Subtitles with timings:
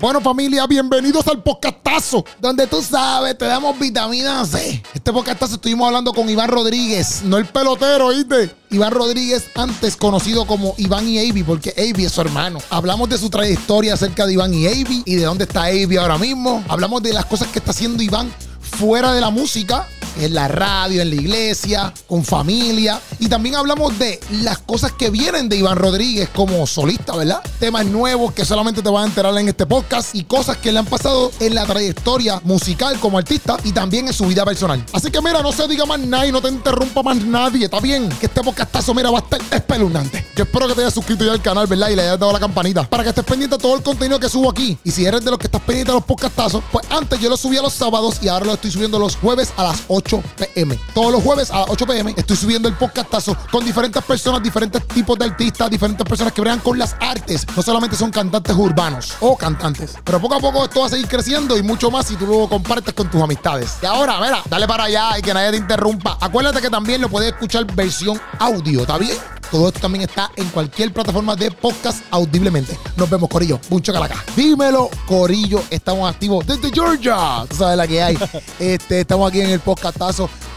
[0.00, 4.80] Bueno, familia, bienvenidos al podcastazo, donde tú sabes, te damos vitamina C.
[4.94, 8.54] Este podcastazo estuvimos hablando con Iván Rodríguez, no el pelotero, ¿viste?
[8.70, 12.60] Iván Rodríguez, antes conocido como Iván y Avi, porque Avi es su hermano.
[12.70, 16.16] Hablamos de su trayectoria acerca de Iván y Avi y de dónde está Avi ahora
[16.16, 16.62] mismo.
[16.68, 19.84] Hablamos de las cosas que está haciendo Iván fuera de la música
[20.18, 23.00] en la radio, en la iglesia, con familia.
[23.18, 27.42] Y también hablamos de las cosas que vienen de Iván Rodríguez como solista, ¿verdad?
[27.58, 30.78] Temas nuevos que solamente te vas a enterar en este podcast y cosas que le
[30.78, 34.84] han pasado en la trayectoria musical como artista y también en su vida personal.
[34.92, 37.64] Así que mira, no se diga más nada y no te interrumpa más nadie.
[37.66, 40.26] Está bien que este podcastazo, mira, va a estar espeluznante.
[40.36, 41.90] Yo espero que te hayas suscrito ya al canal, ¿verdad?
[41.90, 44.28] Y le hayas dado la campanita para que estés pendiente de todo el contenido que
[44.28, 44.78] subo aquí.
[44.84, 47.36] Y si eres de los que estás pendiente de los podcastazos, pues antes yo lo
[47.36, 50.78] subía los sábados y ahora lo estoy subiendo los jueves a las 8 pm.
[50.94, 54.86] Todos los jueves a las 8 pm estoy subiendo el podcastazo con diferentes personas, diferentes
[54.88, 57.46] tipos de artistas, diferentes personas que bregan con las artes.
[57.56, 61.08] No solamente son cantantes urbanos o cantantes, pero poco a poco esto va a seguir
[61.08, 63.76] creciendo y mucho más si tú lo compartes con tus amistades.
[63.82, 66.18] Y ahora, mira, dale para allá y que nadie te interrumpa.
[66.20, 69.16] Acuérdate que también lo puedes escuchar versión audio, ¿está bien?
[69.50, 72.78] Todo esto también está en cualquier plataforma de podcast audiblemente.
[72.96, 73.58] Nos vemos, Corillo.
[73.70, 74.22] Mucho calaca.
[74.36, 75.62] Dímelo, Corillo.
[75.70, 77.46] Estamos activos desde Georgia.
[77.48, 78.18] Tú sabes la que hay.
[78.58, 79.60] Este, estamos aquí en el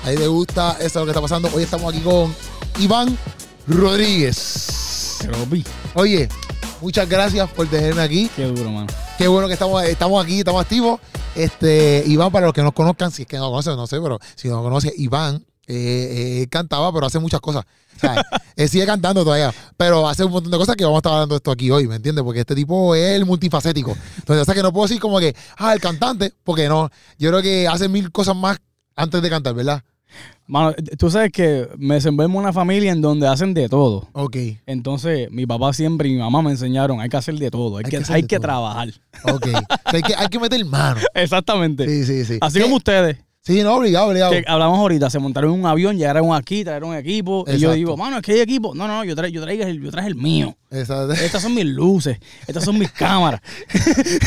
[0.03, 1.50] Ahí te gusta, eso es lo que está pasando.
[1.52, 2.34] Hoy estamos aquí con
[2.80, 3.17] Iván
[3.66, 5.17] Rodríguez.
[5.95, 6.30] Oye,
[6.80, 8.30] muchas gracias por tenerme aquí.
[8.36, 8.88] Qué duro, mano.
[9.17, 11.00] Qué bueno que estamos, estamos aquí, estamos activos.
[11.34, 14.00] Este, Iván, para los que nos conozcan, si es que no lo conocen, no sé,
[14.00, 17.66] pero si no lo conoce, Iván eh, eh, cantaba, pero hace muchas cosas.
[17.97, 18.23] O sea,
[18.56, 21.34] él sigue cantando todavía, pero hace un montón de cosas que vamos a estar hablando
[21.34, 22.23] de esto aquí hoy, ¿me entiendes?
[22.23, 23.97] Porque este tipo es el multifacético.
[24.19, 26.92] Entonces, o sea, que no puedo decir como que, ah, el cantante, porque no.
[27.17, 28.59] Yo creo que hace mil cosas más
[28.95, 29.84] antes de cantar, ¿verdad?
[30.45, 34.09] Mano, tú sabes que me desenvuelvo en una familia en donde hacen de todo.
[34.11, 34.36] Ok.
[34.66, 37.86] Entonces, mi papá siempre y mi mamá me enseñaron, hay que hacer de todo, hay,
[37.86, 38.42] Hay que, hay que todo.
[38.47, 38.89] trabajar.
[39.31, 39.47] Ok.
[39.86, 41.02] Hay, que, hay que meter mano.
[41.14, 41.86] Exactamente.
[41.86, 42.38] Sí, sí, sí.
[42.42, 42.64] Así ¿Qué?
[42.64, 44.31] como ustedes, Sí, no, obligado, obligado.
[44.31, 47.44] que hablamos ahorita, se montaron en un avión, llegaron aquí, trajeron equipo.
[47.52, 48.75] Y yo digo, mano, es que hay equipo.
[48.75, 50.56] No, no, no, yo, tra yo, traigo el, yo traje el mío.
[50.69, 51.13] Exacto.
[51.13, 53.41] Estas son mis luces, estas son mis cámaras.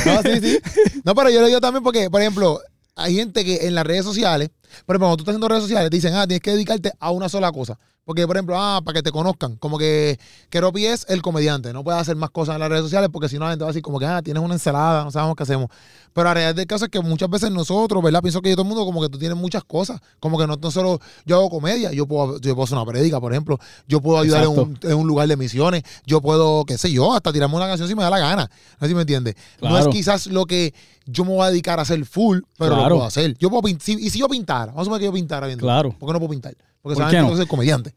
[0.04, 0.58] No, sí, sí.
[1.04, 2.60] No, pero yo lo digo también porque, por ejemplo,
[2.96, 4.50] hay gente que en las redes sociales,
[4.86, 7.10] por ejemplo, cuando tú estás haciendo redes sociales, te dicen, ah, tienes que dedicarte a
[7.10, 7.78] una sola cosa.
[8.04, 10.18] Porque, por ejemplo, ah, para que te conozcan, como que
[10.50, 13.38] Keropi es el comediante, no puedes hacer más cosas en las redes sociales porque si
[13.38, 15.42] no la gente va a decir como que, ah, tienes una ensalada, no sabemos qué
[15.42, 15.70] hacemos.
[16.14, 18.22] Pero la realidad del caso es que muchas veces nosotros, ¿verdad?
[18.22, 20.70] Pienso que todo el mundo como que tú tienes muchas cosas, como que no, no
[20.70, 24.20] solo yo hago comedia, yo puedo, yo puedo hacer una prédica, por ejemplo, yo puedo
[24.20, 27.56] ayudar en un, en un lugar de misiones, yo puedo, qué sé yo, hasta tirarme
[27.56, 28.48] una canción si me da la gana,
[28.80, 29.34] no sé si me entiendes.
[29.60, 29.90] No es Claro.
[29.90, 30.72] quizás lo que
[31.04, 32.94] yo me voy a dedicar a hacer full, pero lo Claro.
[32.94, 33.36] puedo hacer.
[33.38, 35.58] Yo puedo pintar, y si yo pintara, vamos a suponer que yo pintara bien.
[35.58, 35.90] duro, Claro.
[35.98, 36.54] ¿Por qué no puedo pintar?
[36.80, 37.36] Porque ¿Por solamente no?
[37.36, 37.92] ser comediante.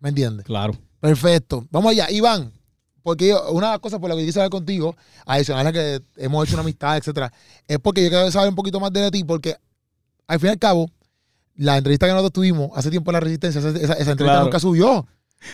[0.00, 0.44] ¿Me entiendes?
[0.46, 0.74] Claro.
[1.00, 1.64] Perfecto.
[1.70, 2.52] Vamos allá, Iván.
[3.06, 4.96] Porque yo- una de las cosas por las que quise hablar contigo,
[5.26, 7.32] adicional a que hemos hecho una amistad, etcétera,
[7.68, 9.54] es porque yo quiero saber un poquito más de ti, porque
[10.26, 10.90] al fin y al cabo,
[11.54, 14.44] la entrevista que nosotros tuvimos hace tiempo en la Resistencia, esa, entrevista Claro.
[14.46, 15.06] nunca subió.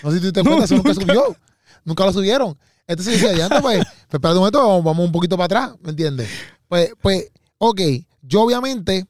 [0.02, 1.36] No sé si tú te cuenta, eso nunca subió.
[1.84, 2.56] Nunca lo subieron.
[2.86, 5.78] Entonces yo decía, "Diantre, pues, pues espérate un momento, vamos, vamos un poquito para atrás,
[5.82, 6.30] ¿me entiendes?
[6.68, 7.26] Pues, pues,
[7.58, 7.80] ok,
[8.22, 9.04] yo obviamente,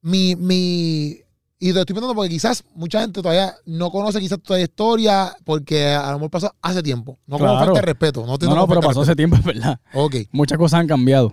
[0.00, 1.20] mi, mi,
[1.64, 5.86] y te estoy preguntando porque quizás mucha gente todavía no conoce quizás tu trayectoria porque
[5.90, 7.18] a lo mejor pasó hace tiempo.
[7.26, 8.26] No como falta de respeto.
[8.26, 9.78] No, te- No, pero de pasó hace tiempo, es verdad.
[9.94, 10.16] Ok.
[10.32, 11.32] Muchas cosas han cambiado.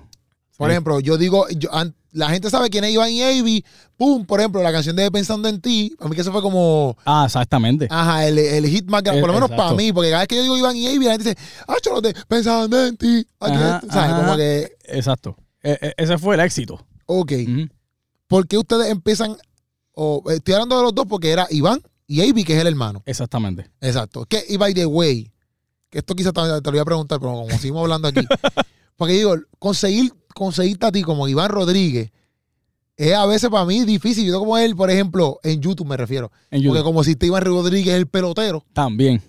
[0.58, 0.72] Por Sí.
[0.74, 1.70] ejemplo, yo digo, yo,
[2.12, 3.64] la gente sabe quién es Iván y Avi.
[3.98, 5.96] Pum, por ejemplo, la canción de Pensando en ti.
[6.00, 7.88] A mí que eso fue como, Ah, exactamente.
[7.90, 10.28] ajá, el, el hit más grande, Eh, por lo menos para mí, porque cada vez
[10.28, 13.26] que yo digo Iván y Avi, la gente dice, ah, cholote, Pensando en ti.
[13.40, 14.12] Ajá, esto", ¿Sabes?
[14.12, 14.22] ajá.
[14.26, 15.36] Como que, Exacto.
[15.64, 16.86] E- e- ese fue el éxito.
[17.08, 17.32] ok.
[18.28, 19.36] ¿Por qué ustedes empiezan,
[20.02, 23.04] o estoy hablando de los dos porque era Iván y Avi, que es el hermano?
[23.06, 23.70] Exactamente.
[23.82, 24.26] Exacto.
[24.26, 25.30] Que, y by the way,
[25.90, 28.22] que esto quizás te, te lo voy a preguntar, pero como seguimos hablando aquí,
[28.96, 32.12] porque digo, conseguir, conseguirte a ti como Iván Rodríguez
[32.96, 34.26] es a veces para mí difícil.
[34.26, 36.32] Yo como él, por ejemplo, en YouTube me refiero.
[36.52, 39.22] En Porque como si te Iván Rodríguez el pelotero, también.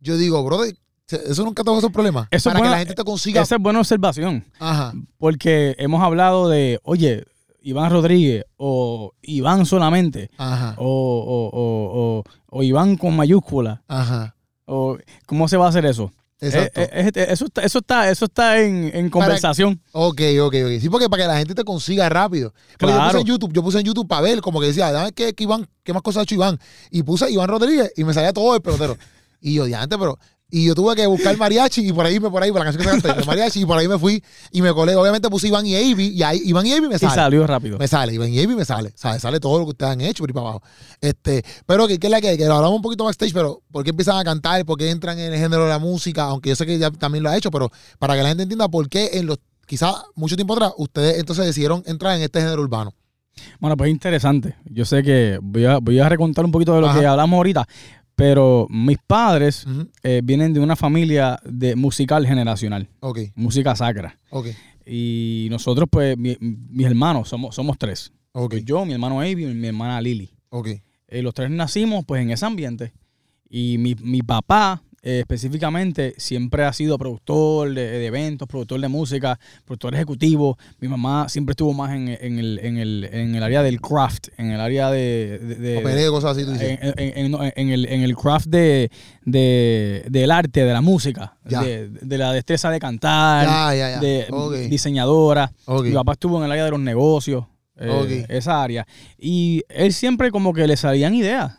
[0.00, 0.76] yo digo, brother,
[1.08, 2.28] eso nunca te va a ser problema.
[2.30, 3.42] Eso es para que la gente te consiga.
[3.42, 4.44] Esa es buena observación.
[4.58, 4.92] Ajá.
[5.18, 7.24] Porque hemos hablado de, oye,
[7.66, 10.76] Iván Rodríguez o Iván solamente Ajá.
[10.78, 12.24] o, o, o, o,
[12.58, 13.82] o Iván con mayúscula.
[13.88, 14.36] Ajá.
[14.66, 14.96] O,
[15.26, 16.12] ¿Cómo se va a hacer eso?
[16.38, 16.80] Exacto.
[16.80, 19.80] Eh, eh, eh, eso, está, eso está, eso está en, en conversación.
[19.92, 20.80] Ok, ok, ok.
[20.80, 22.52] Sí, porque para que la gente te consiga rápido.
[22.78, 23.10] Porque yo Claro.
[23.12, 25.42] puse en YouTube, yo puse en YouTube para ver, como que decía, dame qué, qué
[25.44, 26.60] Iván, qué más cosas ha hecho Iván.
[26.92, 28.96] Y puse Iván Rodríguez y me salía todo el pelotero.
[29.40, 30.18] y yo, diante, pero.
[30.48, 33.02] Y yo tuve que buscar mariachi y por ahí me por ahí, por la canción
[33.02, 34.22] que mariachi, y por ahí me fui
[34.52, 34.94] y me colé.
[34.94, 37.14] Obviamente puse Iván y Avi, y ahí Iván y Avi me Y sale.
[37.14, 37.78] salió rápido.
[37.78, 38.92] Me sale, Iván y Avi me sale.
[38.94, 40.62] Sale, sale todo lo que ustedes han hecho por ahí para abajo.
[41.00, 43.82] Este, pero que, que es la que, que lo hablamos un poquito backstage, pero ¿por
[43.82, 44.64] qué empiezan a cantar?
[44.64, 46.24] ¿Por qué entran en el género de la música?
[46.24, 48.68] Aunque yo sé que ya también lo ha hecho, pero para que la gente entienda
[48.68, 52.62] por qué en los quizás mucho tiempo atrás, ustedes entonces decidieron entrar en este género
[52.62, 52.94] urbano.
[53.60, 54.56] Bueno, pues interesante.
[54.64, 57.00] Yo sé que voy a, voy a recontar un poquito de lo Ajá.
[57.00, 57.66] que hablamos ahorita,
[58.16, 59.64] pero mis padres
[60.02, 64.18] eh, vienen de una familia de musical generacional, Ok, música sacra.
[64.30, 64.48] ok,
[64.86, 68.12] Y nosotros, pues, mi- mis hermanos, somos, somos tres.
[68.32, 70.30] Pues yo, mi hermano Avi y mi hermana Lily.
[70.50, 70.68] ok.
[71.08, 72.92] Eh, los tres nacimos, pues, en ese ambiente.
[73.48, 78.88] Y mi, mi papá, eh, específicamente, siempre ha sido productor de, de eventos, productor de
[78.88, 80.58] música, productor ejecutivo.
[80.80, 84.28] Mi mamá siempre estuvo más en, en el, en, el, en el área del craft,
[84.36, 85.38] en el área de...
[85.38, 86.78] de- cosas así, tú en, dices.
[86.80, 88.90] en- el, en el craft de,
[89.24, 94.00] de- del arte, de la música, de, la destreza de cantar, Ya, ya, ya.
[94.00, 94.26] de
[94.68, 95.52] diseñadora.
[95.90, 97.44] Mi papá estuvo en el área de los negocios,
[97.78, 98.86] eh, esa área.
[99.18, 101.52] Y él siempre como que le salían ideas.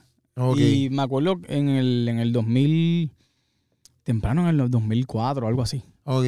[0.62, 3.12] Y me acuerdo en el, en el 2000,
[4.07, 5.83] temprano en el 2004, algo así.
[6.06, 6.25] Ok,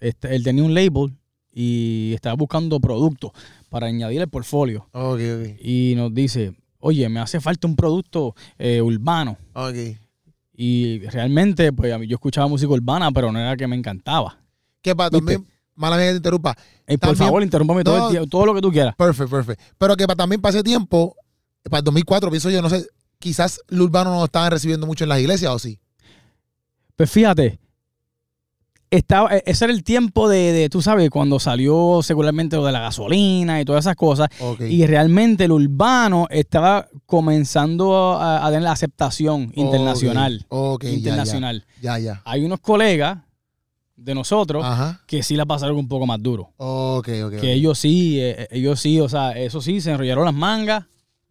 [0.00, 1.12] Este, él tenía un label
[1.52, 3.32] y estaba buscando productos
[3.68, 4.86] para añadir el portfolio.
[4.92, 5.58] ok, ok.
[5.60, 9.36] Y nos dice, oye, me hace falta un producto eh, urbano.
[9.54, 9.74] Ok.
[10.56, 14.38] Y realmente, pues a mí- yo escuchaba música urbana, pero no era que me encantaba.
[14.80, 15.18] Que para ¿Viste?
[15.34, 16.56] también, mala mía que te interrumpa.
[16.86, 18.08] Eh, por favor, interrúmpame todo, No.
[18.10, 18.94] el tie- todo lo que tú quieras.
[18.94, 19.60] Perfect, perfect.
[19.78, 21.16] Pero que para también para ese tiempo,
[21.64, 22.86] para el 2004, pienso yo, no sé,
[23.18, 25.80] quizás lo urbano no lo estaban recibiendo mucho en las iglesias o sí.
[26.96, 27.58] Pues fíjate,
[28.90, 32.72] estaba, e- ese era el tiempo de, de, tú sabes, cuando salió secularmente lo de
[32.72, 34.28] la gasolina y todas esas cosas.
[34.60, 40.46] Y realmente el urbano estaba comenzando a, a tener la aceptación internacional.
[40.48, 40.96] Ok, ya, ya.
[40.96, 41.66] internacional.
[41.82, 42.22] Ya, ya.
[42.24, 43.18] Hay unos colegas
[43.96, 45.00] de nosotros Ajá.
[45.06, 46.52] que sí la pasaron un poco más duro.
[46.56, 47.40] Ok, ok.
[47.40, 50.84] Que ellos sí, eh, ellos sí, o sea, eso sí, se enrollaron las mangas,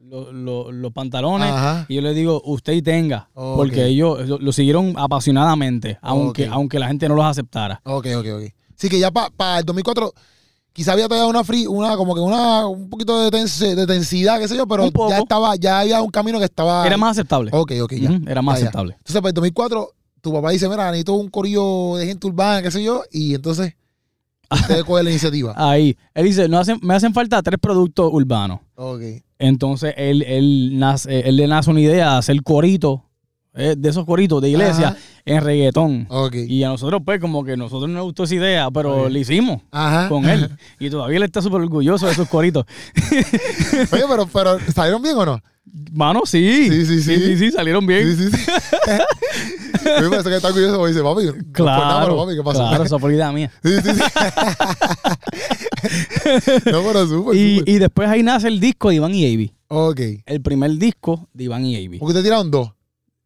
[0.03, 1.49] lo- lo- los pantalones.
[1.51, 1.85] Ajá.
[1.89, 6.79] Y yo le digo, usted y tenga, porque ellos lo, lo siguieron apasionadamente, aunque, aunque
[6.79, 7.81] la gente no los aceptara.
[7.85, 8.43] Ok, ok, ok.
[8.75, 10.13] Sí que ya para el 2004
[10.73, 14.39] quizá había todavía una free, una como que una un poquito de, tense- de tensidad,
[14.39, 16.85] qué sé yo, pero ya estaba, ya había un camino que estaba.
[16.85, 17.51] Era más aceptable.
[17.53, 18.19] Ok, ok, ya.
[18.27, 18.67] Era más Ya, ya.
[18.69, 18.93] aceptable.
[18.97, 19.89] Entonces, para el 2004,
[20.21, 23.75] tu papá dice, mira, necesito un corillo de gente urbana, qué sé yo, y entonces
[24.51, 25.53] usted coge la iniciativa.
[25.55, 25.95] Ahí.
[26.13, 28.59] Él dice, no hacen, me hacen falta tres productos urbanos.
[28.75, 29.01] Ok.
[29.43, 33.03] Entonces él, él, nace, él le nace una idea de hacer corito,
[33.55, 34.97] eh, de esos coritos de iglesia, Ajá.
[35.25, 36.07] en reggaetón.
[36.47, 39.61] Y a nosotros, pues, como que nosotros no nos gustó esa idea, pero le hicimos
[39.69, 40.07] Ajá.
[40.07, 40.49] con él.
[40.79, 42.65] Y todavía él está súper orgulloso de esos coritos.
[43.91, 45.41] Oye, pero, pero ¿salieron bien o no?
[45.91, 46.69] Mano, sí.
[46.69, 47.15] Sí, sí, sí.
[47.15, 48.15] Sí, sí, sí, salieron bien.
[48.15, 48.51] Sí, sí, sí.
[50.01, 52.59] Me parece que está porque dice, papi, Claro, pero, papi, ¿qué pasó?
[52.59, 53.51] claro, esa fue idea mía.
[53.63, 54.01] Sí, sí, sí.
[56.71, 59.51] no, pero súper, Y, y después ahí nace el disco de Iván y Avi.
[59.67, 59.99] Ok.
[60.25, 61.97] El primer disco de Iván y Avi.
[61.99, 62.71] Porque te tiraron dos.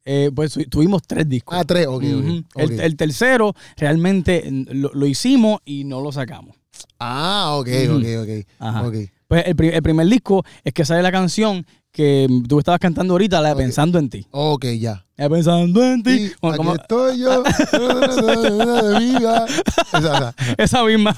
[0.06, 1.58] Eh, pues tu- tuvimos tres discos.
[1.60, 2.04] Ah, tres, ok, ok.
[2.04, 2.44] Ujú.
[2.56, 6.56] el, el tercero realmente lo, lo hicimos y no lo sacamos.
[7.00, 7.98] Ah, ok, Ujú.
[7.98, 8.48] ok, ok.
[8.60, 8.88] Ajá.
[8.88, 8.96] Ok.
[9.28, 13.42] Pues el, el primer disco es que sale la canción que tú estabas cantando ahorita,
[13.42, 13.56] la de.
[13.64, 14.26] Pensando en ti.
[14.32, 15.04] Ok, ya.
[15.18, 16.32] La de Pensando en ti.
[16.40, 17.44] Como- aquí como- estoy yo.
[17.44, 19.08] de.
[19.18, 19.46] Esa,
[19.98, 21.16] esa, esa misma.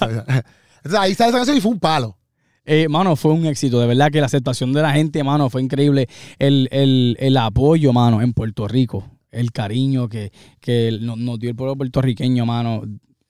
[0.83, 2.17] Entonces, ahí está esa canción y fue un palo.
[2.65, 3.79] Eh, mano, fue un éxito.
[3.79, 6.07] De verdad que la aceptación de la gente, mano, fue increíble.
[6.37, 9.05] El, el- el apoyo, mano, en Puerto Rico.
[9.31, 12.81] El cariño que, que nos, nos dio el pueblo puertorriqueño, mano.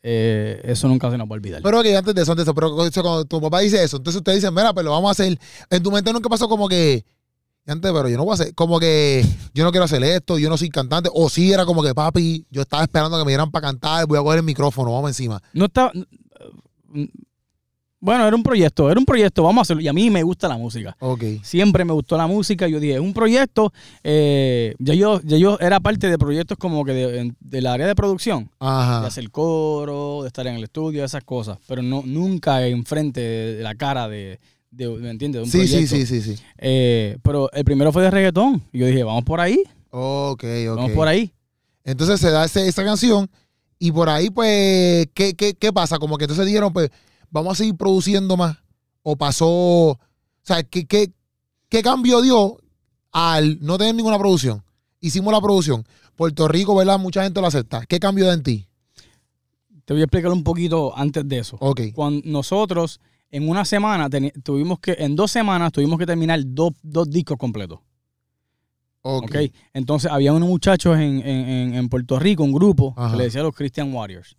[0.01, 1.62] eh, eso nunca se nos va a olvidar.
[1.62, 4.18] Pero que antes de eso, antes de eso, pero cuando tu papá dice eso, entonces
[4.19, 5.38] ustedes dicen, mira, pues lo vamos a hacer.
[5.70, 7.03] En tu mente nunca pasó como que,
[7.68, 10.50] antes, pero yo no voy a hacer, como que yo no quiero hacer esto, yo
[10.50, 11.10] no soy cantante.
[11.13, 14.18] O sí era como que, papi, yo estaba esperando que me dieran para cantar, voy
[14.18, 15.41] a coger el micrófono, vamos encima.
[15.53, 15.91] No estaba.
[18.01, 19.82] Bueno, era un proyecto, era un proyecto, vamos a hacerlo.
[19.82, 20.96] Y a mí me gusta la música.
[21.00, 21.22] Ok.
[21.44, 22.65] Siempre me gustó la música.
[22.68, 23.74] Yo dije, es un proyecto.
[24.03, 27.96] eh, ya, yo, ya yo era parte de proyectos como que de- del área de
[27.96, 28.46] producción.
[28.46, 29.06] De Ajá.
[29.06, 31.58] hacer coro, de estar en el estudio, esas cosas.
[31.68, 34.39] Pero no, nunca enfrente de, de la cara de,
[34.72, 35.39] de- ¿me entiendes?
[35.41, 35.96] De un Sí, sí, proyecto.
[35.98, 36.41] sí, sí, sí.
[36.58, 38.62] Eh, pero el primero fue de reggaetón.
[38.72, 40.75] Y yo dije, vamos por ahí, Ok, ok.
[40.77, 41.34] vamos por ahí.
[41.84, 43.29] Entonces se da ese- esa canción
[43.77, 45.98] y por ahí, pues, ¿qué, qué, qué pasa?
[46.00, 46.89] Como que entonces dijeron, pues,
[47.31, 48.57] vamos a seguir produciendo más.
[49.03, 50.00] O pasó, o
[50.43, 51.12] sea, ¿qué, qué,
[51.69, 52.57] qué cambio dio
[53.12, 54.63] al no tener ninguna producción?
[55.00, 55.86] Hicimos la producción.
[56.15, 57.00] Puerto Rico, ¿verdad?
[57.00, 57.86] Mucha gente lo acepta.
[57.86, 58.67] ¿Qué cambió de en ti?
[59.86, 61.57] Te voy a explicar un poquito antes de eso.
[61.62, 61.81] Ok.
[61.95, 63.00] Cuando nosotros
[63.31, 64.09] en una semana
[64.43, 67.79] tuvimos que, en dos semanas tuvimos que terminar dos, dos discos completos.
[69.01, 69.24] Ok.
[69.24, 69.36] ¿ok?
[69.74, 73.12] Entonces había unos muchachos en, en- en- en Puerto Rico, un grupo, Ajá.
[73.12, 74.36] que le decía los Christian Warriors.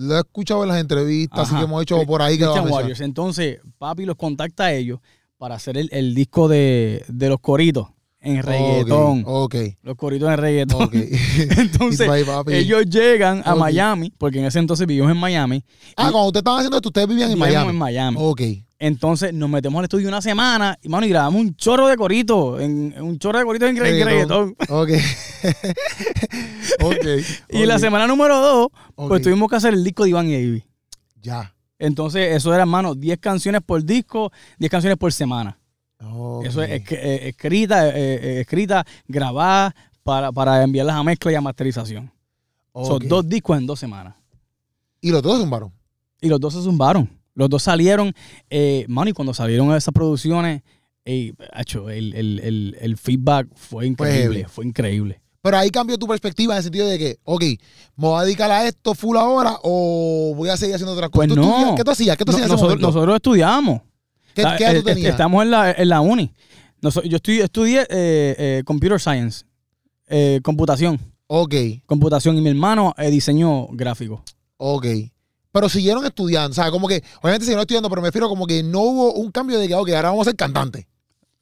[0.00, 1.58] Lo he escuchado en las entrevistas así Ajá.
[1.58, 2.38] que hemos hecho por ahí.
[2.38, 3.00] que Christian a Warriors.
[3.00, 5.00] Entonces, papi los contacta a ellos
[5.38, 7.88] para hacer el, el disco de, de los coritos.
[8.20, 9.24] en reggaetón.
[9.26, 10.82] Ok, Los coritos en reggaetón.
[10.84, 10.94] ok.
[11.58, 12.08] Entonces,
[12.48, 13.54] ellos llegan a.
[13.56, 15.64] Miami, porque en ese entonces vivimos en Miami.
[15.96, 17.70] ah, cuando ustedes estaban haciendo esto, ustedes vivían en Miami.
[17.70, 18.16] en Miami.
[18.20, 18.40] Ok.
[18.80, 21.94] Entonces nos metemos al estudio una semana y, mano, y grabamos un chorro de
[22.64, 24.56] en, en un chorro de coritos en reggaetón.
[24.68, 24.90] Ok.
[26.82, 27.06] ok.
[27.50, 30.64] Y la semana número dos, pues tuvimos que hacer el disco de Iván y Avi.
[31.20, 31.54] Ya.
[31.80, 35.58] Entonces, eso era, hermano, 10 canciones por disco, 10 canciones por semana.
[36.00, 36.46] Ok.
[36.46, 41.40] Eso es eh, escrita, eh, eh, escrita, grabada para, para enviarlas a mezcla y a
[41.40, 42.12] masterización.
[42.72, 44.14] Son dos discos en dos semanas.
[45.00, 45.72] Y los dos zumbaron.
[46.20, 47.17] Y los dos se zumbaron.
[47.38, 48.12] Los dos salieron,
[48.50, 50.62] eh, mano, y cuando salieron esas producciones,
[51.04, 55.20] ey, acho, el, el- el- el feedback fue increíble, fue increíble.
[55.40, 57.42] Pero ahí cambió tu perspectiva en el sentido de que, ok,
[57.96, 61.28] ¿me voy a dedicar a esto full ahora o voy a seguir haciendo otras cosas?
[61.28, 61.48] Pues ¿Tú no.
[61.48, 61.76] estudias?
[61.76, 62.16] ¿Qué tú hacías?
[62.16, 62.86] ¿Qué tú hacías nosotros, momento?
[62.88, 63.80] nosotros estudiamos.
[64.34, 65.10] ¿Qué, Ta- qué edad eh, tú eh, tenías?
[65.12, 66.32] Estamos en la, en la uni.
[66.82, 67.86] Yo estudié, estudié eh,
[68.38, 69.44] eh, Computer Science,
[70.08, 70.98] eh, computación.
[71.28, 71.54] Ok,
[71.86, 74.24] Computación y mi hermano eh, diseño gráfico.
[74.56, 74.86] ok.
[75.58, 76.50] Pero siguieron estudiando.
[76.50, 79.30] O sea, como que, obviamente siguieron estudiando, pero me refiero como que no hubo un
[79.30, 80.86] cambio de que, ok, ahora vamos a ser cantantes.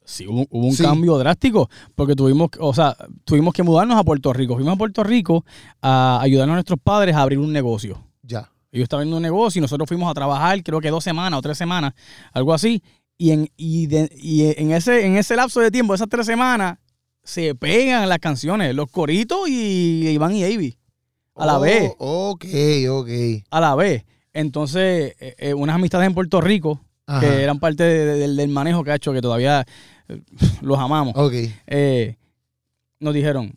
[0.05, 0.83] Sí, hubo, hubo un Sí.
[0.83, 2.95] cambio drástico porque tuvimos, que- o sea,
[3.25, 4.55] tuvimos que mudarnos a Puerto Rico.
[4.55, 5.43] Fuimos a Puerto Rico
[5.81, 8.01] a ayudar a nuestros padres a abrir un negocio.
[8.23, 8.49] Ya.
[8.71, 11.41] Ellos estaban viendo un negocio y nosotros fuimos a trabajar, creo que dos semanas o
[11.41, 11.93] tres semanas,
[12.31, 12.81] algo así.
[13.17, 16.77] Y en, y de- y en, ese, en ese lapso de tiempo, esas tres semanas,
[17.23, 20.76] se pegan las canciones, los coritos y Iván y Avi.
[21.37, 21.91] A la Oh, vez.
[21.97, 22.45] Ok,
[22.89, 23.09] ok.
[23.49, 24.03] A la vez.
[24.33, 27.19] Entonces, eh, eh, unas amistades en Puerto Rico, Ajá.
[27.21, 29.65] que eran parte de- de- del, del manejo que ha hecho, que todavía
[30.09, 30.21] eh,
[30.61, 31.33] los amamos, Ok.
[31.67, 32.15] eh,
[32.99, 33.53] nos dijeron,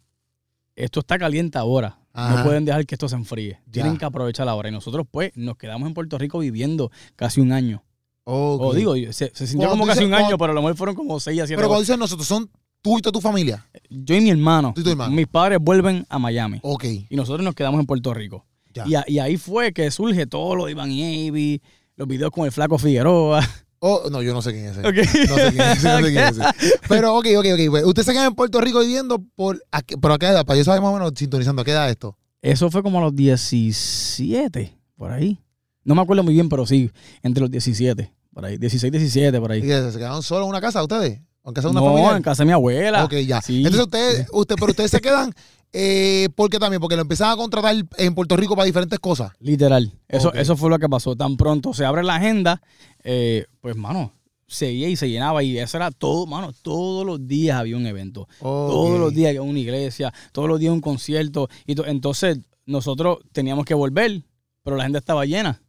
[0.77, 1.99] esto está caliente ahora.
[2.13, 2.39] Ajá.
[2.39, 3.61] No pueden dejar que esto se enfríe.
[3.71, 4.69] Tienen que aprovechar ahora.
[4.69, 7.85] Y nosotros, pues, nos quedamos en Puerto Rico viviendo casi un año.
[8.25, 8.61] ok.
[8.63, 10.63] O digo, se, se sintió Cuando como casi dices- un año, cuando- pero a lo
[10.63, 12.51] mejor fueron como seis a siete Pero cuando dicen nosotros, son
[12.83, 13.67] tú y toda tu familia.
[13.89, 15.13] Yo y mi hermano, Tú y tu hermano.
[15.15, 16.59] mis padres vuelven a Miami.
[16.63, 16.85] Ok.
[17.09, 18.47] Y nosotros nos quedamos en Puerto Rico.
[18.73, 18.85] Ya.
[18.87, 21.61] Y, a- y ahí fue que surge todo lo de Iván y Avi,
[21.97, 23.47] los videos con el flaco Figueroa.
[23.83, 24.87] Oh, no, yo no sé quién es ese.
[24.87, 24.95] Ok.
[25.31, 26.79] No sé quién es ese, no sé quién es ese.
[26.89, 27.61] Pero, ok, ok, ok.
[27.71, 29.63] pues, Usted se queda en Puerto Rico viviendo por.
[29.73, 30.45] ¿a ¿Pero a qué edad?
[30.45, 31.63] Para yo saber más o menos sintonizando.
[31.63, 32.17] ¿A qué edad esto?
[32.43, 35.39] Eso fue como a los 17, por ahí.
[35.85, 36.91] No me acuerdo muy bien, pero sí,
[37.23, 38.59] entre los 17, por ahí.
[38.59, 39.63] 16, 17, por ¿Y ahí.
[39.63, 41.21] que ¿Se quedaron solos en una casa ustedes?
[41.50, 42.16] Aunque sea una no, familia.
[42.16, 43.04] en casa de mi abuela.
[43.04, 43.42] Ok, ya.
[43.42, 43.59] Sí.
[43.59, 45.35] Entonces ustedes, usted, pero ustedes se quedan,
[45.73, 46.80] eh, ¿por qué también?
[46.80, 49.33] Porque lo empezaban a contratar en Puerto Rico para diferentes cosas.
[49.40, 49.92] Literal.
[50.09, 51.16] Eso, eso fue lo que pasó.
[51.16, 52.62] Tan pronto se abre la agenda,
[53.02, 54.12] eh, pues, mano,
[54.47, 55.42] seguía y se llenaba.
[55.42, 58.28] Y eso era todo, mano, todos los días había un evento.
[58.40, 61.49] Todos los días había una iglesia, todos los días un concierto.
[61.66, 64.23] Y to- entonces nosotros teníamos que volver,
[64.62, 65.61] pero la agenda estaba llena.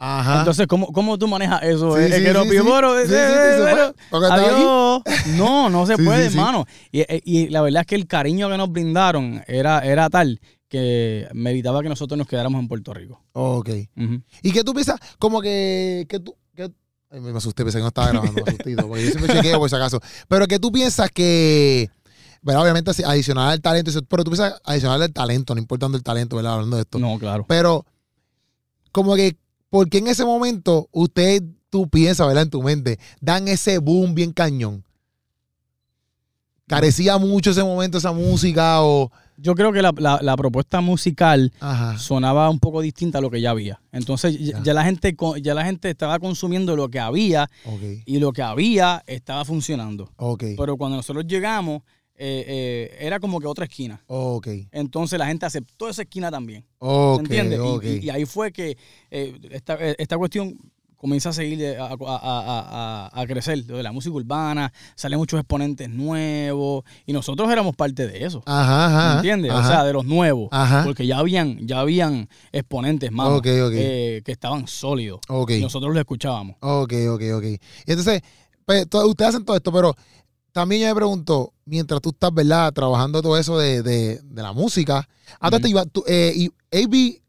[0.00, 0.38] Ajá.
[0.40, 1.96] Entonces, ¿cómo, ¿cómo tú manejas eso?
[1.96, 5.02] Sí, Es sí, que no sí, eh, pero.
[5.36, 6.64] No, no se puede, hermano.
[6.92, 10.40] Y, eh, y la verdad es que el cariño que nos brindaron era, era tal
[10.68, 13.24] que meritaba que nosotros nos quedáramos en Puerto Rico.
[13.32, 13.70] Ok.
[14.42, 15.00] ¿Y qué tú piensas?
[15.18, 16.36] Como que, que tú...
[16.54, 16.70] que-
[17.10, 19.70] Ay, me asusté, pensé que no estaba grabando, me asustito, porque yo siempre chequeo por
[19.70, 19.98] si acaso.
[20.28, 21.90] Pero que tú piensas que...
[22.42, 22.62] ¿verdad?
[22.62, 26.52] Obviamente adicional al talento, pero tú piensas adicional al talento, no importando el talento, ¿verdad?
[26.54, 26.98] Hablando de esto.
[26.98, 27.46] No, claro.
[27.48, 27.84] Pero,
[28.92, 29.36] como que,
[29.70, 32.44] ¿por qué en ese momento usted, tú piensas, ¿verdad?
[32.44, 34.84] En tu mente, dan ese boom bien cañón?
[36.66, 39.10] ¿Carecía mucho ese momento esa música o...?
[39.40, 41.96] Yo creo que la, la- la propuesta musical Ajá.
[41.96, 43.80] sonaba un poco distinta a lo que ya había.
[43.92, 44.62] Entonces, ya, Ya.
[44.64, 47.48] ya la gente ya la gente estaba consumiendo lo que había
[48.04, 50.10] y lo que había estaba funcionando.
[50.16, 51.82] ok, Pero cuando nosotros llegamos,
[52.20, 54.02] eh, eh, era como que otra esquina.
[54.08, 56.64] ok, Entonces la gente aceptó esa esquina también.
[56.78, 57.58] ok, ¿Entiendes?
[57.58, 57.84] Y- ok.
[57.84, 58.76] Y, y ahí fue que
[59.10, 60.58] eh, esta, esta cuestión
[60.96, 63.62] comienza a seguir, a, a- a- a- a crecer.
[63.64, 68.42] De la música urbana, salen muchos exponentes nuevos y nosotros éramos parte de eso.
[68.46, 69.16] Ajá, ajá.
[69.18, 69.52] ¿Entiendes?
[69.52, 69.60] ajá.
[69.60, 70.48] O sea, de los nuevos.
[70.50, 70.82] Ajá.
[70.84, 75.20] Porque ya habían, ya habían exponentes más que estaban sólidos.
[75.28, 76.56] Ok, Y nosotros los escuchábamos.
[76.60, 77.44] ok, ok, ok.
[77.44, 78.22] Y entonces,
[78.64, 79.94] pues, ustedes hacen todo esto, pero
[80.52, 82.72] también yo me pregunto, mientras tú estás, ¿verdad?
[82.72, 85.08] Trabajando todo eso de, de, de la música,
[85.40, 85.76] a todo esto Ujú.
[85.78, 87.20] iba- tú, eh, y AB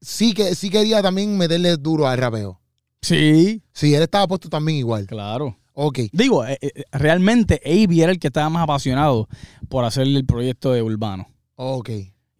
[0.00, 2.60] sí, que, sí quería también meterle duro al rapeo.
[3.02, 5.06] Sí, Sí, él estaba puesto también igual.
[5.06, 5.56] claro.
[5.80, 6.00] Ok.
[6.12, 9.28] Digo, eh, eh, realmente Avi era el que estaba más apasionado
[9.68, 11.28] por hacer el proyecto de Urbano.
[11.54, 11.90] Ok.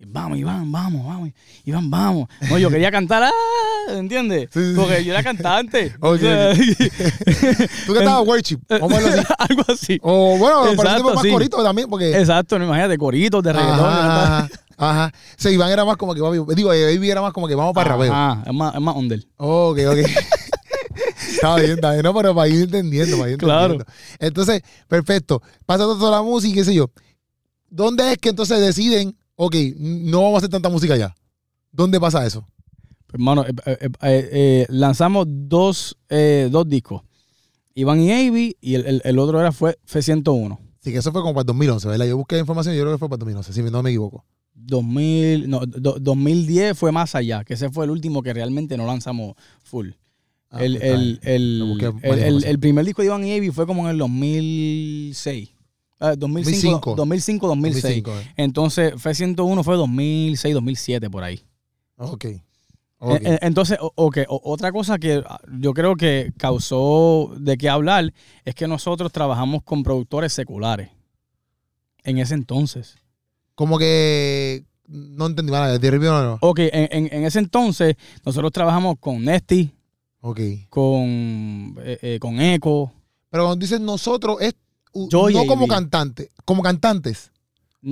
[0.07, 1.31] Vamos, Iván, vamos, vamos.
[1.65, 2.29] Iván, vamos.
[2.49, 3.31] No, yo quería cantar, ¡ah!
[3.95, 4.49] ¿entiendes?
[4.53, 5.93] Sí, sí, Porque yo era cantante.
[6.01, 9.27] Ok, O sea, Tú que estabas worship, vamos a verlo así.
[9.39, 9.99] Algo así.
[10.03, 11.31] O bueno, Exacto, tipo más sí.
[11.31, 12.17] corito también, porque.
[12.17, 13.87] Exacto, no, imagínate, coritos de reggaetón.
[13.87, 15.13] Ajá, ajá, ajá.
[15.37, 17.75] Sí, Iván era más como que, papi, digo, eh, Baby era más como que vamos
[17.75, 18.13] para el rapeo.
[18.15, 19.21] Ajá, es más, es más under.
[19.37, 19.99] Ok, ok.
[21.33, 23.75] Está bien, está bien, no, pero para ir entendiendo, para ir Claro.
[23.75, 23.93] entendiendo.
[24.21, 25.43] Entonces, perfecto.
[25.67, 26.89] Pasa toda la música y qué sé yo.
[27.69, 31.15] ¿Dónde es que entonces deciden, ok, no vamos a hacer tanta música ya?
[31.71, 32.47] ¿Dónde pasa eso?
[33.13, 35.97] Hermano, eh, eh, eh, lanzamos dos,
[36.51, 37.03] dos discos.
[37.75, 40.59] Iván y Avi y el, el- el otro era fue F101.
[40.81, 42.07] Sí, que eso fue como para el 2011, ¿verdad?
[42.07, 44.25] Yo busqué información y yo creo que fue para el 2011, si no me equivoco.
[44.55, 48.85] 2000, no, do- 2010 fue más allá, que ese fue el último que realmente no
[48.87, 49.91] lanzamos full.
[50.51, 53.99] Ah, el, el, el, el primer disco de Iván y Avi fue como en el
[53.99, 55.51] 2006.
[56.01, 56.95] Ah, 2005, 2005.
[56.97, 57.83] 2005, 2006.
[58.05, 58.33] 2005, eh.
[58.37, 61.41] Entonces, F101 fue 2006, 2007, por ahí.
[61.97, 62.27] Ok.
[63.01, 63.21] Ok.
[63.25, 67.69] Eh, Entonces, o- ok, o- otra cosa que ah, yo creo que causó de qué
[67.69, 68.13] hablar
[68.45, 70.89] es que nosotros trabajamos con productores seculares
[72.05, 72.97] en ese entonces.
[73.55, 76.39] Como que no entendí nada, review no, no.
[76.41, 79.71] Ok, en, en- en ese entonces nosotros trabajamos con Nesty,
[80.21, 80.41] Ok.
[80.69, 82.93] con, eh, eh, con Echo.
[83.31, 84.55] Pero cuando dices nosotros, es
[85.09, 85.69] Yo no como AB.
[85.71, 87.31] cantantes, como cantantes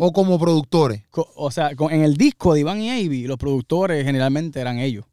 [0.01, 1.03] o como productores.
[1.37, 5.05] O sea, en el disco de Iván y Avi, los productores generalmente eran ellos.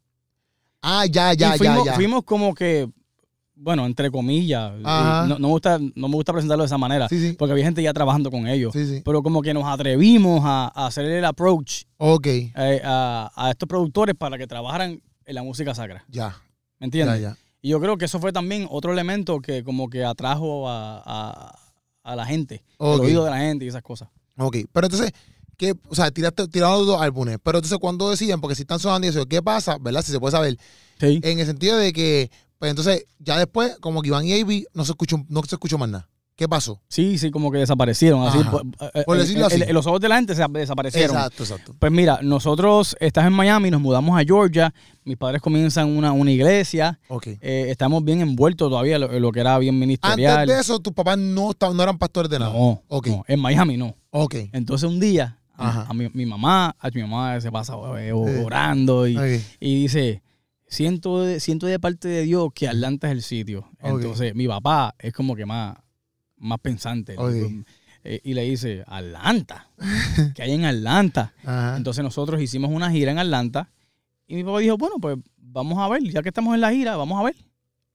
[0.81, 1.95] Ah, ya, ya, y fuimos, ya, ya.
[1.95, 2.89] fuimos como que,
[3.55, 7.19] bueno, entre comillas, no, no me gusta, no me gusta presentarlo de esa manera, Sí,
[7.29, 7.35] sí.
[7.37, 8.73] porque había gente ya trabajando con ellos.
[8.73, 9.01] Sí, sí.
[9.05, 13.69] pero como que nos atrevimos a, a hacer el approach Ok, eh, a, a estos
[13.69, 16.03] productores para que trabajaran en la música sacra.
[16.09, 16.35] ya.
[16.79, 17.21] ¿Me entiendes?
[17.21, 17.37] Ya, ya.
[17.61, 21.59] Y yo creo que eso fue también otro elemento que como que atrajo a, a-
[22.03, 22.95] a la gente, Ok.
[22.95, 24.09] el oído de la gente y esas cosas.
[24.37, 25.11] Ok, pero entonces,
[25.57, 29.07] ¿qué, o sea, tiraste, tiraron dos álbumes, pero entonces cuando deciden, porque si están sonando
[29.07, 29.77] y eso, ¿qué pasa?
[29.79, 30.01] ¿Verdad?
[30.03, 30.57] Si se puede saber.
[30.99, 31.19] Sí.
[31.23, 32.29] En el sentido de que,
[32.59, 35.77] pues entonces, ya después, como que Iván y Avi no se escuchó, no se escuchó
[35.77, 36.09] más nada.
[36.35, 36.81] ¿Qué pasó?
[36.87, 38.27] Sí, sí, como que desaparecieron.
[38.27, 38.49] Así, Ajá.
[38.51, 38.63] por,
[38.95, 39.61] eh, Por decirlo así.
[39.61, 41.15] en los ojos de la gente se desaparecieron.
[41.15, 41.75] Exacto, exacto.
[41.77, 44.73] Pues mira, nosotros estamos en Miami, nos mudamos a Georgia,
[45.03, 47.27] mis padres comienzan una, una iglesia, Ok.
[47.27, 50.39] eh, estamos bien envueltos todavía en lo, que era bien ministerial.
[50.39, 52.51] Antes de eso, tus papás no, no eran pastores de nada.
[52.51, 53.07] No, Ok.
[53.07, 53.95] no, en Miami no.
[54.09, 54.35] Ok.
[54.53, 59.15] Entonces un día, a- mi, mi mamá, a mi mamá se pasa eh, orando y,
[59.59, 60.23] y dice,
[60.67, 63.69] siento de, siento de parte de Dios que Atlanta es el sitio.
[63.83, 65.77] Entonces mi papá es como que más,
[66.37, 67.15] más pensante.
[68.05, 69.69] Eh, y le dice, Atlanta,
[70.35, 71.33] que hay en Atlanta.
[71.45, 71.77] Ajá.
[71.77, 73.69] Entonces nosotros hicimos una gira en Atlanta
[74.27, 76.95] y mi papá dijo, bueno, pues vamos a ver, ya que estamos en la gira,
[76.95, 77.35] vamos a ver.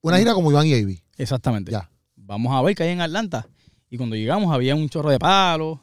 [0.01, 0.99] Una gira como Iván y Avi.
[1.17, 1.71] Exactamente.
[1.71, 1.89] Ya.
[2.15, 3.47] Vamos a ver qué hay en Atlanta.
[3.89, 5.79] Y cuando llegamos había un chorro de palos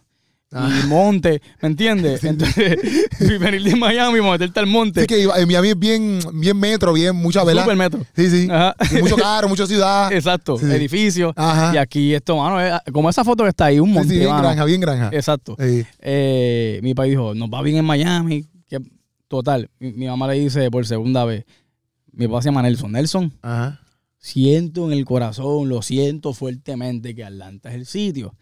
[0.53, 0.71] Ah.
[0.83, 2.23] y monte, ¿me entiendes?
[2.25, 2.79] Entonces,
[3.41, 5.01] venir de Miami meterte al monte.
[5.03, 7.63] Sí, que en Miami es bien, bien metro, bien mucha vela.
[7.63, 8.07] Super metro.
[8.15, 8.49] Sí, sí.
[8.51, 8.75] Ajá.
[9.01, 10.13] Mucho carro, mucha ciudad.
[10.13, 10.67] Exacto, Sí.
[10.67, 11.33] edificio.
[11.37, 11.75] Ajá.
[11.75, 14.31] Y aquí esto, mano, es- como esa foto que está ahí, un monte, sí, bien
[14.31, 14.43] mano.
[14.45, 15.11] granja, bien granja.
[15.13, 15.57] Exacto.
[15.59, 18.47] Eh, mi papá dijo, nos va bien en Miami.
[18.69, 18.79] Que,
[19.29, 21.45] total, mi, mi mamá le dice por segunda vez,
[22.13, 22.93] mi papá se llama Nelson.
[22.93, 23.81] Nelson, Ajá.
[24.19, 28.35] siento en el corazón, lo siento fuertemente que Atlanta es el sitio.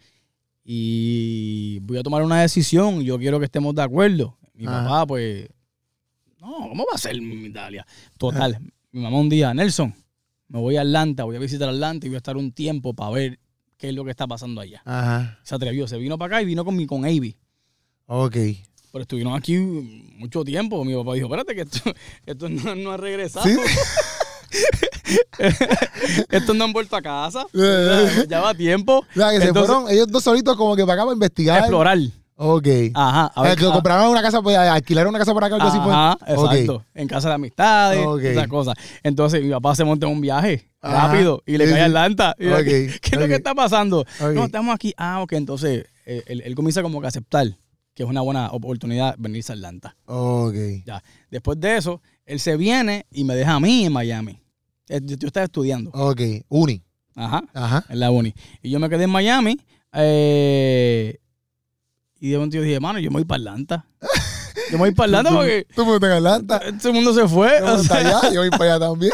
[0.67, 4.35] Y voy a tomar una decisión, yo quiero que estemos de acuerdo.
[4.55, 4.83] Mi Ajá.
[4.83, 5.47] papá, pues,
[6.39, 7.85] no, ¿cómo va a ser mi Italia?
[8.17, 8.59] Total,
[8.91, 9.93] mi mamá un día, Nelson,
[10.47, 13.11] me voy a Atlanta, voy a visitar Atlanta y voy a estar un tiempo para
[13.11, 13.39] ver
[13.77, 14.81] qué es lo que está pasando allá.
[14.85, 15.39] Ajá.
[15.43, 17.35] Se atrevió, se vino para acá y vino con mi con Avi.
[18.07, 18.35] Ok.
[18.91, 20.83] Pero estuvieron aquí mucho tiempo.
[20.85, 21.93] Mi papá dijo, espérate que esto,
[22.25, 23.45] esto no, no ha regresado.
[23.45, 23.55] ¿Sí?
[26.29, 27.45] Estos no han vuelto a casa.
[27.53, 28.25] Eh.
[28.29, 28.99] ya, va tiempo.
[28.99, 31.59] O sea, que se Entonces, fueron ellos dos solitos como que para acá para investigar.
[31.59, 31.97] explorar.
[32.37, 32.67] Ok.
[32.93, 33.25] Ajá.
[33.27, 35.55] A O sea, ver, que a- compraron una casa, pues alquilaron una casa por acá,
[35.55, 35.93] algo así fue.
[35.93, 36.83] Ajá, exacto.
[36.93, 38.19] En casa de amistades, Ok.
[38.23, 38.75] esas cosas.
[39.03, 41.07] Entonces mi papá se monta en un viaje Ajá.
[41.07, 41.85] rápido y le Sí, cae a.
[41.85, 42.35] Atlanta.
[42.37, 44.05] Y yo, Ok, ¿Qué, qué es lo que está pasando?
[44.33, 44.93] No, estamos aquí.
[44.97, 45.31] Ah, ok.
[45.33, 47.47] Entonces eh, él, él comienza como que a aceptar
[47.93, 49.95] que es una buena oportunidad venirse a Atlanta.
[50.05, 50.55] Ok.
[50.85, 51.01] Ya.
[51.31, 54.41] Después de eso, él se viene y me deja a mí en Miami.
[54.89, 55.89] Eh, Yo, yo estaba estudiando.
[55.91, 56.21] Ok.
[56.49, 56.81] Uni.
[57.15, 57.43] Ajá.
[57.53, 57.85] Ajá.
[57.89, 58.33] En la uni.
[58.61, 59.57] Y yo me quedé en Miami.
[59.93, 61.17] eh,
[62.19, 63.85] y de momento yo dije, mano, yo me voy para Atlanta.
[64.71, 66.59] Yo me voy para Atlanta porque Tú me en Atlanta.
[66.79, 67.51] todo el mundo se fue.
[67.59, 69.11] Yo o voy sea, para allá, yo voy para allá también.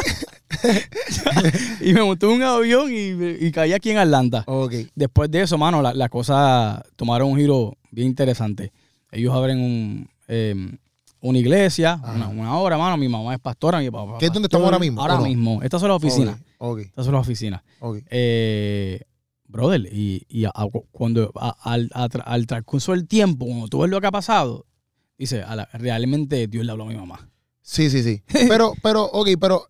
[1.80, 4.44] y me monté un avión y, y caí aquí en Atlanta.
[4.46, 4.72] Ok.
[4.94, 8.72] Después de eso, mano, la- las cosas tomaron un giro bien interesante.
[9.10, 10.54] Ellos abren un, eh,
[11.22, 12.96] una iglesia, una, una hora, mano.
[12.96, 14.18] Mi mamá es pastora, mi papá.
[14.18, 15.22] ¿Qué es donde estamos ahora mismo, Ahora no?
[15.22, 15.62] mismo.
[15.62, 16.38] Estas son las oficinas.
[16.58, 16.80] Ok.
[16.80, 17.62] Estas son las oficinas.
[17.80, 17.98] Ok.
[18.10, 19.00] Eh,
[19.46, 23.90] brother, y, y a- a- cuando a- al, al transcurso del tiempo, cuando tú ves
[23.90, 24.66] lo que ha pasado,
[25.18, 27.28] dice, la- realmente Dios le habló a mi mamá.
[27.60, 28.22] Sí, sí, sí.
[28.48, 29.68] Pero, pero, ok, pero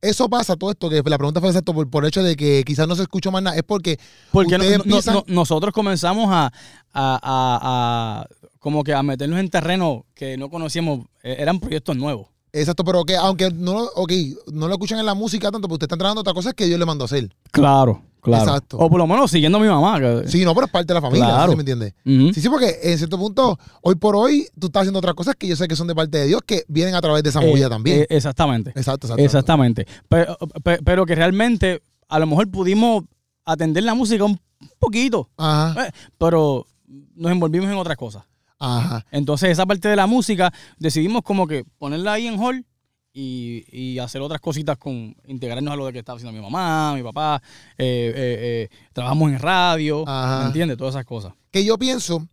[0.00, 2.62] eso pasa, todo esto, que la pregunta fue exacto por, por el hecho de que
[2.64, 3.98] quizás no se escuchó más nada, es porque
[4.30, 6.50] Porque no- Ustedes no- no- piensan- no- nosotros comenzamos a, a-
[6.92, 8.26] a- a-
[8.66, 12.26] como que a meternos en terreno que no conocíamos, eh, eran proyectos nuevos.
[12.52, 14.12] Exacto, pero que aunque no, lo- ok,
[14.52, 16.76] no lo escuchan en la música tanto, porque usted está entrenando otra cosa que Dios
[16.80, 17.28] le mandó a hacer.
[17.52, 18.42] Claro, claro.
[18.44, 18.76] Exacto.
[18.78, 20.00] O por lo menos siguiendo a mi mamá.
[20.00, 21.52] que- Sí, no, pero es parte de la familia, Claro.
[21.52, 21.94] ¿sí me entiendes?
[22.34, 25.46] Sí, sí, porque en cierto punto, hoy por hoy, tú estás haciendo otras cosas que
[25.46, 27.48] yo sé que son de parte de Dios, que vienen a través de esa Eh,
[27.48, 28.00] bulla también.
[28.00, 28.70] eh, exactamente.
[28.70, 29.22] exacto, exacto.
[29.22, 29.86] Exactamente.
[30.08, 33.04] Pero, pe- pero que realmente a lo mejor pudimos
[33.44, 34.40] atender la música un
[34.80, 36.66] poquito, Ajá, eh, pero
[37.14, 38.24] nos envolvimos en otras cosas.
[38.58, 39.04] Ajá.
[39.10, 42.64] Entonces esa parte de la música decidimos como que ponerla ahí en hall
[43.12, 46.94] y, y hacer otras cositas con integrarnos a lo de que estaba haciendo mi mamá,
[46.94, 47.42] mi papá,
[47.78, 50.40] eh, eh, eh, trabajamos en radio, Ajá.
[50.40, 50.76] ¿me entiendes?
[50.76, 51.32] Todas esas cosas.
[51.50, 52.26] Que yo pienso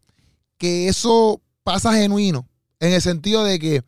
[0.57, 2.45] que eso pasa genuino,
[2.81, 3.81] en el sentido de que,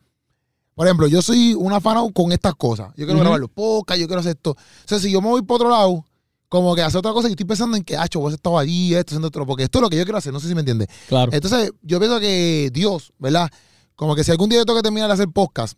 [0.74, 2.89] por ejemplo, yo soy una fan con estas cosas.
[2.95, 3.19] Yo quiero Ujú.
[3.21, 4.52] grabar los podcasts, yo quiero hacer esto.
[4.52, 6.06] O sea, si yo me voy por otro lado,
[6.50, 9.10] como que hacer otra cosa, y estoy pensando en que, ah, vos estado allí, esto,
[9.12, 10.88] haciendo otro, porque esto es lo que yo quiero hacer, no sé si me entiendes.
[11.08, 11.32] Claro.
[11.34, 13.50] Entonces, yo pienso que Dios, ¿verdad?
[13.96, 15.78] Como que si algún día yo tengo que terminar de hacer podcast,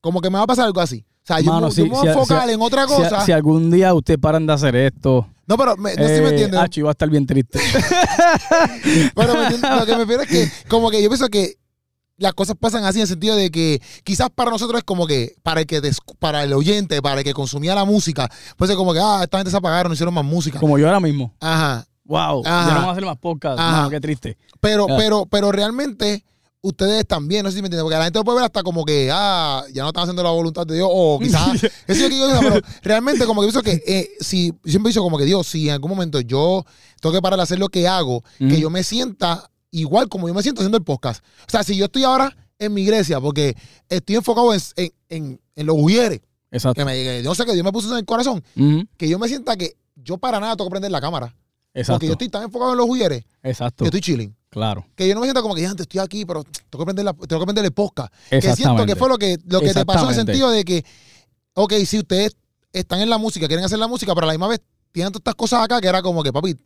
[0.00, 1.04] como que me va a pasar algo así.
[1.22, 2.88] O sea, yo, Mano, me- sí, yo me voy si- a enfocar si- en otra
[2.88, 3.24] Si, cosa.
[3.26, 6.28] si algún día ustedes paran de hacer esto, no, pero me- no sé si me
[6.28, 6.60] eh, entiendes.
[6.60, 7.58] Acho, iba a estar bien triste.
[9.14, 11.56] Pero me entiendes, lo que me refiero es que, como que yo pienso que
[12.20, 15.34] las cosas pasan así en el sentido de que quizás para nosotros es como que
[15.42, 18.76] para el que des- para el oyente, para el que consumía la música, pues es
[18.76, 20.60] como que, ah, esta gente se apagaron, no hicieron más música.
[20.60, 21.34] Como yo ahora mismo.
[21.40, 21.86] Ajá.
[22.04, 22.66] Wow, Ajá.
[22.68, 23.58] ya no vamos a hacer más podcast.
[23.58, 23.88] Ajá.
[23.90, 24.36] Qué triste.
[24.60, 26.24] Pero, pero, pero realmente
[26.62, 28.84] ustedes también, no sé si me entienden, porque la gente lo puede ver hasta como
[28.84, 32.08] que, ah, ya no están haciendo la voluntad de Dios, o quizás, eso es lo
[32.10, 35.16] que yo digo, pero realmente como que pienso que, eh, si, siempre he dicho como
[35.16, 36.66] que Dios, si en algún momento yo
[37.00, 40.34] tengo que parar de hacer lo que hago, que yo me sienta igual como yo
[40.34, 41.24] me siento haciendo el podcast.
[41.46, 43.56] O sea, si yo estoy ahora en mi iglesia, porque
[43.88, 46.80] estoy enfocado en, en, en, en los ujieres, Exacto.
[46.80, 48.42] que me que yo sé que Dios me puso eso en el corazón,
[48.96, 51.34] que yo me sienta que yo para nada tengo que prender la cámara.
[51.72, 51.94] Exacto.
[51.94, 53.84] Porque yo estoy tan enfocado en los ujieres Exacto.
[53.84, 54.34] que estoy chilling.
[54.48, 54.84] Claro.
[54.96, 57.12] Que yo no me siento como que antes estoy aquí, pero tengo que prender, la,
[57.12, 58.12] tengo que prender el podcast.
[58.28, 60.84] Que siento que fue lo que, lo que te pasó en el sentido de que,
[61.54, 62.36] ok, si ustedes
[62.72, 65.20] están en la música, quieren hacer la música, pero a la misma vez tienen todas
[65.20, 66.56] estas cosas acá que era como que, papi,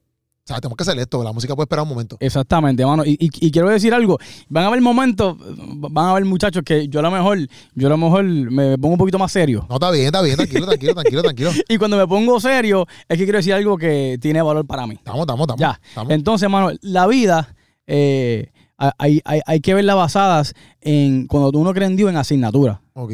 [0.44, 2.18] o sea, tenemos que hacer esto, la música puede esperar un momento.
[2.20, 3.02] Exactamente, hermano.
[3.06, 4.18] Y, y- y quiero decir algo.
[4.50, 7.38] Van a haber momentos, van a haber muchachos que yo a lo mejor,
[7.74, 9.64] yo a lo mejor me pongo un poquito más serio.
[9.70, 11.50] No, está bien, está bien, tranquilo, tranquilo, tranquilo, tranquilo.
[11.68, 14.96] Y cuando me pongo serio, es que quiero decir algo que tiene valor para mí.
[14.96, 15.60] Estamos, estamos, estamos.
[15.60, 15.80] Ya.
[15.88, 16.12] estamos.
[16.12, 17.54] Entonces, hermano, la vida
[17.86, 20.52] eh, hay, hay- hay que verla basadas
[20.82, 22.80] en cuando uno cree en Dios en asignaturas.
[22.92, 23.12] Ok,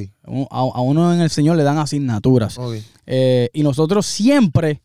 [0.50, 2.58] A, a uno en el Señor le dan asignaturas.
[3.06, 4.82] Eh, y nosotros siempre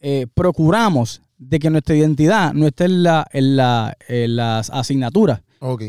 [0.00, 5.40] eh, procuramos de que nuestra identidad no esté en, la, en, la, en las asignaturas.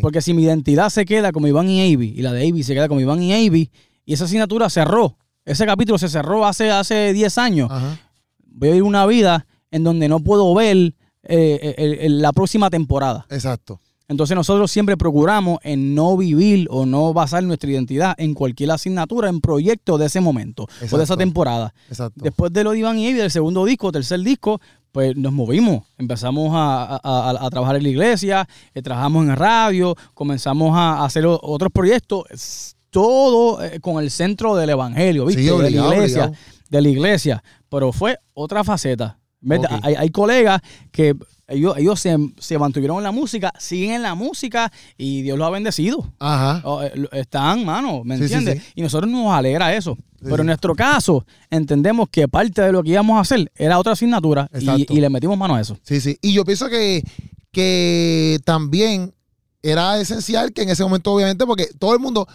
[0.02, 2.74] Porque si mi identidad se queda como Iván y Avi y la de Avi se
[2.76, 3.72] queda como Iván y Avi
[4.06, 7.98] y esa asignatura cerró, ese capítulo se cerró hace, hace 10 años, Ajá.
[8.46, 12.70] voy a vivir una vida en donde no puedo ver eh, el- el- la próxima
[12.70, 13.26] temporada.
[13.30, 13.80] Exacto.
[14.10, 19.30] Entonces nosotros siempre procuramos en no vivir o no basar nuestra identidad en cualquier asignatura,
[19.30, 21.74] en proyecto de ese momento o de esa temporada.
[21.88, 22.20] Exacto.
[22.24, 24.60] Después de lo de Iván y Avi, del segundo disco, tercer disco,
[24.94, 25.84] pues nos movimos.
[25.98, 31.26] Empezamos a, a- a- trabajar en la iglesia, eh, trabajamos en radio, comenzamos a hacer
[31.28, 35.42] otros proyectos, todo eh, con el centro del evangelio, ¿viste?
[35.44, 36.24] Sí, obligado, de la iglesia.
[36.26, 36.44] obligado.
[36.70, 37.44] De la iglesia.
[37.70, 39.18] Pero fue otra faceta.
[39.42, 39.72] ¿verdad?
[39.74, 39.80] Ok.
[39.84, 41.16] Hay, hay colegas que
[41.48, 45.46] ellos, ellos se, se mantuvieron en la música, siguen en la música y Dios los
[45.48, 46.14] ha bendecido.
[46.20, 46.62] Ajá.
[46.64, 48.64] Oh, eh, están, mano, ¿me Sí, sí, entiendes?
[48.64, 48.72] sí.
[48.76, 49.98] Y nosotros nos alegra eso.
[50.24, 53.94] Pero en nuestro caso, entendemos que parte de lo que íbamos a hacer era otra
[53.94, 55.78] asignatura y, le metimos mano a eso.
[55.84, 56.18] Sí, sí.
[56.22, 57.04] Y yo pienso que,
[57.52, 59.14] que también
[59.62, 62.28] era esencial que en ese momento, obviamente, porque todo el mundo,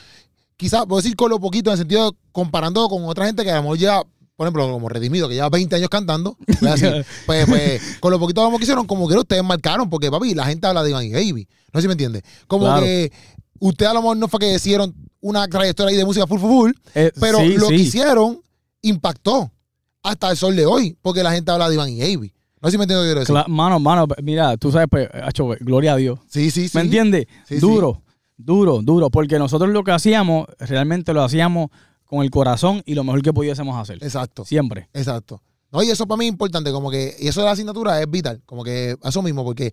[0.56, 3.56] quizás, puedo decir con lo poquito, en el sentido, comparando con otra gente que a
[3.56, 4.04] lo mejor lleva,
[4.36, 6.36] por ejemplo, como Redimido, que lleva 20 años cantando,
[7.26, 10.66] pues, pues, con lo poquito que hicieron, como que ustedes marcaron, porque, papi, la gente
[10.66, 11.48] habla de Iván y Baby.
[11.72, 12.22] No sé si me entiende.
[12.46, 12.82] Como Claro.
[12.82, 13.12] que
[13.60, 16.50] ustedes a lo mejor no fue que hicieron una trayectoria ahí de música full, full,
[16.50, 17.76] full, Eh, pero sí, lo sí.
[17.76, 18.40] que hicieron
[18.82, 19.50] impactó
[20.02, 22.32] hasta el sol de hoy, porque la gente habla de Iván y Baby.
[22.60, 23.34] No sé si me entiende lo que quiero decir.
[23.34, 26.18] Cla- mano, mano, mira, tú sabes, pues, acho, gloria a Dios.
[26.28, 26.76] Sí, sí, sí.
[26.76, 27.26] ¿Me entiendes?
[27.46, 28.02] Sí, duro,
[28.36, 29.10] duro, duro.
[29.10, 31.70] Porque nosotros lo que hacíamos, realmente lo hacíamos
[32.04, 34.02] con el corazón y lo mejor que pudiésemos hacer.
[34.02, 34.88] Exacto, Siempre.
[34.94, 35.42] exacto.
[35.70, 38.10] No, y eso para mí es importante, como que, y eso de la asignatura es
[38.10, 39.72] vital, como que eso mismo, porque,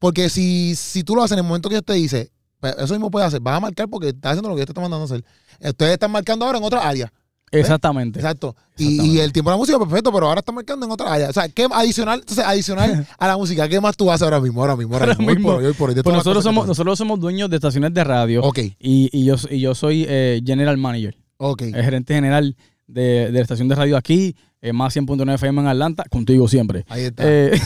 [0.00, 2.32] porque si, si tú lo haces en el momento que yo te dice,
[2.70, 4.82] eso mismo puede hacer, vas a marcar porque estás haciendo lo que yo te estoy
[4.82, 5.24] mandando a hacer.
[5.60, 7.12] Ustedes están marcando ahora en otra área.
[7.52, 8.18] Exactamente.
[8.18, 8.56] Exacto.
[8.76, 9.16] Y, Exactamente.
[9.16, 11.30] y el tiempo de la música, perfecto, pero ahora están marcando en otra área.
[11.30, 14.60] O sea, ¿qué adicional, entonces, adicional a la música, ¿qué más tú haces ahora mismo?
[14.60, 15.30] Ahora mismo, ahora, Ahora mismo.
[15.50, 18.04] Hoy por hoy, hoy por hoy, Pues nosotros somos, nosotros somos dueños de estaciones de
[18.04, 18.42] radio.
[18.42, 18.74] Ok, y,
[19.12, 21.16] y yo, y yo soy eh, general manager.
[21.38, 21.62] ok.
[21.62, 25.66] el gerente general de, de la estación de radio aquí, eh, más 100.9 FM en
[25.68, 26.84] Atlanta, contigo siempre.
[26.88, 27.22] Ahí está.
[27.26, 27.52] Eh,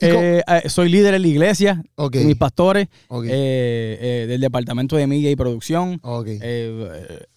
[0.00, 1.82] ¿Y cómo- eh, eh, soy líder en la iglesia,
[2.24, 2.88] mis pastores,
[4.28, 6.00] del departamento de media y producción.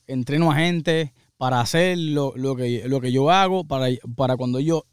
[0.08, 4.60] entreno a gente para hacer lo, lo que, lo que yo hago, para, para cuando
[4.60, 4.84] ellos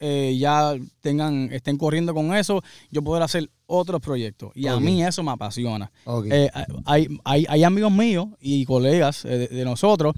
[0.00, 4.50] eh, ya tengan, estén corriendo con eso, yo poder hacer otros proyectos.
[4.54, 5.92] Y a mí eso me apasiona.
[6.30, 6.50] Eh,
[6.86, 10.14] hay, hay, hay amigos míos y colegas eh, de, de nosotros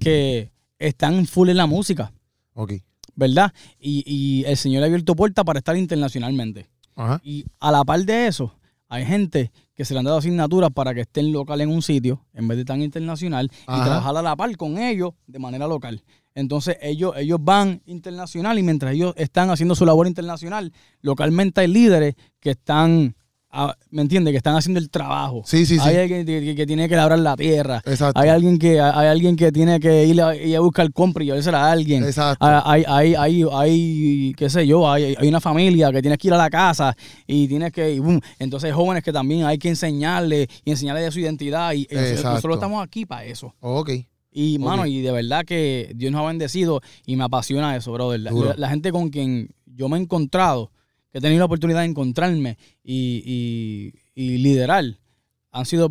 [0.00, 2.12] que están full en la música,
[2.54, 2.74] ok.
[3.14, 3.52] ¿verdad?
[3.78, 6.66] Y, y el Señor ha abierto puertas para estar internacionalmente.
[6.96, 7.20] Ajá.
[7.24, 8.54] Y a la par de eso,
[8.88, 12.24] hay gente que se le han dado asignaturas para que estén local en un sitio
[12.32, 16.02] en vez de tan internacional y trabajar a la par con ellos de manera local.
[16.34, 21.68] Entonces ellos, ellos van internacional y mientras ellos están haciendo su labor internacional, localmente hay
[21.68, 23.14] líderes que están,
[23.50, 24.32] ah, ¿me entiendes?
[24.32, 25.42] Que están haciendo el trabajo.
[25.46, 25.88] Sí, sí, sí.
[25.88, 27.80] Hay alguien que, tiene que labrar la tierra.
[27.86, 28.20] Exacto.
[28.20, 31.26] Hay alguien que, hay alguien que tiene que ir a, ir a buscar compra y
[31.26, 32.02] llevársela a alguien.
[32.02, 32.44] Exacto.
[32.44, 36.26] Ah, Hay, hay, hay, hay, qué sé yo, hay, hay una familia que tienes que
[36.26, 36.96] ir a la casa
[37.28, 38.20] y tienes que, y boom.
[38.40, 42.30] entonces hay jóvenes que también hay que enseñarle y enseñarles de su identidad y Exacto.
[42.30, 43.54] nosotros estamos aquí para eso.
[43.60, 43.90] ok.
[44.36, 48.18] Y, mano, y de verdad que Dios nos ha bendecido y me apasiona eso, brother.
[48.58, 50.72] La, gente con quien yo me he encontrado,
[51.12, 54.84] que he tenido la oportunidad de encontrarme y, y, y liderar,
[55.52, 55.88] han sido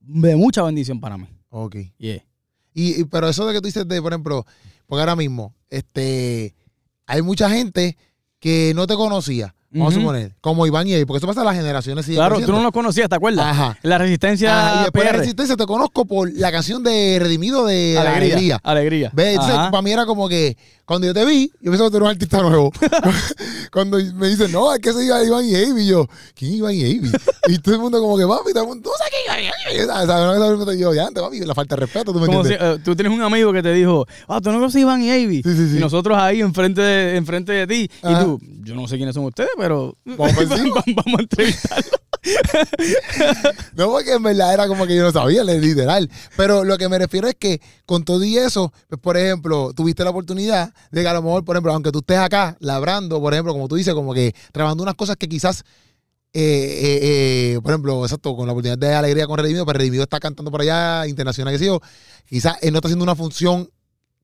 [0.00, 1.26] de mucha bendición para mí.
[1.50, 1.76] Ok.
[1.98, 2.24] Yeah.
[2.72, 4.46] Y, y- pero eso de que tú dices de, por ejemplo,
[4.86, 6.54] porque ahora mismo, este,
[7.06, 7.98] hay mucha gente
[8.38, 11.44] que no te conocía, vamos a suponer, como Iván y él, porque eso pasa a
[11.44, 12.06] las generaciones.
[12.06, 13.46] Claro, tú no los conocías, ¿te acuerdas?
[13.46, 13.78] Ajá.
[13.82, 15.18] La resistencia Ajá, y después de PR.
[15.18, 18.60] Resistencia te conozco por la canción de Redimido de La Alegría.
[18.62, 19.10] Alegría.
[19.14, 19.34] ¿Ves?
[19.34, 22.06] Entonces, para mí era como que cuando yo te vi, yo pensaba que tú eras
[22.06, 22.72] un artista nuevo.
[23.72, 25.86] cuando me dicen, no, es que se iba Iván y Avi.
[25.86, 27.10] Yo, ¿quién es Iván y Avi?
[27.48, 30.76] y todo el mundo como que, papi, todo el mundo, ¿tú sabes quién es Iván
[30.76, 32.78] y yo, ya, antes, papi, la falta de respeto, ¿tú me Como si, entiendes?
[32.78, 35.42] eh, tú tienes un amigo que te dijo, ah, tú no conoces Iván y Avi.
[35.42, 35.76] Sí, sí, sí.
[35.78, 37.90] Y nosotros ahí enfrente de, enfrente de ti.
[38.02, 38.20] Ajá.
[38.20, 39.61] Y tú, yo no sé quiénes son ustedes, pero
[40.04, 40.82] Vamos por encima.
[40.86, 41.98] vamos a entrevistarlo.
[43.74, 46.08] No, porque en verdad era como que yo no sabía, literal.
[46.36, 50.04] Pero lo que me refiero es que con todo y eso, pues, por ejemplo, tuviste
[50.04, 53.32] la oportunidad de que a lo mejor, por ejemplo, aunque tú estés acá labrando, por
[53.32, 55.64] ejemplo, como tú dices, como que trabajando unas cosas que quizás,
[56.32, 56.98] eh, eh,
[57.54, 60.50] eh, por ejemplo, exacto, con la oportunidad de alegría con Redimido, pero Redimido está cantando
[60.50, 61.80] por allá, internacional, que sé yo,
[62.26, 63.68] quizás él no está haciendo una función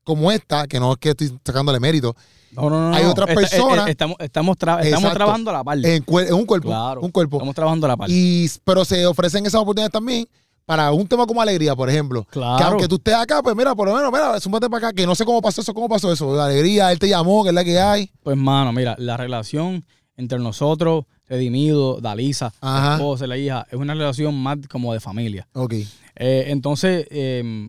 [0.08, 2.16] como esta, que no es que estoy sacándole mérito,
[2.52, 2.96] No, no, no.
[2.96, 5.78] Hay otras Esta- eh, personas- eh, estamos, estamos, tra- estamos trabajando a la par.
[5.84, 6.02] en,
[6.34, 7.00] un cuerpo, Claro.
[7.02, 7.36] un cuerpo.
[7.36, 8.08] Estamos trabajando a la par.
[8.10, 10.26] Y, pero se ofrecen esas oportunidades también
[10.64, 12.24] para un tema como alegría, por ejemplo.
[12.24, 12.64] Que Claro.
[12.68, 15.14] aunque tú estés acá, pues mira, por lo menos, mira, súmate para acá, que no
[15.14, 16.34] sé cómo pasó eso, cómo pasó eso.
[16.34, 18.10] La alegría, él te llamó, que es la que hay.
[18.22, 19.84] Pues, mano, mira, la relación
[20.16, 25.46] entre nosotros, Redimido, Dalisa, la esposa, la hija, es una relación más como de familia.
[25.52, 25.74] Ok.
[26.16, 27.68] Eh, entonces, eh,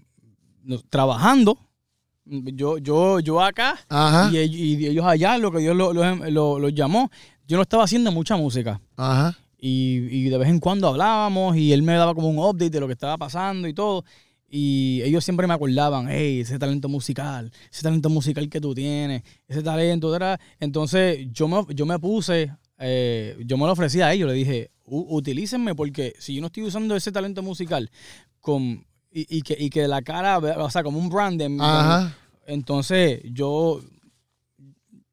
[0.89, 1.58] trabajando,
[2.30, 3.80] yo, yo, yo acá
[4.32, 5.94] y, ell- y ellos allá, lo que Dios los
[6.32, 7.10] lo, llamó,
[7.48, 8.80] yo no estaba haciendo mucha música.
[8.96, 9.38] Ajá.
[9.62, 12.80] Y, y de vez en cuando hablábamos y él me daba como un update de
[12.80, 14.06] lo que estaba pasando y todo.
[14.52, 19.22] Y ellos siempre me acordaban, hey, ese talento musical, ese talento musical que tú tienes,
[19.48, 20.18] ese talento.
[20.60, 24.72] Entonces yo me, yo me puse, eh, yo me lo ofrecí a ellos, le dije,
[24.86, 27.92] "U- utilícenme porque si yo no estoy usando ese talento musical
[28.39, 32.15] con, y, y que, y que la cara, o sea, como un brand, de- Ajá.
[32.48, 33.82] entonces yo,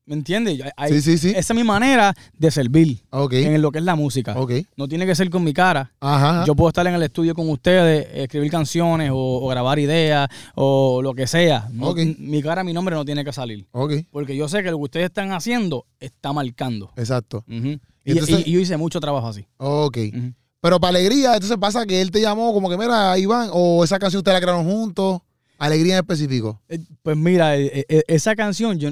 [0.05, 0.61] ¿me entiendes?
[0.89, 1.29] Sí, sí, sí.
[1.31, 3.33] Esa es mi manera de servir Ok.
[3.33, 4.39] en lo que es la música.
[4.39, 4.53] Ok.
[4.77, 5.93] No tiene que ser con mi cara.
[6.01, 6.45] Ajá.
[6.47, 11.01] Yo puedo estar en el estudio con ustedes, escribir canciones o, o grabar ideas o
[11.03, 11.69] lo que sea.
[11.73, 11.95] No-.
[12.19, 13.67] Mi cara, mi nombre no tiene que salir.
[14.13, 16.93] Porque yo sé que lo que ustedes están haciendo está marcando.
[16.97, 17.45] Exacto.
[17.49, 17.69] Ujú.
[17.69, 19.45] Y Y, entonces- y- y yo hice mucho trabajo así.
[19.57, 19.99] Ok.
[20.67, 24.01] Pero para alegría, entonces pasa que él te llamó como que, mira, Iván, o esa
[24.01, 25.21] canción ustedes la crearon juntos.
[25.59, 26.61] Alegría en específico.
[26.69, 28.91] Eh, Pues mira, eh, eh, esa canción, yo,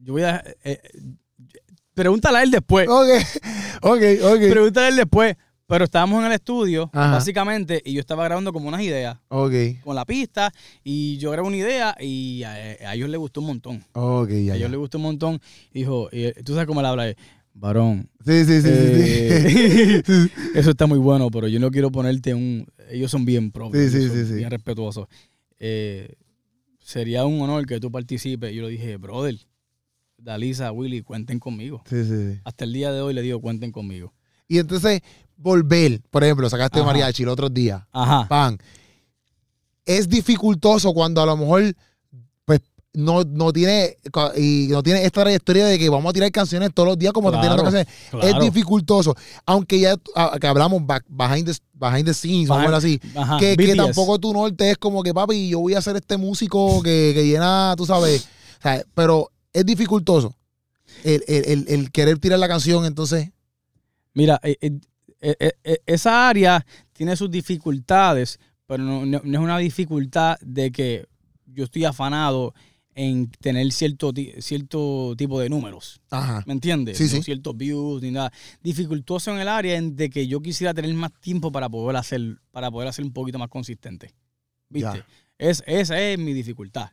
[0.00, 0.44] yo voy a...
[1.92, 2.88] pregúntale a él después.
[2.88, 3.08] Ok.
[3.82, 4.38] Ok, ok.
[4.48, 5.36] Pregúntale a él después.
[5.66, 7.14] Pero estábamos en el estudio, Ajá.
[7.14, 9.16] básicamente, y yo estaba grabando como unas ideas.
[9.26, 9.54] Ok.
[9.82, 10.52] con la pista
[10.84, 13.84] y yo grabé una idea y a, a ellos les gustó un montón.
[13.94, 15.40] Ok, A ellos les gustó un montón.
[15.72, 17.12] Y dijo, y, tú sabes cómo él habla,
[17.54, 18.08] varón.
[18.24, 19.02] Sí, sí, sí, sí, sí.
[19.04, 20.02] eh,
[20.54, 22.66] eso está muy bueno, pero yo no quiero ponerte un...
[22.90, 24.34] Ellos son bien propios, Sí, sí, sí, sí.
[24.34, 25.06] bien respetuosos.
[25.58, 26.14] Eh,
[26.80, 28.52] sería un honor que tú participes.
[28.54, 29.36] Yo le dije, brother,
[30.18, 31.82] Dalisa, Willy, cuenten conmigo.
[31.88, 32.40] Sí, sí, sí.
[32.44, 34.12] Hasta el día de hoy le digo, cuenten conmigo.
[34.48, 35.00] Y entonces,
[35.36, 36.86] volver, por ejemplo, sacaste Ajá.
[36.86, 38.28] mariachi el otro día, Ajá.
[38.28, 38.58] pan.
[39.84, 41.74] Es dificultoso cuando a lo mejor,
[42.94, 43.96] no, no tiene
[44.36, 47.28] y no tiene esta trayectoria de que vamos a tirar canciones todos los días como
[47.30, 48.04] están tirando Claro, canciones.
[48.24, 48.44] Es claro.
[48.44, 49.14] dificultoso.
[49.46, 53.00] Aunque ya ah, que hablamos back- behind, the, behind the scenes, vamos a así.
[53.16, 56.16] Ajá, que, que tampoco tu norte es como que, papi, yo voy a ser este
[56.18, 58.28] músico que, que llena, tú sabes.
[58.58, 60.34] O sea, pero es dificultoso
[61.04, 63.30] el, el- el- el querer tirar la canción, entonces.
[64.14, 64.70] Mira, eh, eh,
[65.22, 70.36] eh, eh, eh, esa área tiene sus dificultades, pero no, no- no es una dificultad
[70.42, 71.06] de que
[71.46, 72.54] yo estoy afanado
[72.94, 76.00] en tener cierto, cierto tipo de números.
[76.10, 76.44] Ajá.
[76.46, 76.98] ¿Me entiendes?
[76.98, 77.22] Sí, no sí.
[77.22, 78.32] ciertos views ni nada.
[78.62, 82.70] Dificultoso en el área de que yo quisiera tener más tiempo para poder hacer, para
[82.70, 84.14] poder hacer un poquito más consistente.
[84.68, 84.98] ¿Viste?
[84.98, 85.06] Ya.
[85.38, 86.90] Es, esa es mi dificultad.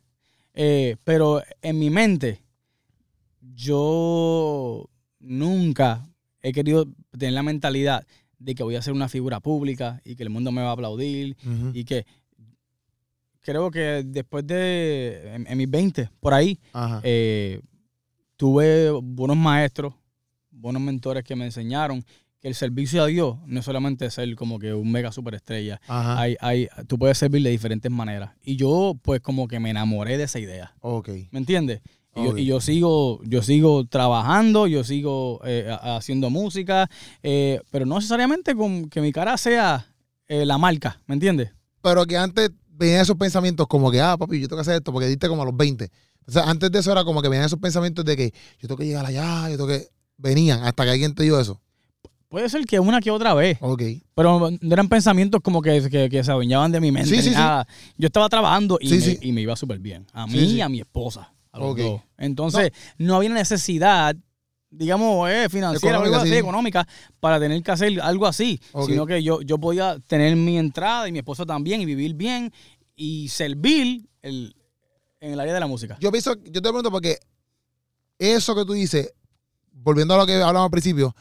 [0.54, 2.42] Eh, pero en mi mente,
[3.56, 6.08] yo nunca
[6.42, 8.06] he querido tener la mentalidad
[8.40, 10.74] de que voy a ser una figura pública y que el mundo me va a
[10.74, 11.36] aplaudir
[11.74, 12.06] y que
[13.50, 16.60] creo que después de, en, en mis 20, por ahí,
[17.04, 17.60] eh,
[18.38, 19.94] tuve buenos maestros,
[20.52, 22.04] buenos mentores que me enseñaron
[22.40, 25.82] que el servicio a Dios no es solamente ser como que un mega superestrella.
[25.88, 26.20] Ajá.
[26.22, 28.32] Hay, hay, tú puedes servir de diferentes maneras.
[28.44, 30.74] Y yo, pues, como que me enamoré de esa idea.
[30.80, 31.10] Ok.
[31.32, 31.82] ¿Me entiendes?
[32.16, 32.38] Y, yo, Ok.
[32.40, 36.90] y yo sigo, yo sigo trabajando, yo sigo eh, ha- haciendo música,
[37.24, 39.86] eh, pero no necesariamente con que mi cara sea
[40.28, 41.52] eh, la marca, ¿me entiendes?
[41.82, 44.92] Pero que antes venían esos pensamientos como que, ah, papi, yo tengo que hacer esto
[44.92, 45.92] porque diste como a los 20.
[46.28, 48.78] O sea, antes de eso era como que venían esos pensamientos de que yo tengo
[48.78, 49.88] que llegar allá, yo tengo que.
[50.18, 51.62] Venían hasta que alguien te dio eso.
[52.28, 53.82] Puede ser que una que otra vez, Ok.
[54.14, 57.10] pero no eran pensamientos como que, que, que se adueñaban de mi mente.
[57.10, 57.36] Sí, sí, sí.
[57.36, 57.68] nada.
[57.98, 60.06] Yo estaba trabajando y, me, y me iba súper bien.
[60.14, 61.34] A mí y a mi esposa.
[61.52, 61.78] A los Ok.
[61.80, 62.02] dos.
[62.20, 63.16] Entonces, no.
[63.16, 64.16] había necesidad,
[64.72, 66.38] digamos, eh, financiera o algo Económica, así, sí.
[66.38, 66.88] económica,
[67.20, 68.60] para tener que hacer algo así.
[68.86, 72.52] Sino que yo, yo podía tener mi entrada y mi esposa también y vivir bien
[72.96, 74.56] y servir el-
[75.22, 75.98] en el área de la música.
[76.00, 77.18] Yo pienso, yo te pregunto porque
[78.18, 79.14] eso que tú dices,
[79.72, 81.16] volviendo a lo que hablamos al principio,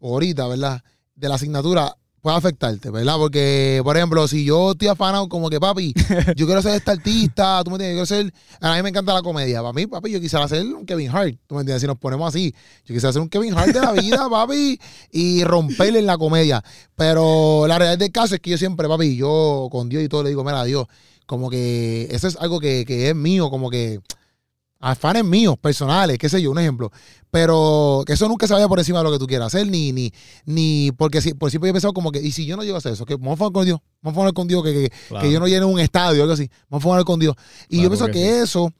[0.00, 0.82] ahorita, ¿verdad?
[1.14, 3.16] De la asignatura puede afectarte, ¿verdad?
[3.16, 5.94] Porque, por ejemplo, si yo estoy afanado como que, papi,
[6.36, 9.14] yo quiero ser este artista, tú me entiendes, yo quiero ser, a mí me encanta
[9.14, 11.86] la comedia, para mí, papi, yo quisiera ser un Kevin Hart, tú me entiendes, si
[11.86, 12.54] nos ponemos así,
[12.84, 14.78] yo quisiera ser un Kevin Hart de la vida, papi,
[15.10, 16.62] y romperle en la comedia,
[16.96, 20.22] pero la realidad del caso es que yo siempre, papi, yo con Dios y todo
[20.22, 20.86] le digo, mira, Dios,
[21.26, 24.00] como que eso es algo que, que es mío, como que
[24.80, 26.90] afanes míos, personales, qué sé yo, un ejemplo.
[27.30, 29.92] Pero que eso nunca se vaya por encima de lo que tú quieras hacer, ni,
[29.92, 30.12] ni,
[30.46, 32.74] ni, porque si, por siempre yo he pensado como que, y si yo no llego
[32.74, 34.72] a hacer eso, que vamos a poner con Dios, vamos a poner con Dios, que,
[34.72, 35.24] que, Claro.
[35.24, 37.36] que yo no llene un estadio, algo así, vamos a poner con Dios.
[37.68, 38.42] Y yo Claro pienso que que, sí.
[38.42, 38.72] eso,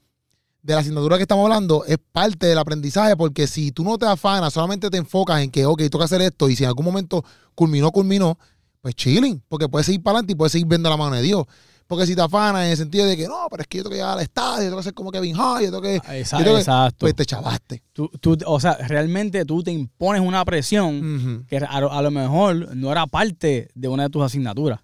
[0.63, 4.05] de la asignatura que estamos hablando, es parte del aprendizaje, porque si tú no te
[4.05, 7.23] afanas, solamente te enfocas en que, ok, toca hacer esto, y si en algún momento
[7.55, 8.37] culminó, culminó,
[8.81, 11.45] pues chilling, porque puedes seguir para adelante y puedes seguir viendo la mano de Dios.
[11.91, 13.89] Porque si te afanas en el sentido de que no, pero es que yo tengo
[13.91, 15.99] que llegar al estadio, yo tengo que ser como Kevin Hart, yo tengo que.
[16.39, 16.97] Yo tengo que- exacto.
[16.99, 17.83] pues te chavaste.
[17.91, 22.09] Tú- tú- o sea, realmente tú te impones una presión que a, lo- a lo
[22.09, 24.79] mejor no era parte de una de tus asignaturas,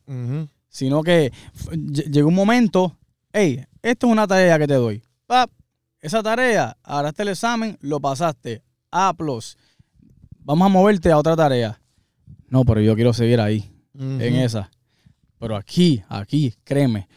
[0.67, 1.31] sino que
[2.11, 2.97] llegó un momento,
[3.31, 5.01] hey, esta es una tarea que te doy.
[5.27, 5.49] Pap,
[6.01, 8.63] esa tarea, harás el examen, lo pasaste.
[8.91, 9.57] A plus,
[10.39, 11.79] vamos a moverte a otra tarea.
[12.49, 13.71] No, pero yo quiero seguir ahí,
[14.21, 14.69] en esa.
[15.39, 17.07] Pero aquí, aquí, créeme,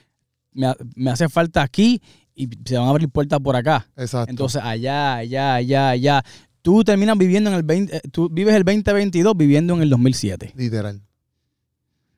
[0.53, 2.01] me, me hace falta aquí
[2.35, 3.87] y se van a abrir puertas por acá.
[3.97, 4.31] Exacto.
[4.31, 6.25] Entonces, allá, allá, allá, allá.
[6.63, 10.53] Tú terminas viviendo en el 20, eh, tú vives el 2022 viviendo en el 2007.
[10.57, 11.01] Literal.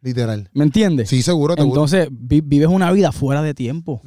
[0.00, 0.48] Literal.
[0.52, 1.08] ¿Me entiendes?
[1.08, 1.72] Sí, seguro, seguro.
[1.72, 4.02] Entonces, vi- vives una vida fuera de tiempo.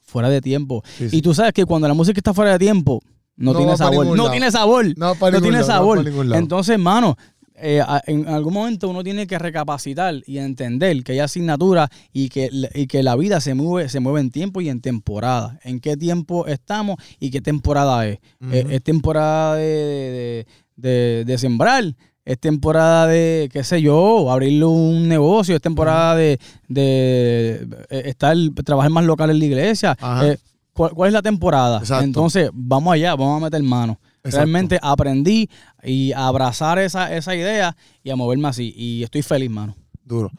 [0.00, 0.82] Fuera de tiempo.
[0.98, 1.18] Sí, sí.
[1.18, 3.00] Y tú sabes que cuando la música está fuera de tiempo,
[3.36, 4.06] no, No tiene sabor.
[4.06, 4.30] No lado.
[4.30, 4.86] tiene sabor.
[4.96, 6.04] No, no tiene lado, sabor.
[6.34, 7.16] Entonces, hermano,
[7.58, 12.48] eh, en algún momento uno tiene que recapacitar y entender que hay asignatura y que,
[12.52, 15.58] la- y que la vida se mueve, se mueve en tiempo y en temporada.
[15.64, 18.18] En qué tiempo estamos y qué temporada es.
[18.52, 21.84] Eh, es temporada de, de- de- de sembrar.
[22.24, 25.54] Es temporada de, qué sé yo, abrir un negocio.
[25.54, 29.96] Es temporada de, de, eh, estar, trabajar más local en la iglesia.
[30.32, 30.36] Eh,
[30.72, 31.78] ¿cuál, cuál es la temporada?
[31.78, 32.04] Exacto.
[32.04, 33.98] Entonces, vamos allá, vamos a meter mano.
[34.26, 34.36] Exacto.
[34.38, 35.48] Realmente aprendí
[35.82, 38.72] y a abrazar esa, esa idea y a moverme así.
[38.76, 39.76] Y estoy feliz, mano.
[40.04, 40.30] Duro.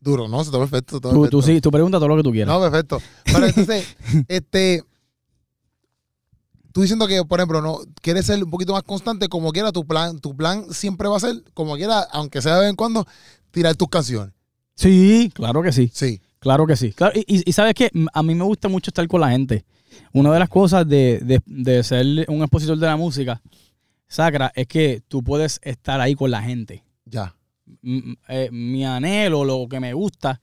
[0.00, 0.28] Duro.
[0.28, 0.96] No, está perfecto.
[0.96, 1.42] está Tú, tú, perfecto.
[1.42, 2.54] sí, tú pregunta todo lo que tú quieras.
[2.54, 3.00] No, perfecto.
[3.24, 3.96] Pero entonces,
[4.28, 4.82] este.
[6.72, 9.84] Tú diciendo que, por ejemplo, no quieres ser un poquito más constante, como quiera, tu
[9.84, 13.04] plan, tu plan siempre va a ser, como quiera, aunque sea de vez en cuando,
[13.50, 14.32] tirar tus canciones.
[14.76, 15.90] Sí, claro que sí.
[15.92, 16.20] Sí.
[16.38, 16.92] Claro que sí.
[16.92, 19.64] Claro, y- y sabes que a mí me gusta mucho estar con la gente.
[20.12, 23.40] Una de las cosas de, de- de ser un expositor de la música
[24.08, 26.84] sacra es que tú puedes estar ahí con la gente.
[27.04, 27.34] Ya.
[27.82, 30.40] M- eh, mi anhelo, lo que me gusta,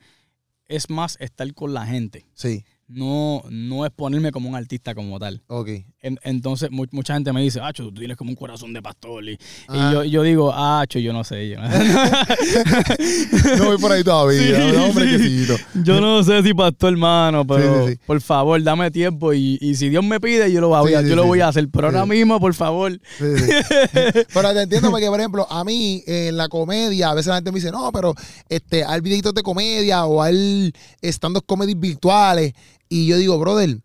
[0.68, 2.26] es más estar con la gente.
[2.34, 2.64] Sí.
[2.88, 5.44] no, no es ponerme como un artista como tal.
[5.48, 5.70] Ok.
[6.08, 9.24] En- entonces, mu- mucha gente me dice, Acho, tú tienes como un corazón de pastor.
[9.26, 9.38] Y, y
[9.68, 9.92] Ah.
[9.94, 11.50] yo, yo digo, Acho, yo no sé.
[11.50, 11.68] Yo, No
[13.66, 14.38] voy por ahí todavía.
[14.58, 15.48] Sí, no, hombre, sí.
[15.84, 19.34] yo no sé si pastor, hermano, pero Sí, por favor, dame tiempo.
[19.34, 21.68] Y, y si Dios me pide, yo lo voy a, yo lo voy a hacer.
[21.70, 23.00] Pero ahora mismo, por favor.
[23.20, 27.52] Pero te entiendo porque, por ejemplo, a mí en la comedia, a veces la gente
[27.52, 28.14] me dice, no, pero
[28.50, 32.54] este, hay videitos de comedia o hay stand-up comedy virtuales.
[32.90, 33.78] Y yo digo, brother,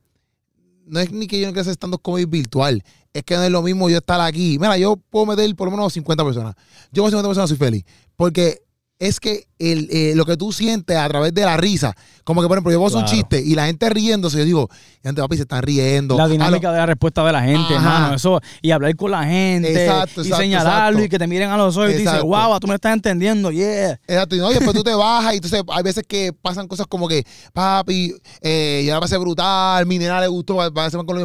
[0.87, 2.83] no es ni que yo no quiera hacer stand-up comedy virtual.
[3.13, 4.59] Es que no es lo mismo yo estar aquí.
[4.59, 6.55] Mira, yo puedo meter por lo menos 50 personas.
[6.93, 7.85] Yo con 50 personas soy feliz.
[8.17, 8.63] Porque
[8.99, 11.95] es que el, eh, lo que tú sientes a través de la risa,
[12.25, 13.17] como que, por ejemplo, yo voy a hacer un Claro.
[13.17, 14.69] chiste y la gente riéndose, yo digo,
[15.05, 16.17] y antes, papi, se están riendo.
[16.17, 18.15] La A lo- dinámica de la respuesta de la gente, hermano.
[18.15, 19.71] Eso, y hablar con la gente.
[19.73, 21.05] Exacto, y señalarlo exacto.
[21.05, 22.27] y que te miren a los ojos y te dices, Exacto.
[22.29, 23.93] wow, tú me estás entendiendo, yeah.
[24.07, 26.87] Exacto, y no, y después tú te bajas y entonces hay veces que pasan cosas
[26.87, 30.57] como que, papi, eh, yo la pasé brutal, mi nena le gustó,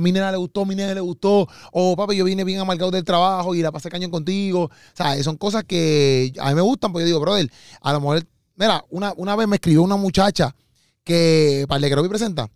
[0.01, 3.03] mi nena le gustó, mi nena le gustó, o papi, yo vine bien amargado del
[3.03, 4.63] trabajo y la pasé cañón contigo.
[4.65, 7.49] O sea, son cosas que a mí me gustan porque yo digo, brother,
[7.81, 8.23] a lo mejor,
[8.57, 10.53] mira, una, una vez me escribió una muchacha
[11.03, 12.49] que, para el Keropi presenta,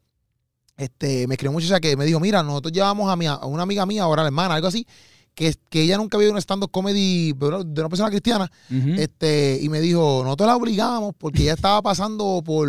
[0.78, 3.64] este, me escribió una muchacha que me dijo, mira, nosotros llevamos a, mi, a una
[3.64, 4.86] amiga mía, ahora la hermana, algo así,
[5.34, 8.52] que, que ella nunca había visto un stand-up comedy de una- de una persona cristiana,
[8.98, 12.68] este, y me dijo, nosotros la obligamos porque ella estaba pasando por,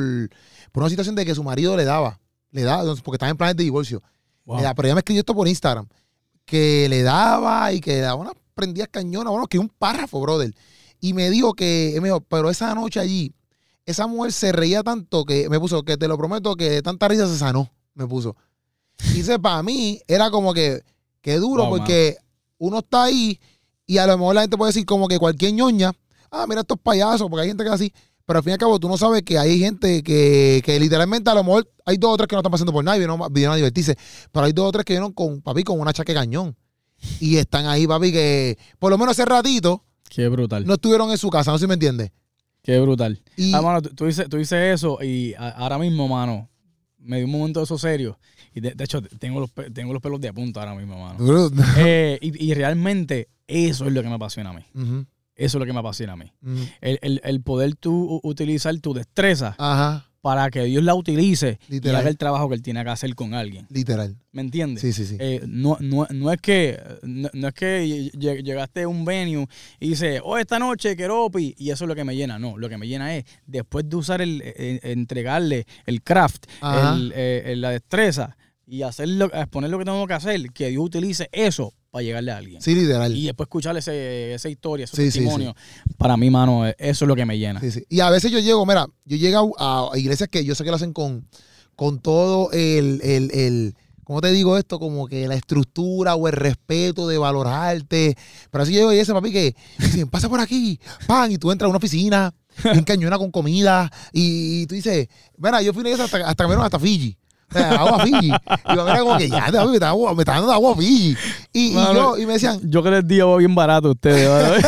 [0.71, 2.21] por una situación de que su marido le daba,
[2.53, 4.03] le daba, porque estaba en planes de divorcio.
[4.45, 4.59] Wow.
[4.75, 5.87] Pero ella me escribió esto por Instagram,
[6.45, 10.53] que le daba y que le daba unas prendidas cañonas, bueno, que un párrafo, brother.
[11.05, 13.35] Y me dijo que, me dijo, pero esa noche allí,
[13.85, 17.09] esa mujer se reía tanto que me puso, que te lo prometo, que de tanta
[17.09, 18.37] risa se sanó, me puso.
[19.07, 20.85] Y dice, para mí era como que,
[21.21, 22.19] que duro, porque
[22.59, 23.41] uno está ahí
[23.85, 25.93] y a lo mejor la gente puede decir como que cualquier ñoña,
[26.31, 27.93] ah, mira estos payasos, porque hay gente que es así.
[28.25, 31.29] Pero al fin y al cabo, tú no sabes que hay gente que, que literalmente
[31.29, 33.33] a lo mejor hay dos o tres que no están pasando por nada y vinieron,
[33.33, 33.97] vinieron a divertirse.
[34.31, 36.57] Pero hay dos o tres que vinieron con, papi, con una chaque cañón.
[37.19, 39.83] Y están ahí, papi, que por lo menos ese ratito
[40.15, 40.67] Qué brutal.
[40.67, 42.11] no estuvieron en su casa, no sé si me entiendes.
[42.63, 43.21] Qué brutal.
[43.37, 46.49] Y, Ah, mano, tú, tú dices, tú dices eso y a- ahora mismo, mano,
[46.99, 48.19] me dio un momento de eso serio.
[48.55, 51.19] Y de, de hecho, tengo los, tengo los pelos de punta ahora mismo, mano.
[51.79, 54.63] Eh, y, y realmente eso es lo que me apasiona a mí.
[55.35, 56.31] Eso es lo que me apasiona a mí.
[56.83, 61.73] El, el- el poder tú utilizar tu destreza Ajá, para que Dios la utilice y
[61.73, 61.97] Literal.
[62.01, 63.67] haga el trabajo que él tiene que hacer con alguien.
[63.71, 64.17] literal.
[64.31, 64.81] ¿Me entiendes?
[64.81, 65.17] Sí, sí, sí.
[65.19, 69.47] Eh, no, no, no es que no, no es que lle- llegaste a un venue
[69.81, 72.39] y dices, oh, esta noche Keropi, y eso es lo que me llena.
[72.39, 77.13] No, lo que me llena es después de usar el, eh, entregarle el craft, el,
[77.15, 81.29] eh, el- la destreza y hacerlo, exponer lo que tengo que hacer, que Dios utilice
[81.33, 82.63] eso para llegarle a alguien.
[82.63, 83.15] Sí, literal.
[83.15, 85.55] Y después escuchar ese, esa historia, Sí, sí, testimonios.
[85.99, 87.61] Para mí, mano, eh, eso es lo que me llena.
[87.61, 87.85] Sí, sí.
[87.91, 90.71] Y a veces yo llego, mira, yo llego a, a iglesias que yo sé que
[90.71, 91.29] lo hacen con,
[91.77, 93.75] con todo el, el, el,
[94.05, 94.79] ¿cómo te digo esto?
[94.79, 98.17] Como que la estructura o el respeto de valorarte.
[98.51, 101.67] Pero así llego y ese papi que dicen, pasa por aquí, pan, y tú entras
[101.67, 102.33] a una oficina,
[102.65, 106.79] bien cañona con comida, y, tú dices, mira, yo fui a hasta, hasta que hasta
[106.79, 107.19] Fiji.
[107.61, 108.29] Agua Fiji.
[108.29, 111.17] Y yo, mira, como que ya, me está, agua- me está dando agua Fiji.
[111.53, 114.29] Y, y yo, y me decían, Yo que les di agua bien barato a ustedes.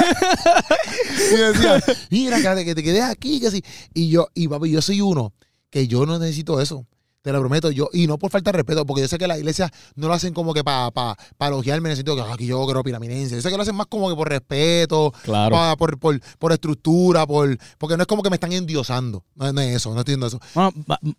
[1.30, 3.62] y me decía, mira, que te, que te quedes aquí, que sí.
[3.94, 5.32] Y yo, y papi, yo soy uno
[5.70, 6.86] que yo no necesito eso.
[7.24, 9.38] Te lo prometo, yo, y no por falta de respeto, porque yo sé que las
[9.38, 12.34] iglesias no lo hacen como que para pa, pa elogiarme en el sentido que "Ah,
[12.34, 13.34] aquí yo quiero piraminencia.
[13.34, 15.56] Yo sé que lo hacen más como que por respeto, claro.
[15.56, 19.24] pa- por, por, por estructura, por, porque no es como que me están endiosando.
[19.36, 20.38] No, no es eso, no entiendo eso.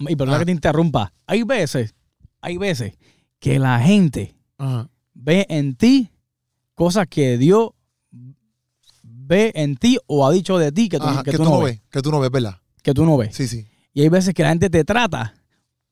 [0.08, 0.40] Y perdona Ah.
[0.42, 1.12] que te interrumpa.
[1.26, 1.96] Hay veces,
[2.40, 2.94] hay veces
[3.40, 4.88] que la gente Ajá.
[5.16, 6.12] ve en ti
[6.76, 7.70] cosas que Dios
[9.02, 11.82] ve en ti o ha dicho de ti que tú, Ajá, que tú no ves.
[11.90, 12.58] que tú no ves, ¿verdad?
[12.84, 13.36] Que tú no ves.
[13.36, 15.34] Sí, sí, Y hay veces que la gente te trata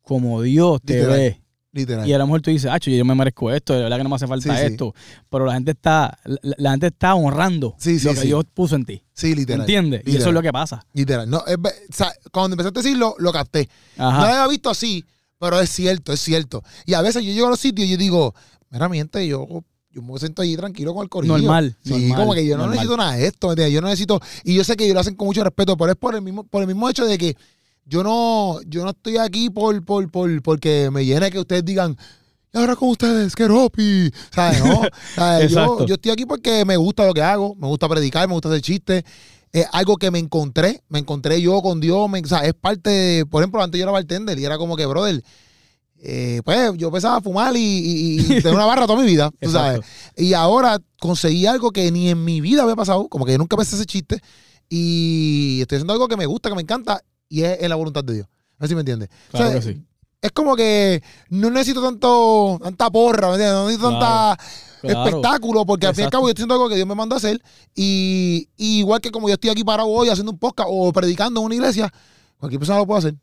[0.03, 1.17] como Dios te Literal.
[1.17, 1.41] ve.
[1.71, 2.07] literal.
[2.07, 4.09] Y a lo mejor tú dices, ah, yo me merezco esto, de verdad que no
[4.09, 4.71] me hace falta Sí, sí.
[4.73, 4.93] esto.
[5.29, 8.21] Pero la gente está, la, la gente está honrando Sí, sí, lo que.
[8.21, 9.01] Dios puso en ti.
[9.13, 9.61] sí, literal.
[9.61, 10.03] ¿Entiendes?
[10.05, 10.85] Y eso es lo que pasa.
[10.93, 11.27] Literal.
[11.29, 13.67] No, es ve- o sea, cuando empezaste a decirlo, lo capté.
[13.97, 14.23] No lo Ajá.
[14.43, 15.03] había visto así,
[15.39, 16.63] pero es cierto, es cierto.
[16.85, 18.35] Y a veces yo llego a los sitios y yo digo,
[18.69, 19.47] mira, mi gente, yo,
[19.91, 21.37] yo me siento ahí tranquilo con el corillo.
[21.37, 22.75] Normal, Sí, normal, como que yo no normal.
[22.75, 23.55] necesito nada de esto.
[23.55, 25.97] Yo no necesito, y yo sé que ellos lo hacen con mucho respeto, pero es
[25.97, 27.35] por el mismo, por el mismo hecho de que
[27.85, 31.97] yo no, yo no estoy aquí por, por, por, porque me llene que ustedes digan,
[32.53, 34.11] y ahora con ustedes, que ropi.
[34.33, 34.63] ¿Sabes?
[34.63, 34.81] No.
[35.15, 35.51] ¿Sabes?
[35.51, 38.61] Yo, estoy aquí porque me gusta lo que hago, me gusta predicar, me gusta hacer
[38.61, 39.03] chistes.
[39.51, 42.09] Es algo que me encontré, me encontré yo con Dios.
[42.09, 44.75] me- o sea, es parte de, por ejemplo, antes yo era bartender y era como
[44.75, 45.23] que, brother,
[46.05, 49.29] eh, pues yo empezaba a fumar y, y- y tener una barra toda mi vida,
[49.39, 49.81] tú sabes.
[50.17, 53.55] Y ahora conseguí algo que ni en mi vida había pasado, como que yo nunca
[53.57, 54.21] pensé ese chiste.
[54.69, 57.01] Y estoy haciendo algo que me gusta, que me encanta,
[57.33, 58.27] y es en la voluntad de Dios.
[58.27, 59.09] A ver si me entiendes.
[59.31, 59.81] Claro O sea, que sí.
[60.21, 63.55] Es como que no necesito tanto, tanta porra, ¿me entiendes?
[63.55, 64.43] No necesito Claro, tanta
[64.81, 65.05] Claro.
[65.07, 67.15] espectáculo, porque al fin y al cabo yo estoy haciendo algo que Dios me mandó
[67.15, 67.41] a hacer.
[67.73, 71.39] Y, y igual que como yo estoy aquí parado hoy haciendo un podcast o predicando
[71.39, 71.91] en una iglesia,
[72.37, 73.15] cualquier persona lo puede hacer.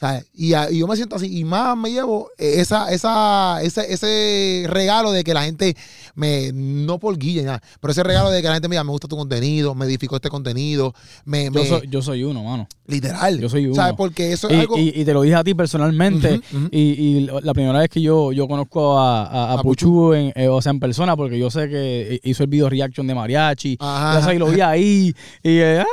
[0.00, 0.26] ¿Sabes?
[0.34, 4.64] Y, y yo me siento así, y más me llevo eh, esa, esa, ese, ese
[4.68, 5.76] regalo de que la gente
[6.14, 8.90] me, no por guille, nada, pero ese regalo de que la gente me diga, me
[8.92, 10.94] gusta tu contenido, me edificó este contenido,
[11.24, 12.68] me, Yo me- soy, yo soy uno, mano.
[12.86, 13.38] literal.
[13.40, 13.74] yo soy uno.
[13.74, 13.94] ¿Sabes?
[13.96, 14.78] Porque eso es Y, algo.
[14.78, 16.40] y- y te lo dije a ti personalmente.
[16.52, 16.68] Ujú.
[16.70, 20.32] Y, y la primera vez que yo, yo conozco a, a, a A Puchu, en,
[20.36, 23.76] eh, o sea, en persona, porque yo sé que hizo el video reaction de mariachi.
[23.80, 25.14] Ajá, y lo vi ahí.
[25.42, 25.86] Y, eh, ¡ah!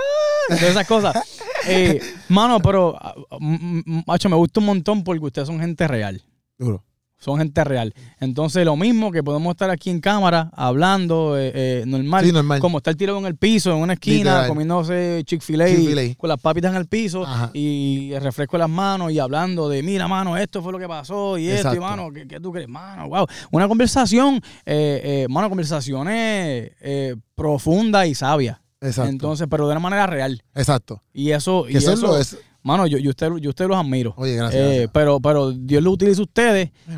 [0.48, 1.16] todas esas cosas.
[1.68, 2.00] Eh,
[2.30, 6.22] mano, pero, ah, m- m- macho, me gusta un montón porque ustedes son gente real.
[6.58, 6.84] Duro.
[7.18, 7.94] Son gente real.
[8.20, 12.26] Entonces, lo mismo que podemos estar aquí en cámara, hablando, eh, eh, normal.
[12.26, 12.60] Sí, normal.
[12.60, 14.48] Como estar tirado en el piso, en una esquina, Literal.
[14.50, 17.52] comiéndose Chick-fil-A, con las papitas en el piso Ajá.
[17.54, 20.90] y el refresco en las manos y hablando de, mira, mano, esto fue lo que
[20.90, 22.68] pasó y esto, y mano, ¿qué, qué tú crees?
[22.68, 23.26] Mano, wow.
[23.52, 24.36] Una conversación,
[24.66, 28.62] eh, eh, mano, conversaciones eh, profunda y sabia.
[28.86, 29.10] Exacto.
[29.10, 30.44] Entonces, pero de una manera real.
[30.54, 31.02] Exacto.
[31.14, 32.38] Y eso, y eso eso, es lo es.
[32.64, 34.14] mano, yo, yo, usted, yo usted los admiro.
[34.18, 34.62] Oye, gracias.
[34.62, 34.90] Eh, gracias.
[34.94, 36.96] pero, pero Dios lo utiliza a ustedes Ay,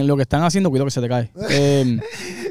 [0.00, 1.30] en lo que están haciendo, cuidado que se te cae.
[1.50, 1.98] Eh,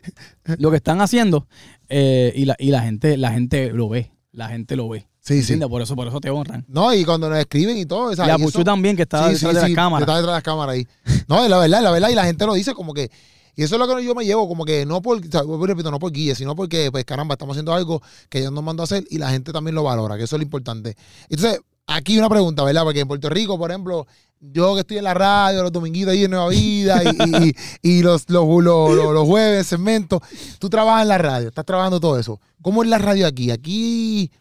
[0.59, 1.47] lo que están haciendo
[1.89, 4.11] eh, y, la, y la gente, la gente lo ve.
[4.31, 5.07] La gente lo ve.
[5.19, 5.55] Sí, sí.
[5.57, 6.65] Por eso, por eso te honran.
[6.67, 8.33] No, y cuando nos escriben y todo, Y ¿sabes?
[8.33, 10.03] a Y Puchu eso- también, que está Sí, detrás sí, de sí, la cámara.
[10.03, 10.87] Está detrás de las cámaras ahí.
[11.29, 12.09] No, es la verdad, es la verdad.
[12.09, 13.09] Y la gente lo dice como que.
[13.55, 16.11] Y eso es lo que yo me llevo, como que no por, repito, no por
[16.11, 19.17] guía, sino porque, pues caramba, estamos haciendo algo que Dios nos mandó a hacer y
[19.19, 20.95] la gente también lo valora, que eso es lo importante.
[21.29, 22.83] Entonces, aquí una pregunta, ¿verdad?
[22.83, 24.07] Porque en Puerto Rico, por ejemplo,
[24.39, 27.01] yo que estoy en la radio, los dominguitos ahí en Nueva Vida
[27.81, 30.19] y, los, los, los- los jueves, segmentos,
[30.59, 32.39] tú trabajas en la radio, estás trabajando todo eso.
[32.61, 33.51] ¿Cómo es la radio aquí?
[33.51, 34.31] Aquí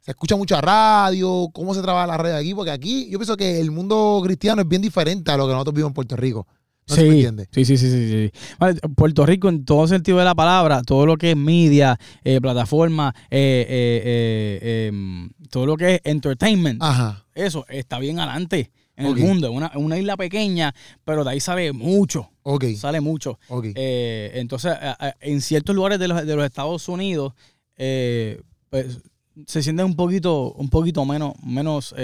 [0.00, 3.60] se escucha mucha radio, cómo se trabaja la radio aquí, porque aquí yo pienso que
[3.60, 6.46] el mundo cristiano es bien diferente a lo que nosotros vivimos en Puerto Rico.
[6.88, 7.22] No Sí,
[7.52, 8.54] sí, sí, sí, sí, sí.
[8.58, 12.40] Vale, Puerto Rico, en todo sentido de la palabra, todo lo que es media, eh,
[12.40, 17.24] plataforma, eh, eh, em, todo lo que es entertainment, Ajá.
[17.34, 19.48] eso está bien adelante en el mundo.
[19.48, 20.74] Es una, una isla pequeña,
[21.04, 22.64] pero de ahí sale mucho, Ok.
[22.76, 23.38] sale mucho.
[23.48, 23.66] Ok.
[23.74, 24.74] Eh, entonces,
[25.20, 27.32] en ciertos lugares de los, de los Estados Unidos,
[27.76, 28.98] pues,
[29.46, 31.94] se siente un poquito, un poquito menos, menos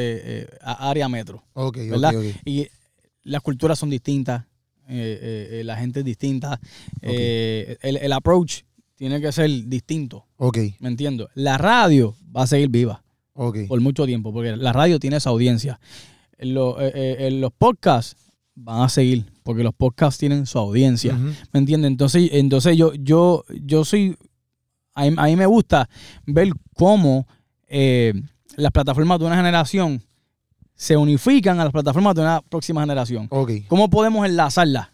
[0.62, 1.42] área metro.
[1.54, 2.14] ¿verdad?
[2.44, 2.68] Y
[3.24, 4.44] las culturas son distintas,
[4.88, 6.60] eh, la gente es distinta,
[7.02, 8.62] eh, el, el approach
[8.96, 10.58] tiene que ser distinto, Ok.
[10.80, 11.28] ¿me entiendo?
[11.34, 13.02] La radio va a seguir viva
[13.34, 15.78] por mucho tiempo, porque la radio tiene esa audiencia.
[16.38, 18.16] Lo- eh, eh, eh, los podcasts
[18.56, 21.14] van a seguir, porque los podcasts tienen su audiencia.
[21.52, 21.90] ¿Me entiendes?
[21.92, 24.16] Entonces, entonces yo, yo, yo soy.
[24.94, 25.88] A mí, a mí me gusta
[26.26, 27.28] ver cómo
[27.68, 28.12] eh,
[28.56, 30.02] las plataformas de una generación
[30.78, 33.28] se unifican a las plataformas de una próxima generación.
[33.66, 34.88] ¿Cómo podemos enlazarlas?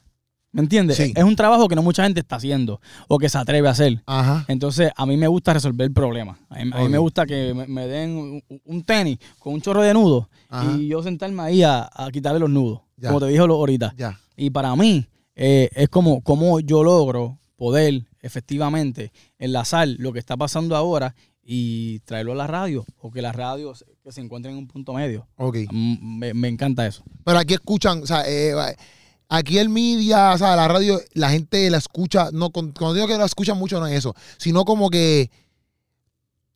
[0.51, 0.97] ¿Me entiendes?
[0.97, 1.13] Sí.
[1.15, 4.03] Es un trabajo que no mucha gente está haciendo o que se atreve a hacer.
[4.07, 4.45] Ajá.
[4.49, 6.39] Entonces, a mí me gusta resolver problemas.
[6.49, 9.61] A mí, a mí me gusta que me, me den un, un tenis con un
[9.61, 10.73] chorro de nudos Ajá.
[10.79, 13.09] y yo sentarme ahí a, a quitarle los nudos, Ya.
[13.09, 13.95] como te dije ahorita.
[13.99, 14.19] Ya.
[14.37, 20.37] Y para mí eh, es como, como yo logro poder efectivamente enlazar lo que está
[20.37, 24.59] pasando ahora y traerlo a la radio o que las radios que se encuentren en
[24.59, 25.27] un punto medio.
[25.37, 25.57] Ok.
[25.73, 27.03] Me, me encanta eso.
[27.25, 28.53] Pero aquí escuchan, o sea, eh,
[29.31, 33.17] aquí el media, o sea, la radio, la gente la escucha, no, cuando digo que
[33.17, 35.31] la escuchan mucho no es eso, sino como que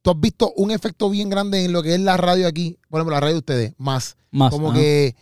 [0.02, 3.00] tú has visto un efecto bien grande en lo que es la radio aquí, por
[3.00, 4.16] ejemplo, la radio de ustedes, más.
[4.30, 4.50] Más.
[4.50, 4.78] Como ajá.
[4.78, 5.16] que.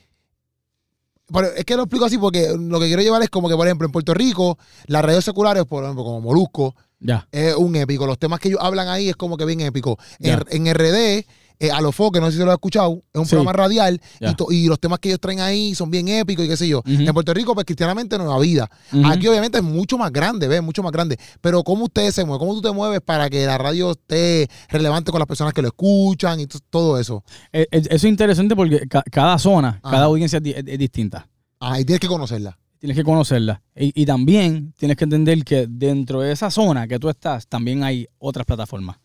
[1.32, 3.68] pero es que lo explico así porque lo que quiero llevar es como que, por
[3.68, 7.28] ejemplo, en Puerto Rico, las radios seculares, por ejemplo, como Molusco, Ya.
[7.30, 8.04] es un épico.
[8.04, 9.96] Los temas que ellos hablan ahí es como que bien épico.
[10.18, 11.24] En RD,
[11.58, 13.30] eh, a los foques, no sé si lo has escuchado, es un Sí.
[13.30, 16.48] programa radial y, to- y los temas que ellos traen ahí son bien épicos y
[16.48, 16.82] qué sé yo.
[16.86, 18.68] En Puerto Rico, pues cristianamente Nueva Vida.
[19.04, 20.62] Aquí obviamente es mucho más grande, ¿ves?
[20.62, 21.18] Mucho más grande.
[21.40, 22.38] Pero ¿cómo ustedes se mueven?
[22.40, 25.68] ¿Cómo tú te mueves para que la radio esté relevante con las personas que lo
[25.68, 27.24] escuchan y todo eso?
[27.52, 29.90] Eh, eh, Eso es interesante porque ca- cada zona, Ajá.
[29.94, 31.28] cada audiencia es, di- es- es distinta.
[31.60, 32.58] Ah, y tienes que conocerla.
[32.78, 33.62] Tienes que conocerla.
[33.74, 37.82] Y, y también tienes que entender que dentro de esa zona que tú estás, también
[37.82, 38.98] hay otras plataformas.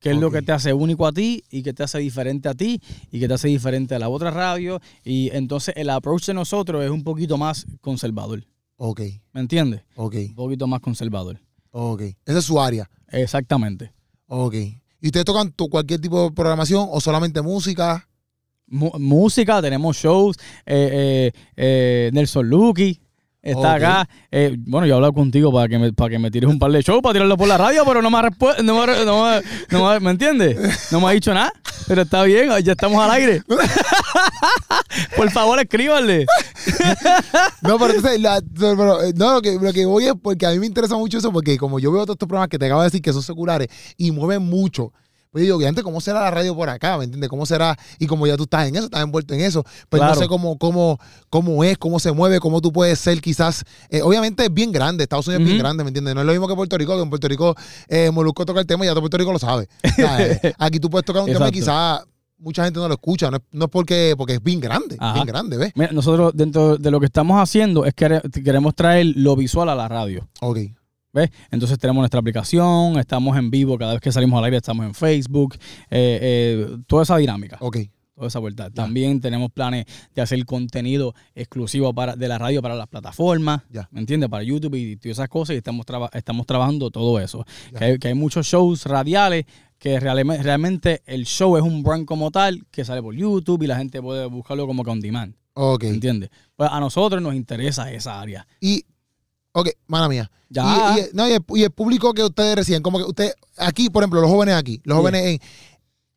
[0.00, 2.54] ¿Qué es lo que te hace único a ti y que te hace diferente a
[2.54, 2.80] ti
[3.12, 4.80] y que te hace diferente a la otra radio?
[5.04, 8.44] Y entonces el approach de nosotros es un poquito más conservador.
[8.76, 9.00] Ok,
[9.32, 9.82] ¿Me entiendes?
[9.96, 11.38] ok, Un poquito más conservador.
[11.70, 12.00] ok.
[12.24, 12.88] Esa es su área.
[13.08, 13.92] Exactamente.
[14.26, 14.54] Ok.
[15.02, 18.08] ¿Y ustedes tocan cualquier tipo de programación o solamente música?
[18.66, 23.00] Música, tenemos shows, eh, eh, eh, Nelson Lucky,
[23.42, 24.08] Está acá.
[24.30, 26.70] Eh, bueno, yo he hablado contigo para que, me, para que me tires un par
[26.72, 29.24] de shows, para tirarlo por la radio, pero no me ha respu- no me, no
[29.24, 30.92] me- no me- ¿me entiendes?
[30.92, 31.50] No me ha dicho nada,
[31.88, 33.42] pero está bien, ya estamos al aire.
[35.16, 36.26] por favor, escríbanle.
[37.62, 40.50] No, pero entonces, la- pero, eh, no, lo que, lo que voy es porque a
[40.50, 42.82] mí me interesa mucho eso, porque como yo veo todos estos programas que te acabo
[42.82, 44.92] de decir que son seculares y mueven mucho.
[45.32, 46.98] Pues yo digo, antes, ¿cómo será la radio por acá?
[46.98, 47.30] ¿Me entiendes?
[47.30, 47.78] ¿Cómo será?
[48.00, 50.14] Y como ya tú estás en eso, estás envuelto en eso, pues Claro.
[50.14, 53.62] no sé cómo, cómo, cómo es, cómo se mueve, cómo tú puedes ser quizás.
[53.90, 56.16] eh, obviamente es bien grande, Estados Unidos es bien grande, ¿me entiendes?
[56.16, 57.54] No es lo mismo que Puerto Rico, que en Puerto Rico
[57.88, 59.68] eh, Molusco toca el tema y ya todo Puerto Rico lo sabe.
[59.84, 62.00] O sea, eh, aquí tú puedes tocar un tema y quizás
[62.36, 65.14] mucha gente no lo escucha, no es, no es porque, porque es bien grande, Ajá.
[65.14, 65.72] bien grande, ¿ves?
[65.76, 69.74] Mira, nosotros dentro de lo que estamos haciendo es que queremos traer lo visual a
[69.76, 70.26] la radio.
[70.40, 70.58] Ok,
[71.12, 71.30] ¿Ves?
[71.50, 74.94] Entonces tenemos nuestra aplicación, estamos en vivo, cada vez que salimos al aire estamos en
[74.94, 75.56] Facebook,
[75.90, 76.18] eh,
[76.70, 77.78] eh, toda esa dinámica, ok.
[78.14, 78.70] toda esa vuelta.
[78.70, 83.88] También tenemos planes de hacer contenido exclusivo para, de la radio para las plataformas, Ya.
[83.90, 84.28] ¿me entiendes?
[84.30, 87.44] Para YouTube y todas esas cosas y estamos, traba- estamos trabajando todo eso.
[87.76, 89.46] Que hay, que hay muchos shows radiales
[89.78, 93.66] que realmente, realmente el show es un brand como tal que sale por YouTube y
[93.66, 95.84] la gente puede buscarlo como que on demand, Ok.
[95.84, 96.30] ¿entiendes?
[96.54, 98.46] Pues a nosotros nos interesa esa área.
[98.60, 98.84] Y,
[99.52, 100.30] ok, mala mía.
[100.48, 100.96] Ya.
[100.96, 103.88] Y, y- no, y, el, y el público que ustedes reciben, como que usted, aquí,
[103.90, 105.40] por ejemplo, los jóvenes aquí, los jóvenes en-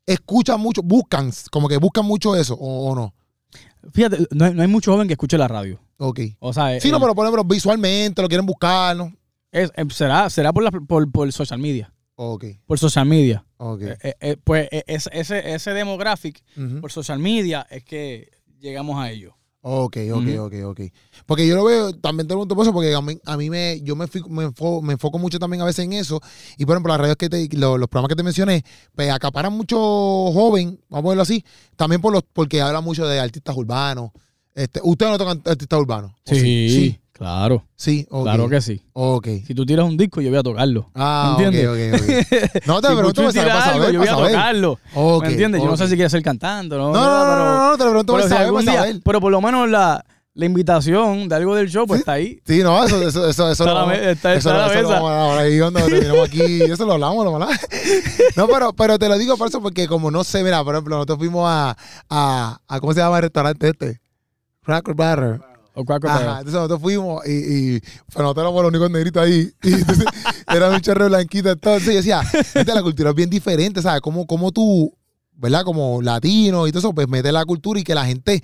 [0.05, 3.13] escuchan mucho, buscan, como que buscan mucho eso, o, o no.
[3.93, 5.79] Fíjate, no hay, no hay mucho joven que escuche la radio.
[5.97, 6.19] Ok.
[6.39, 9.13] O sea, Sí, no, el- pero por ejemplo, visualmente lo quieren buscar, ¿no?
[9.51, 11.93] es- eh, será, será por, la, por, por social media.
[12.15, 13.43] Ok, Por social media.
[13.57, 13.81] ok.
[13.81, 16.43] Eh, eh, eh, pues eh, es- ese, ese demographic
[16.81, 18.29] por social media es que
[18.59, 19.36] llegamos a ello.
[19.66, 20.41] Ok, ok, Ujú.
[20.43, 20.82] ok, ok.
[21.26, 23.80] Porque yo lo veo, también te pregunto por eso, porque a mí, a mí me,
[23.82, 26.20] yo me, fico- me, enfoco, me enfoco mucho también a veces en eso.
[26.57, 29.53] Y por ejemplo, las radios que te, lo- los programas que te mencioné, pues acaparan
[29.53, 31.45] mucho joven, vamos a verlo así,
[31.78, 34.11] también por los, porque habla mucho de artistas urbanos.
[34.53, 36.11] Este, Ustedes no tocan artistas urbanos.
[36.11, 37.63] ¿O sí, claro.
[37.76, 38.24] sí, ok.
[38.24, 38.82] Claro que sí.
[38.93, 39.28] Ok.
[39.45, 40.89] Si tú tiras un disco, yo voy a tocarlo.
[40.95, 41.93] Ah, ¿Me entiendes?
[41.95, 42.65] ok, ok.
[42.67, 44.32] No te si pregunto Puchu para tira saber, para algo, saber, yo voy a saber.
[44.32, 44.80] tocarlo.
[45.21, 45.61] ¿Me entiendes?
[45.61, 46.91] Yo no sé si quiere ser cantante, ¿no?
[46.91, 49.21] No, no, no, no, no, no, te pregunto Pero, para si saber, para día- pero
[49.21, 50.05] por lo menos la,
[50.36, 52.39] la invitación de algo del show, pues está ahí.
[52.45, 54.65] Sí, no, eso, eso, eso, eso Está lo la vamos- está- eso está lo- la
[54.74, 54.93] eso lo mesa.
[55.01, 56.41] vamos a hablar ahí cuando terminemos aquí.
[56.71, 57.55] Eso lo hablamos, lo hablamos.
[58.36, 60.95] No, pero, pero te lo digo por eso, porque como no sé, mira, por ejemplo,
[60.95, 61.78] nosotros fuimos a,
[62.09, 64.01] a, a ¿cómo se llama el restaurante este?
[64.63, 65.41] Cracker Barrel.
[65.76, 67.32] O Cracker Ajá, entonces nosotros fuimos y,
[67.76, 67.82] y
[68.15, 69.51] nosotros éramos los únicos negritos ahí.
[69.63, 70.05] Y entonces
[70.53, 71.49] era un chorro blanquito.
[71.51, 72.21] Entonces yo decía,
[72.55, 74.01] "Viste, la cultura es bien diferente, ¿sabes?
[74.01, 74.93] Como, como tú,
[75.34, 75.63] ¿verdad?
[75.63, 78.43] Como latino y todo eso, pues mete la cultura y que la gente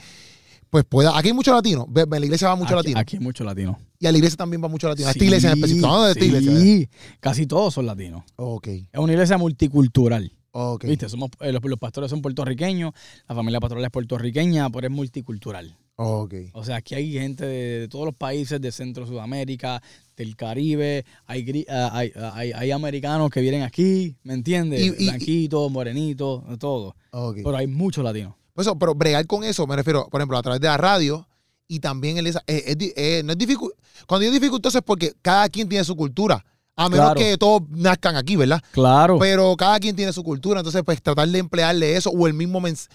[0.72, 1.18] pues pueda.
[1.18, 1.86] Aquí hay.
[1.90, 3.00] Ve- ve, En la iglesia va mucho aquí, latino.
[3.00, 3.80] aquí hay mucho latino.
[4.00, 5.08] Y a la iglesia también va mucho latino.
[5.08, 5.88] A esta iglesia en Sí, específico.
[5.88, 6.60] No, de esta iglesia.
[6.60, 8.24] Sí, casi todos son latinos.
[8.36, 10.32] Ok, Es una iglesia multicultural.
[10.52, 10.86] ok.
[10.86, 11.10] ¿Viste?
[11.10, 12.94] Somos, eh, los, los pastores son puertorriqueños,
[13.28, 15.76] la familia pastoral es puertorriqueña, pero es multicultural.
[16.02, 16.34] Ok.
[16.54, 19.82] O sea, aquí hay gente de, de todos los países de Centro Sudamérica,
[20.16, 24.98] del Caribe, hay, ah, hay, ah, hay, hay americanos que vienen aquí, ¿me entiendes?
[24.98, 26.96] Blanquitos, morenitos, de todo.
[27.12, 27.36] ok.
[27.44, 28.34] Pero hay muchos latinos.
[28.54, 31.28] Por eso, pero bregar con eso, me refiero, por ejemplo, a través de la radio
[31.68, 33.72] y también el esa, eh, es di- eh, no es dificu-
[34.08, 36.44] Cuando yo dificultoso es porque cada quien tiene su cultura.
[36.78, 37.20] A menos Claro.
[37.20, 38.64] que todos nazcan aquí, ¿verdad?
[38.72, 39.20] Claro.
[39.20, 42.62] Pero cada quien tiene su cultura, entonces pues tratar de emplearle eso o el mismo
[42.62, 42.90] mensaje.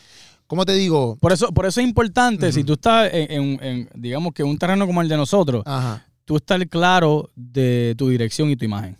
[0.46, 1.16] ¿Cómo te digo?
[1.20, 4.58] Por eso, por eso es importante, si tú estás en, en- en, digamos que un
[4.58, 6.06] terreno como el de nosotros, Ajá.
[6.24, 8.96] tú estar claro de tu dirección y tu imagen.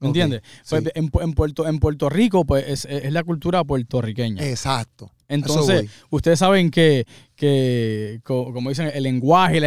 [0.00, 0.42] ¿Me entiendes?
[0.68, 4.44] Pues en, Pu- en Puerto, en Puerto Rico, pues es, es la cultura puertorriqueña.
[4.44, 5.12] Exacto.
[5.28, 7.06] Entonces, ustedes saben que,
[7.36, 9.58] que co- como dicen, el lenguaje,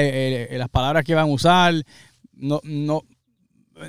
[0.52, 1.74] el- las palabras que van a usar,
[2.34, 3.04] no, no,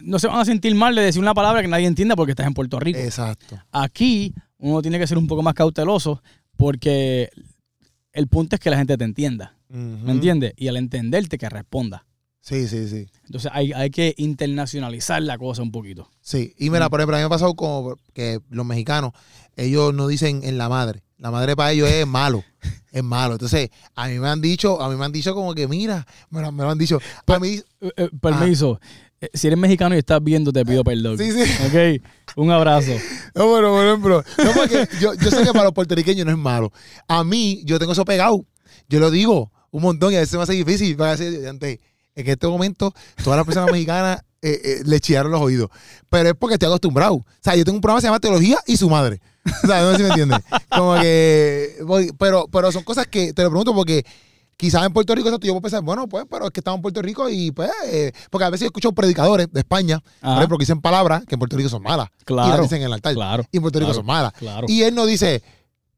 [0.03, 2.47] no se van a sentir mal de decir una palabra que nadie entienda porque estás
[2.47, 2.99] en Puerto Rico.
[3.01, 3.59] Exacto.
[3.73, 6.23] Aquí uno tiene que ser un poco más cauteloso
[6.57, 7.31] porque
[8.13, 9.57] el punto es que la gente te entienda.
[9.69, 10.53] ¿Me entiendes?
[10.57, 12.07] Y al entenderte que responda.
[12.41, 13.09] Sí, sí, sí.
[13.25, 16.09] Entonces hay, hay que internacionalizar la cosa un poquito.
[16.21, 19.13] Sí, y mira, por ejemplo, a mí me ha pasado como que los mexicanos,
[19.57, 21.03] ellos no dicen en la madre.
[21.19, 22.45] La madre para ellos es malo,
[22.93, 23.33] es malo.
[23.35, 26.41] Entonces, a mí me han dicho, a mí me han dicho como que, mira, me
[26.41, 27.01] lo, me lo han dicho.
[27.27, 28.81] A mí, Eh, eh, permiso.
[29.33, 31.17] Si eres mexicano y estás viendo, te pido perdón.
[31.19, 31.23] Ah.
[31.23, 31.53] sí, sí.
[31.67, 32.93] Ok, un abrazo.
[33.35, 36.39] No, pero por ejemplo, no porque yo, yo sé que para los puertorriqueños no es
[36.39, 36.73] malo.
[37.09, 38.45] A mí, yo tengo eso pegado.
[38.89, 40.97] Yo lo digo un montón y a veces me hace difícil.
[40.97, 41.79] Para decir, antes,
[42.15, 45.69] en este momento, todas las personas mexicanas eh, eh, le chillaron los oídos.
[46.09, 47.15] Pero es porque estoy acostumbrado.
[47.17, 49.21] O sea, yo tengo un programa que se llama Teología y su madre.
[49.63, 50.39] O sea, no sé si me entiendes.
[50.71, 51.77] Como que.
[51.85, 54.05] voy- Pero, pero son cosas que te lo pregunto porque.
[54.57, 56.83] Quizás en Puerto Rico, exacto, yo puedo pensar, bueno, pues, pero es que estamos en
[56.83, 60.37] Puerto Rico y pues, eh, porque a veces yo escucho predicadores de España, por Ajá.
[60.39, 62.09] ejemplo, que dicen palabras que en Puerto Rico son malas.
[62.27, 62.63] Y las Claro.
[62.63, 63.13] dicen en el altar.
[63.15, 63.45] Claro.
[63.53, 64.33] Y en Puerto Rico claro, son malas.
[64.33, 64.67] Claro.
[64.69, 65.43] Y él no dice,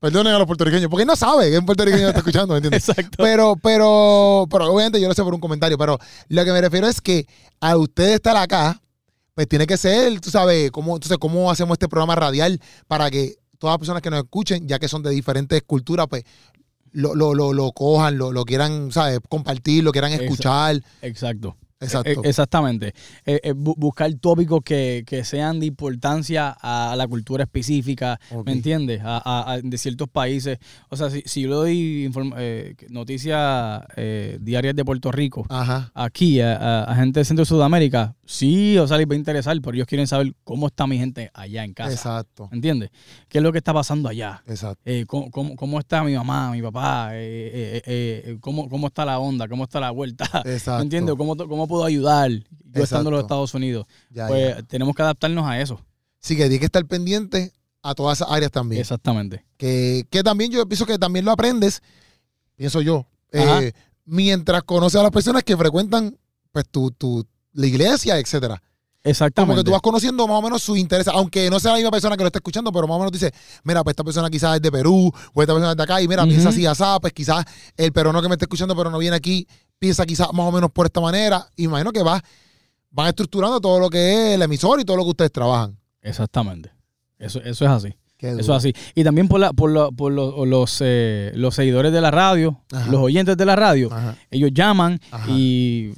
[0.00, 2.88] Perdonen a los puertorriqueños, porque no sabe que un puertorriqueño que está escuchando, ¿me entiendes?
[2.88, 3.16] Exacto.
[3.18, 5.98] Pero, pero, pero obviamente yo lo sé por un comentario, pero
[6.28, 7.26] lo que me refiero es que
[7.61, 8.80] a usted estar acá,
[9.34, 13.34] pues tiene que ser, tú sabes, cómo, entonces, cómo hacemos este programa radial para que
[13.59, 16.22] todas las personas que nos escuchen, ya que son de diferentes culturas, pues
[16.99, 19.20] lo, lo, lo, lo cojan, lo, lo quieran, ¿sabes?
[19.28, 20.80] Compartir, lo quieran escuchar.
[21.03, 21.57] Exacto.
[21.80, 22.11] Exacto.
[22.11, 22.88] Eh, exactamente.
[23.24, 28.18] Eh, eh, bu- buscar tópicos que, que sean de importancia a la cultura específica.
[28.44, 29.01] ¿me entiendes?
[29.05, 30.59] A, a- a- de ciertos países.
[30.88, 35.92] O sea, si, si yo le doy eh, noticias eh, diarias de Puerto Rico, Ajá.
[35.94, 39.74] aquí a, gente de Centro y Sudamérica, sí, o sea, les va a interesar, pero
[39.74, 41.93] ellos quieren saber cómo está mi gente allá en casa.
[41.93, 42.49] Exacto.
[42.51, 42.91] ¿Me entiendes?
[43.29, 44.43] ¿Qué es lo que está pasando allá?
[44.47, 44.83] Exacto.
[44.85, 47.11] Eh, ¿cómo, cómo, cómo está mi mamá, mi papá?
[47.14, 49.49] Eh, eh, ¿cómo, ¿Cómo está la onda?
[49.49, 50.26] ¿Cómo está la vuelta?
[50.45, 50.76] Exacto.
[50.79, 51.14] ¿Me entiendes?
[51.16, 53.22] ¿Cómo, ¿Cómo puedo ayudar yo estando en los.
[53.22, 53.87] Estados Unidos?
[54.11, 54.62] Ya, pues ya.
[54.62, 55.81] tenemos que adaptarnos a eso.
[56.20, 57.53] Sí, que tiene que estar pendiente
[57.83, 58.81] a todas esas áreas también.
[58.81, 59.45] Exactamente.
[59.57, 61.83] Que, que también yo pienso que también lo aprendes,
[62.57, 63.07] pienso yo,
[64.05, 66.18] mientras conoces a las personas que frecuentan
[66.53, 68.57] pues tu, tu la iglesia, etcétera.
[69.01, 69.61] Como Exactamente.
[69.61, 72.16] que tú vas conociendo más o menos sus intereses, aunque no sea la misma persona
[72.16, 73.32] que lo esté escuchando, pero más o menos dice,
[73.64, 76.09] mira, pues esta persona quizás es de Perú, o esta persona es de acá, y
[76.09, 76.30] mira, Ujú.
[76.30, 77.44] piensa así, asá, pues quizás
[77.76, 79.46] el peruano que me está escuchando, pero no viene aquí,
[79.78, 81.46] piensa quizás más o menos por esta manera.
[81.57, 82.20] Imagino que va,
[82.90, 85.78] van estructurando todo lo que es el emisor y todo lo que ustedes trabajan.
[86.03, 86.70] Exactamente.
[87.18, 87.94] Eso, eso es así.
[88.18, 88.74] Eso es así.
[88.96, 92.61] Y también por, la, por, la- por los, los, eh, los seguidores de la radio,
[92.72, 92.90] Ajá.
[92.90, 94.16] los oyentes de la radio, Ajá.
[94.30, 95.30] ellos llaman Ajá.
[95.30, 95.94] y,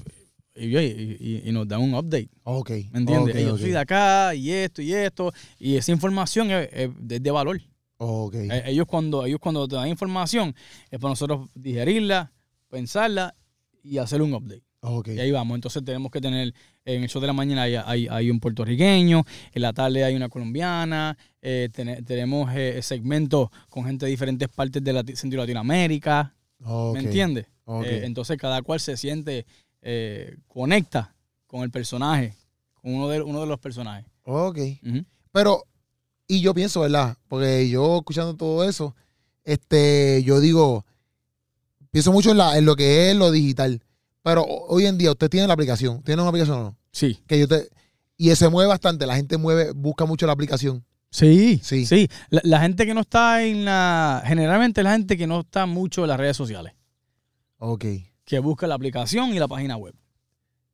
[0.60, 2.28] y, y- y- y nos dan un update.
[2.44, 2.70] Ok.
[2.92, 3.34] ¿Me entiendes?
[3.34, 3.60] ok, Ellos ok.
[3.60, 5.32] soy de acá y esto y esto.
[5.58, 7.60] Y esa información es, es de, valor.
[7.98, 8.34] Ok.
[8.34, 10.54] Eh, Ellos cuando, ellos cuando te dan información
[10.90, 12.32] es para nosotros digerirla,
[12.68, 13.34] pensarla
[13.82, 14.62] y hacer un update.
[14.80, 15.08] ok.
[15.08, 15.54] Y ahí vamos.
[15.54, 16.54] Entonces tenemos que tener,
[16.84, 20.14] en el show de la mañana hay, hay, hay un puertorriqueño, en la tarde hay
[20.14, 26.34] una colombiana, eh, tene- tenemos eh, segmentos con gente de diferentes partes de Latinoamérica.
[26.64, 27.46] ok, ¿Me entiendes?
[27.64, 27.84] ok.
[27.86, 29.46] Eh, entonces cada cual se siente,
[29.82, 31.14] eh, conecta
[31.46, 32.34] con el personaje,
[32.74, 34.06] con uno de, uno de los personajes.
[34.24, 34.58] Ok.
[35.32, 35.64] Pero,
[36.28, 37.16] y yo pienso, ¿verdad?
[37.28, 38.94] Porque yo escuchando todo eso,
[39.44, 40.84] este, yo digo,
[41.90, 43.82] pienso mucho en, la, en lo que es lo digital.
[44.22, 46.02] Pero ho- hoy en día usted tiene la aplicación.
[46.02, 46.78] ¿Tiene una aplicación o no?
[46.92, 47.18] Sí.
[47.26, 47.68] Que yo te,
[48.16, 49.06] y se mueve bastante.
[49.06, 50.84] La gente mueve, busca mucho la aplicación.
[51.10, 51.86] Sí, Sí.
[51.86, 52.08] sí.
[52.28, 54.22] La, la gente que no está en la.
[54.26, 56.74] Generalmente la gente que no está mucho en las redes sociales,
[57.58, 57.84] Ok.
[58.30, 59.92] Que busca la aplicación y la página web.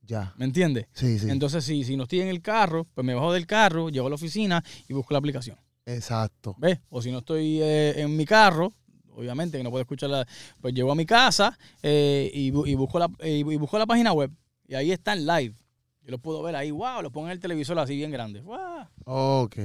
[0.03, 0.35] Ya.
[0.37, 0.89] ¿Me entiendes?
[0.93, 1.31] Sí, sí.
[1.31, 4.11] Entonces, si, si no estoy en el carro, pues me bajo del carro, llego a
[4.11, 5.57] la oficina y busco la aplicación.
[5.87, 6.55] Exacto.
[6.59, 6.81] ¿Ves?
[6.91, 8.75] O si no estoy eh, en mi carro,
[9.15, 10.27] obviamente que no puedo escucharla,
[10.61, 13.87] pues llego a mi casa eh, y, bu- y busco la, eh, y busco la
[13.87, 14.31] página web.
[14.69, 15.55] Y ahí está en live.
[16.03, 18.43] Yo lo puedo ver ahí, wow, lo pongo en el televisor así bien grande.
[18.43, 18.87] Wow.
[19.07, 19.57] Ok.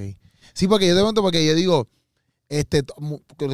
[0.53, 1.89] Sí, porque yo te pregunto, porque yo digo,
[2.47, 2.83] este,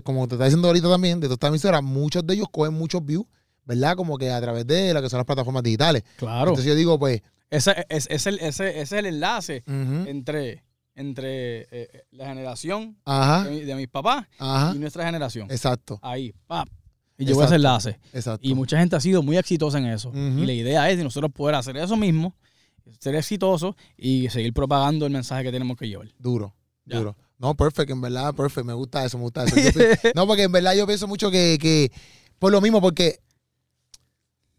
[0.04, 3.04] como te está diciendo ahorita también, de todas estas emisoras, muchos de ellos cogen muchos
[3.04, 3.26] views,
[3.68, 3.96] ¿verdad?
[3.96, 6.04] Como que a través de lo que son las plataformas digitales.
[6.16, 6.50] Claro.
[6.52, 10.64] Entonces yo digo, pues, ese, es, es el, ese, ese es el enlace entre,
[10.96, 15.50] entre eh, eh, la generación de, ajá, de mis papás ajá, y nuestra generación.
[15.52, 16.68] exacto, Ahí, pap.
[17.20, 18.00] Y llegó ese enlace.
[18.14, 18.48] exacto.
[18.48, 20.12] Y mucha gente ha sido muy exitosa en eso.
[20.14, 22.36] Y la idea es de nosotros poder hacer eso mismo,
[23.00, 26.08] ser exitosos y seguir propagando el mensaje que tenemos que llevar.
[26.20, 26.54] Duro,
[26.86, 27.00] Ya.
[27.00, 27.18] duro.
[27.40, 29.56] No, perfecto, en verdad, perfecto, me gusta eso, me gusta eso.
[30.04, 31.92] Yo no, porque en verdad yo pienso mucho que, que,
[32.40, 33.20] por lo mismo, porque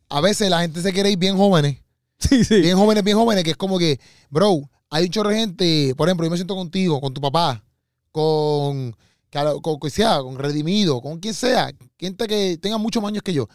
[0.08, 1.78] a veces la gente se quiere ir bien jóvenes,
[2.18, 2.60] Sí, sí.
[2.60, 4.00] bien jóvenes, bien jóvenes, que es como que,
[4.30, 7.62] bro, hay un chorro de gente, por ejemplo, yo me siento contigo, con tu papá,
[8.10, 8.96] con,
[9.62, 13.32] con, que sea, con Redimido, con quien sea, gente que tenga muchos más años que
[13.34, 13.46] yo.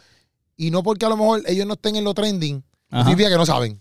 [0.56, 3.02] Y no porque a lo mejor ellos no estén en lo trending, Ajá.
[3.04, 3.80] significa que no saben.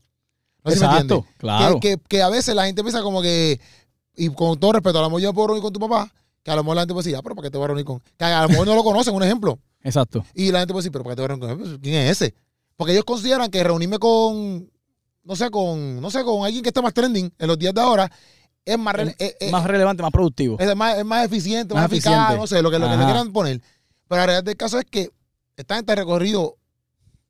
[0.63, 1.26] No sé si me entiendes.
[1.38, 1.80] claro.
[1.80, 3.59] Que, que, que a veces la gente piensa como que,
[4.15, 6.11] y con todo respeto, a lo mejor yo puedo reunir con tu papá,
[6.41, 7.67] que a lo mejor la gente puede decir, ah, pero ¿para qué te voy a
[7.67, 7.99] reunir con?
[8.17, 9.59] Que a lo mejor no lo conocen, un ejemplo.
[9.82, 10.26] Exacto.
[10.34, 11.69] Y la gente puede decir, pero ¿para qué te voy a reunir con él?
[11.69, 12.34] Pues, ¿Quién es ese?
[12.78, 14.69] Porque ellos consideran que reunirme con,
[15.24, 17.82] no sé, con, no sé, con alguien que esté más trending en los días de
[17.82, 18.11] ahora,
[18.65, 20.57] es más, Es es, es- más relevante, más productivo.
[20.59, 22.38] es más, es más eficiente, más, Más eficaz, eficiente.
[22.41, 23.61] no sé, lo que, lo que le quieran poner.
[24.07, 25.09] Pero la realidad del caso es que
[25.55, 26.57] esta gente ha recorrido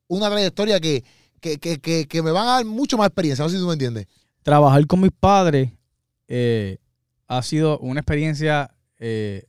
[0.07, 1.03] una trayectoria que,
[1.39, 3.67] que, que, que, que me van a dar mucho más experiencia, no sé si tú
[3.67, 4.07] me entiendes.
[4.43, 5.71] Trabajar con mis padres
[6.27, 6.77] eh,
[7.27, 9.45] ha sido una experiencia, eh,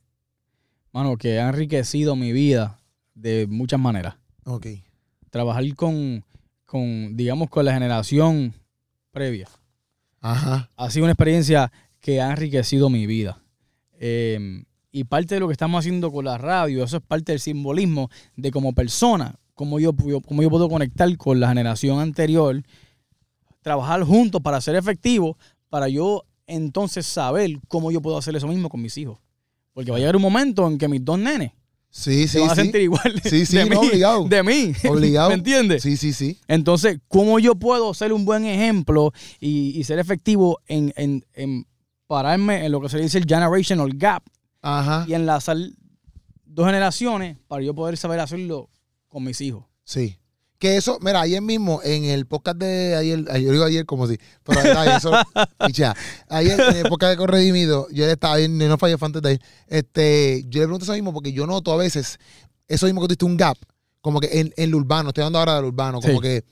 [0.91, 2.79] mano, que ha enriquecido mi vida
[3.13, 4.15] de muchas maneras.
[4.45, 4.67] Ok.
[5.35, 6.23] Trabajar con,
[6.65, 8.53] con digamos, con la generación
[9.11, 9.49] previa.
[10.21, 10.69] Ajá.
[10.77, 13.41] ha sido una experiencia que ha enriquecido mi vida.
[13.99, 14.63] Eh,
[14.93, 18.09] y parte de lo que estamos haciendo con la radio, eso es parte del simbolismo
[18.37, 22.63] de como persona, cómo yo, yo- cómo yo puedo conectar con la generación anterior,
[23.61, 28.69] trabajar juntos para ser efectivo, para yo entonces saber cómo yo puedo hacer eso mismo
[28.69, 29.19] con mis hijos.
[29.73, 31.51] Porque va a llegar un momento en que mis dos nenes
[31.97, 32.61] Sí, se sí, van a sí.
[32.61, 34.25] sentir igual Sí, sí, de, no, mí, obligado.
[34.27, 34.73] de mí.
[34.89, 35.29] Obligado.
[35.29, 35.81] ¿Me entiendes?
[35.81, 36.37] Sí, sí, sí.
[36.49, 41.65] Entonces, ¿cómo yo puedo ser un buen ejemplo y, y ser efectivo en, en- en
[42.05, 44.23] pararme en lo que se dice el generational gap
[44.61, 45.05] Ajá.
[45.07, 45.55] y enlazar
[46.43, 48.69] dos generaciones para yo poder saber hacerlo
[49.07, 49.63] con mis hijos?
[49.85, 50.17] Sí.
[50.65, 54.07] Que eso, mira, ayer mismo en el podcast de ayer, ayer- yo digo ayer como
[54.07, 55.11] si, pero está, eso,
[55.67, 55.95] pichea.
[56.27, 60.61] Ayer en el podcast de Corredimido, yo estaba bien, no fallé antes de este, yo
[60.61, 62.17] le pregunto eso mismo porque yo noto a veces
[62.67, 63.57] eso mismo que tú diste un gap,
[64.01, 66.19] como que en, en lo urbano, estoy hablando ahora del urbano, como Sí.
[66.21, 66.43] que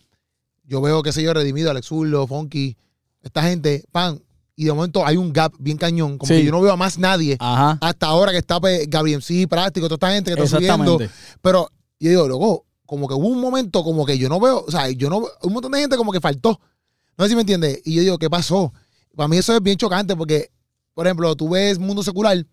[0.66, 2.78] yo veo, qué sé yo, Redimido, Alex Urlo, Funky,
[3.24, 4.22] esta gente, pan,
[4.56, 6.36] y de momento hay un gap bien cañón, como Sí.
[6.40, 7.80] que yo no veo a más nadie Ajá.
[7.82, 11.00] hasta ahora que está pues, Gabriel sí, práctico, toda esta gente que está subiendo.
[11.42, 11.68] Pero
[12.00, 14.88] yo digo, luego, como que hubo un momento como que yo no veo, o sea,
[14.92, 16.62] yo no un montón de gente como que faltó.
[17.18, 17.82] No sé si me entiendes.
[17.86, 18.72] Y yo digo, ¿qué pasó?
[19.16, 20.52] Para mí eso es bien chocante porque,
[20.94, 22.46] por ejemplo, tú ves mundo secular,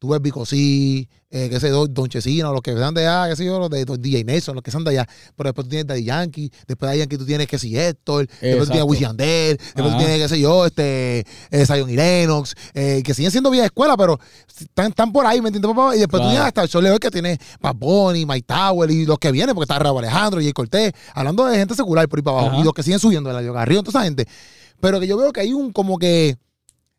[0.00, 3.36] tú ves Bicosí, eh, qué sé yo, Don Chesino, los que están de allá, qué
[3.36, 5.06] sé yo, los de DJ Nelson, los que están de allá.
[5.36, 8.66] Pero después tú tienes Daddy Yankee, después de Yankee tú tienes que si Héctor, después
[8.66, 8.88] tú tienes.
[8.88, 13.12] Wisin Yandel, después tú tienes, qué sé yo, este, eh, Zion y Lennox, eh, que
[13.12, 14.18] siguen siendo vieja escuela, pero
[14.58, 15.94] están, están por ahí, ¿me entiendes, papá?
[15.94, 18.90] Y después tú tienes hasta el Sol de hoy que tiene Bad Bunny, Mike Tower
[18.90, 22.20] y los que vienen, porque está Raúl Alejandro, Jay Cortés, hablando de gente secular por
[22.20, 22.60] ahí para abajo, Ajá.
[22.62, 24.26] y los que siguen subiendo, el Garrido, toda esa gente.
[24.80, 26.38] Pero que yo veo que hay un como que,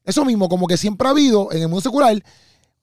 [0.06, 2.22] eso mismo, como que siempre ha habido en el mundo secular,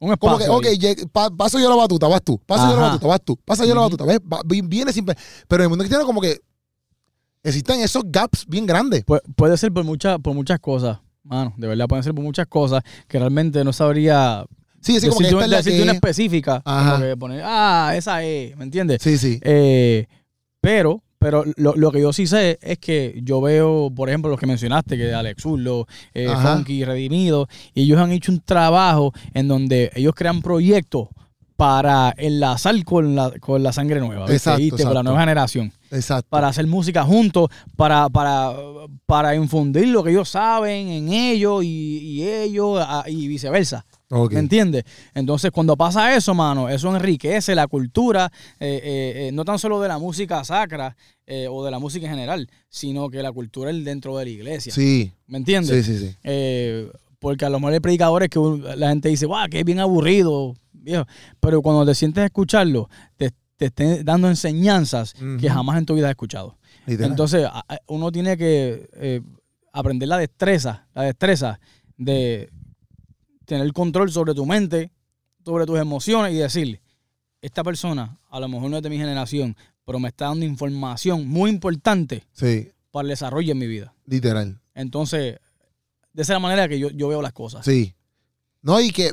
[0.00, 0.60] Un como espacio.
[0.60, 3.36] que, ok, pa- paso yo la batuta, vas tú, paso yo la batuta, vas tú,
[3.44, 4.20] paso yo la batuta, ¿ves?
[4.20, 5.16] Va- viene siempre.
[5.48, 6.38] Pero en el mundo cristiano, como que
[7.42, 9.04] existen esos gaps bien grandes.
[9.04, 11.52] Pu- puede ser por, muchas por muchas cosas, mano.
[11.56, 14.44] De verdad, pueden ser por muchas cosas que realmente no sabría
[14.80, 15.96] Sí, sí, como que esta es la decirte una que.
[15.96, 16.62] específica.
[16.64, 16.92] Ajá.
[16.92, 19.02] Como que poner, ah, esa es, ¿me entiendes?
[19.02, 19.40] Sí, sí.
[19.42, 20.06] Eh,
[20.60, 24.38] pero, pero lo, lo que yo sí sé es que yo veo, por ejemplo, los
[24.38, 26.28] que mencionaste, que Alex Urlo, eh.
[26.42, 31.08] Funky, Redimido, y ellos han hecho un trabajo en donde ellos crean proyectos
[31.56, 34.50] para enlazar con la, con la sangre nueva, ¿viste?
[34.50, 36.28] Exacto, con la nueva generación, Exacto.
[36.30, 38.54] para hacer música juntos, para, para,
[39.06, 43.84] para infundir lo que ellos saben en ellos y, y ellos ah, y viceversa.
[44.10, 44.32] Ok.
[44.32, 44.84] ¿Me entiendes?
[45.14, 49.80] Entonces, cuando pasa eso, mano, eso enriquece la cultura, eh, eh, eh, no tan solo
[49.80, 50.96] de la música sacra
[51.50, 54.72] o de la música en general, sino que la cultura es dentro de la iglesia.
[54.72, 55.84] Sí, ¿Me entiendes?
[55.84, 56.16] sí, sí, sí.
[56.24, 58.40] Eh, porque a lo mejor hay predicadores que
[58.76, 61.04] la gente dice, guau, que es bien aburrido, viejo.
[61.38, 62.88] Pero cuando te sientes a escucharlo,
[63.18, 66.56] te, te estén dando enseñanzas que jamás en tu vida has escuchado.
[66.86, 67.46] Entonces,
[67.88, 69.20] uno tiene que
[69.72, 71.60] aprender la destreza, la destreza
[71.98, 72.48] de
[73.48, 74.90] tener control sobre tu mente,
[75.44, 76.80] sobre tus emociones y decir,
[77.40, 81.26] esta persona a lo mejor no es de mi generación, pero me está dando información
[81.26, 83.94] muy importante sí, para el desarrollo en mi vida.
[84.04, 84.60] literal.
[84.74, 85.38] Entonces,
[86.12, 87.64] de esa manera que yo, yo veo las cosas.
[87.64, 87.94] Sí.
[88.60, 89.12] No, y que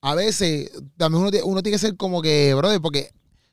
[0.00, 3.10] a veces también uno, tiene- uno tiene que ser como que, brother, porque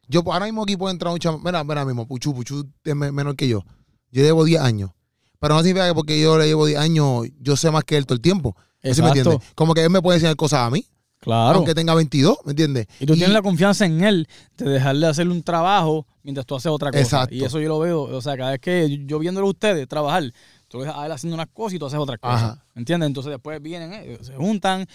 [0.08, 1.40] yo ahora mismo aquí puede entrar un chamo.
[1.40, 3.64] Mira, mira mismo, Puchu, Puchu es me- menor que yo.
[4.12, 4.92] Yo llevo 10 años.
[5.40, 8.06] Pero no significa que porque yo le llevo 10 años, yo sé más que él
[8.06, 8.56] todo el tiempo.
[8.84, 9.38] ¿Sí me entiendes?
[9.56, 10.86] Como que él me puede enseñar cosas a mí,
[11.20, 11.58] Claro.
[11.58, 12.88] aunque tenga 22, ¿me entiendes?
[13.00, 14.28] y tú tienes la confianza en él
[14.58, 17.02] de dejarle hacer un trabajo mientras tú haces otra cosa.
[17.04, 17.36] Exacto.
[17.36, 20.24] Y eso yo lo veo, o sea, cada vez que yo viéndolo a ustedes trabajar,
[20.68, 22.42] tú ves a él haciendo unas cosas y tú haces otras cosas.
[22.42, 22.66] Ajá.
[22.74, 23.08] ¿Me entiendes?
[23.08, 24.88] Entonces después vienen, eh, se juntan,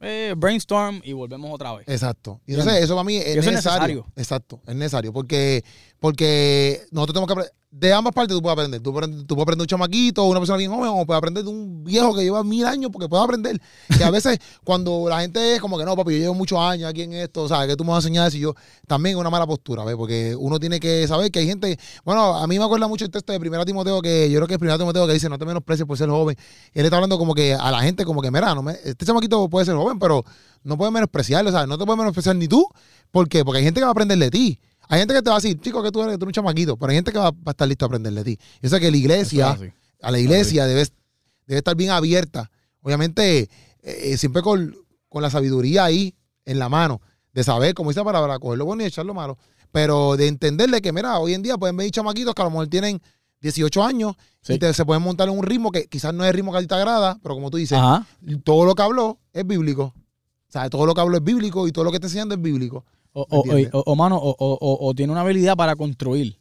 [0.00, 1.86] eh, brainstorm y volvemos otra vez.
[1.88, 2.40] Exacto.
[2.46, 3.54] Y entonces eso para mí es eso es necesario.
[3.56, 4.06] necesario.
[4.16, 5.12] Exacto, es necesario.
[5.12, 5.62] Porque,
[6.00, 7.52] porque nosotros tenemos que aprender.
[7.70, 8.80] De ambas partes tú puedes aprender.
[8.80, 11.50] Tú tú puedes aprender de un chamaquito, una persona bien joven, o puedes aprender de
[11.50, 13.60] un viejo que lleva mil años, porque puedes aprender.
[13.96, 16.88] Que a veces cuando la gente es como que no, papi, yo llevo muchos años
[16.88, 17.68] aquí en esto, ¿sabes?
[17.68, 18.36] que tú me vas a enseñar eso?
[18.36, 18.54] Y yo
[18.86, 19.96] también es una mala postura, ¿ves?
[19.96, 21.78] Porque uno tiene que saber que hay gente.
[22.04, 24.54] Bueno, a mí me acuerda mucho el texto de Primera Timoteo, que yo creo que
[24.54, 26.36] es Primera Timoteo que dice: No te menosprecies por ser joven.
[26.72, 29.48] Él está hablando como que a la gente, como que, mira, no me, este chamaquito
[29.50, 30.24] puede ser joven, pero
[30.62, 31.68] no puedes menospreciarlo, ¿sabes?
[31.68, 32.66] No te puedes menospreciar ni tú.
[33.10, 33.44] ¿Por qué?
[33.44, 34.60] Porque hay gente que va a aprender de ti.
[34.88, 36.76] Hay gente que te va a decir, chico, que tú eres, tú eres un chamaquito,
[36.76, 38.38] pero hay gente que va, va a estar listo a aprender de ti.
[38.62, 39.58] Yo sé que la iglesia,
[40.02, 40.86] a la iglesia debe,
[41.46, 42.50] debe estar bien abierta.
[42.82, 43.48] Obviamente,
[43.82, 44.76] eh, siempre con,
[45.08, 46.14] con la sabiduría ahí
[46.44, 47.00] en la mano,
[47.32, 49.36] de saber, como dice la palabra, coger lo bueno y echar lo malo.
[49.72, 52.68] Pero de entenderle que, mira, hoy en día pueden venir chamaquitos que a lo mejor
[52.68, 53.00] tienen
[53.40, 54.54] 18 años Sí.
[54.54, 56.58] y te- se pueden montar en un ritmo que quizás no es el ritmo que
[56.58, 58.06] a ti te agrada, pero como tú dices, Ajá.
[58.44, 59.92] todo lo que habló es bíblico.
[60.48, 62.40] O sea, todo lo que habló es bíblico y todo lo que está enseñando es
[62.40, 62.84] bíblico.
[63.18, 66.36] O, o, o- o, mano, o, o- o- o tiene una habilidad para construir.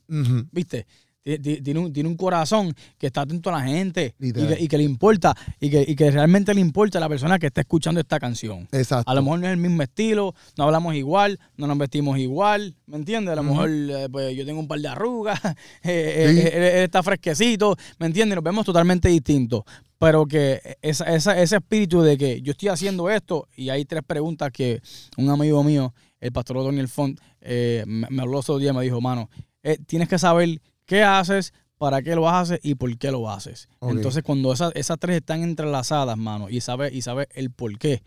[0.51, 0.85] ¿viste?
[1.23, 4.57] ti- ti- tiene un, tiene un corazón que está atento a la gente y que,
[4.59, 7.47] y que le importa y que, y que realmente le importa a la persona que
[7.47, 8.67] está escuchando esta canción.
[8.71, 9.09] Exacto.
[9.09, 12.75] A lo mejor no es el mismo estilo, no hablamos igual, no nos vestimos igual,
[12.85, 13.31] ¿me entiendes?
[13.33, 15.39] A lo mejor eh, pues, yo tengo un par de arrugas,
[15.83, 16.39] eh, Sí.
[16.41, 18.35] eh, él, él está fresquecito, ¿me entiendes?
[18.35, 19.63] Nos vemos totalmente distintos.
[19.97, 24.03] Pero que esa, esa- ese espíritu de que yo estoy haciendo esto y hay tres
[24.05, 24.79] preguntas que
[25.17, 25.91] un amigo mío,
[26.25, 29.29] el pastor Daniel Font, eh, me, me habló otro día y me dijo, mano,
[29.63, 33.67] eh, tienes que saber qué haces, para qué lo haces y por qué lo haces.
[33.81, 38.01] Entonces, cuando esas, esas tres están entrelazadas, mano, y sabes y sabe el por qué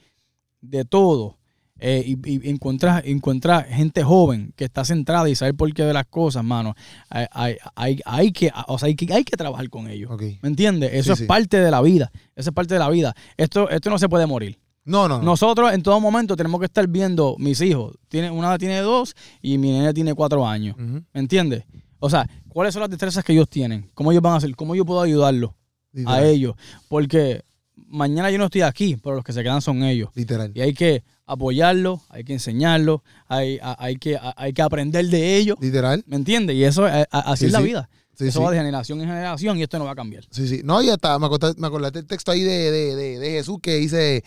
[0.61, 1.39] de todo,
[1.81, 5.93] eh, y, y encontrar, encontrar gente joven que está centrada y sabe el porqué de
[5.93, 6.75] las cosas, mano,
[7.09, 10.11] hay, hay, hay, hay que, o sea, hay, que, hay que trabajar con ellos.
[10.43, 10.91] ¿Me entiendes?
[10.95, 11.25] Eso Sí, es sí.
[11.27, 12.11] parte de la vida.
[12.35, 13.14] Eso es parte de la vida.
[13.37, 14.59] Esto, esto no se puede morir.
[14.89, 15.24] No, no, no.
[15.24, 17.97] Nosotros en todo momento tenemos que estar viendo mis hijos.
[18.09, 20.76] Tiene, una tiene dos y mi nena tiene cuatro años.
[20.76, 21.03] Ujú.
[21.12, 21.64] ¿Me entiendes?
[22.01, 23.91] O sea, ¿cuáles son las destrezas que ellos tienen?
[23.95, 24.55] ¿Cómo ellos van a hacer?
[24.57, 25.51] ¿Cómo yo puedo ayudarlos
[26.07, 26.55] a ellos?
[26.89, 27.43] Porque
[27.86, 30.11] mañana yo no estoy aquí, pero los que se quedan son ellos.
[30.14, 30.53] Literal.
[30.55, 35.57] Y hay que apoyarlos, hay que enseñarlos, hay, hay, que, hay que aprender de ellos.
[35.61, 36.03] Literal.
[36.07, 36.57] ¿Me entiendes?
[36.57, 37.64] Y eso, a- así Sí, es la sí.
[37.66, 37.91] vida.
[38.14, 38.45] Sí, eso sí.
[38.45, 40.24] va de generación en generación y esto no va a cambiar.
[40.30, 40.62] Sí, sí.
[40.64, 44.24] No, y hasta me acordé del texto ahí de, de, de, de Jesús que dice,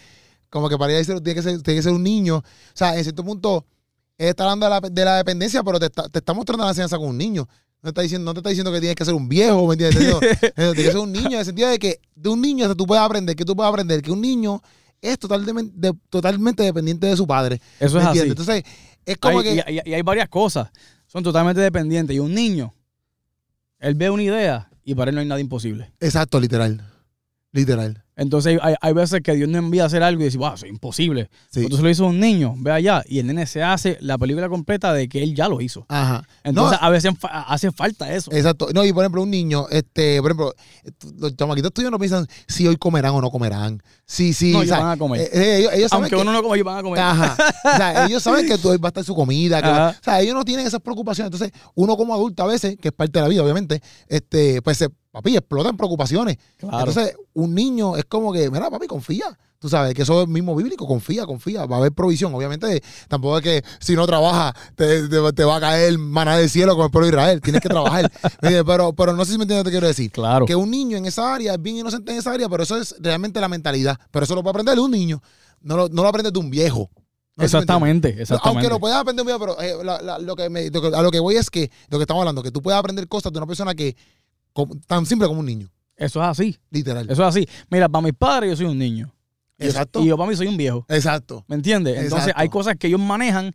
[0.52, 2.38] como que para ir a decir, tiene que, ser, tiene que ser un niño.
[2.38, 2.44] O
[2.76, 3.66] sea, en cierto punto,
[4.20, 6.70] él está hablando de la, de la dependencia, pero te está, te está mostrando la
[6.72, 7.48] enseñanza con un niño.
[7.82, 10.20] No, está diciendo, no te está diciendo que tienes que ser un viejo, ¿me entiendes?
[10.56, 12.86] Tienes que ser un niño, en el sentido de que de un niño hasta tú
[12.86, 14.62] puedes aprender, que tú puedes aprender que un niño
[15.02, 17.60] es totalmente, de- totalmente dependiente de su padre.
[17.80, 18.20] Eso ¿me es así.
[18.20, 18.64] Entonces,
[19.04, 19.72] es como Hay- que...
[19.72, 20.70] y, y- y hay varias cosas.
[21.08, 22.16] Son totalmente dependientes.
[22.16, 22.76] Y un niño,
[23.80, 25.92] él ve una idea y para él no hay nada imposible.
[26.00, 26.86] Exacto, literal.
[27.52, 28.04] Literal.
[28.22, 30.66] Entonces hay, hay veces que Dios nos envía a hacer algo y dice, wow, eso
[30.68, 31.30] es imposible.
[31.50, 31.62] Sí.
[31.62, 34.94] Entonces lo hizo un niño, ve allá, y el nene se hace la película completa
[34.94, 35.86] de que él ya lo hizo.
[35.90, 36.24] Ajá.
[36.44, 38.32] Entonces No, a veces hace falta eso.
[38.32, 38.68] Exacto.
[38.76, 40.54] No, y por ejemplo, un niño, este, por ejemplo,
[41.18, 43.82] los chamaquitos tuyos no piensan si hoy comerán o no comerán.
[44.06, 44.52] Sí, sí.
[44.52, 45.22] No, ellos van a comer.
[45.22, 47.00] eh, eh, ellos, ellos saben Aunque que, uno no come, ellos van a comer.
[47.00, 47.38] Ajá.
[47.74, 49.62] O sea, ellos saben que hoy va a estar su comida.
[49.64, 49.98] que va- Ajá.
[50.00, 51.34] o sea, ellos no tienen esas preocupaciones.
[51.34, 54.78] Entonces, uno como adulto a veces, que es parte de la vida, obviamente, este, pues
[54.78, 56.38] se, papi, explotan preocupaciones.
[56.58, 56.80] Claro.
[56.80, 59.38] Entonces, un niño es como que, mira, papi, confía.
[59.60, 61.68] Tú sabes que eso es mismo bíblico, confía, confía.
[61.68, 62.34] Va a haber provisión.
[62.34, 66.50] Obviamente, tampoco es que si no trabajas, te, te- te va a caer maná del
[66.50, 67.42] cielo como el pueblo de Israel.
[67.42, 68.12] Tienes que trabajar.
[68.42, 70.10] Pero, pero no sé si me entiendes lo que quiero decir.
[70.12, 70.48] claro.
[70.48, 72.96] Que un niño en esa área es bien inocente en esa área, pero eso es
[73.00, 74.00] realmente la mentalidad.
[74.10, 75.22] Pero eso lo puede aprender de un niño.
[75.62, 76.90] No lo, no lo aprende de un viejo.
[77.36, 78.50] No exactamente, exactamente.
[78.50, 80.96] Aunque lo puedas aprender un viejo, pero eh, la- la- lo que me- lo que-
[80.98, 83.32] a lo que voy es que, lo que estamos hablando, que tú puedes aprender cosas
[83.32, 83.96] de una persona que,
[84.54, 85.70] como- tan simple como un niño.
[85.96, 86.58] Eso es así.
[86.72, 87.10] Literal.
[87.10, 87.48] Eso es así.
[87.70, 89.14] Mira, para mis padres yo soy un niño.
[89.60, 90.02] Y Exacto.
[90.02, 90.86] Y yo para mí soy un viejo.
[90.90, 91.46] Exacto.
[91.48, 91.94] ¿Me entiendes?
[91.96, 92.42] Entonces Exacto.
[92.42, 93.54] hay cosas que ellos manejan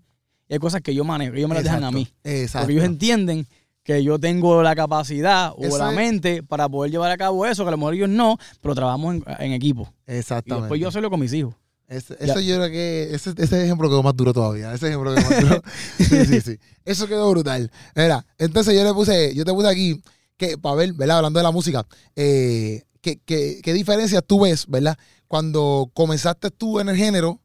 [0.48, 1.34] y hay cosas que yo manejo.
[1.34, 2.06] Ellos me las dejan a mí.
[2.22, 2.66] Exacto.
[2.66, 3.46] Porque ellos entienden
[3.82, 7.68] que yo tengo la capacidad o la mente para poder llevar a cabo eso, que
[7.68, 9.92] a lo mejor ellos no, pero trabajamos en, en equipo.
[10.06, 10.62] Y Exactamente.
[10.64, 11.54] después yo hacerlo con mis hijos.
[11.88, 14.72] Ese, eso yo creo que ese, ese ejemplo quedó más duro todavía.
[14.74, 15.62] Ese ejemplo quedó más duro.
[15.98, 16.58] sí, sí, sí.
[16.84, 17.70] Eso quedó brutal.
[17.94, 20.02] Mira, entonces yo le puse, yo te puse aquí
[20.36, 21.18] que para ver, ¿verdad?
[21.18, 24.96] Hablando de la música, eh, ¿qué, qué, qué diferencias tú ves, ¿verdad?
[25.28, 27.40] Cuando comenzaste tú en el género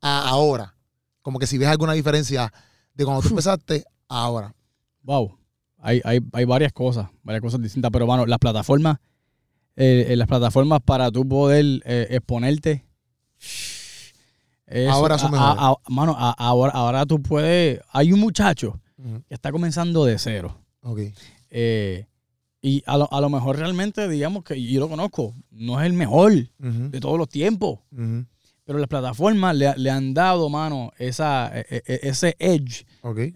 [0.00, 0.74] a ahora.
[1.22, 2.52] Como que si ves alguna diferencia
[2.94, 4.54] de cuando tú empezaste a ahora.
[5.02, 5.38] Wow.
[5.78, 8.98] Hay, hay, hay varias cosas, varias cosas distintas, pero bueno, las plataformas,
[9.76, 12.84] eh, eh, las plataformas para tú poder eh, exponerte.
[14.66, 15.56] eso- Ahora son mejores.
[15.58, 17.80] a- a- mano, a- ahora, ahora tú puedes.
[17.92, 18.80] Hay un muchacho
[19.28, 20.56] que está comenzando de cero.
[20.82, 21.00] Ok.
[21.50, 22.06] Eh,
[22.62, 25.92] y a lo, a lo mejor realmente, digamos que yo lo conozco, no es el
[25.92, 26.32] mejor
[26.90, 27.80] de todos los tiempos.
[28.64, 32.84] Pero las plataformas le, le han dado, mano, esa, e- e- ese edge,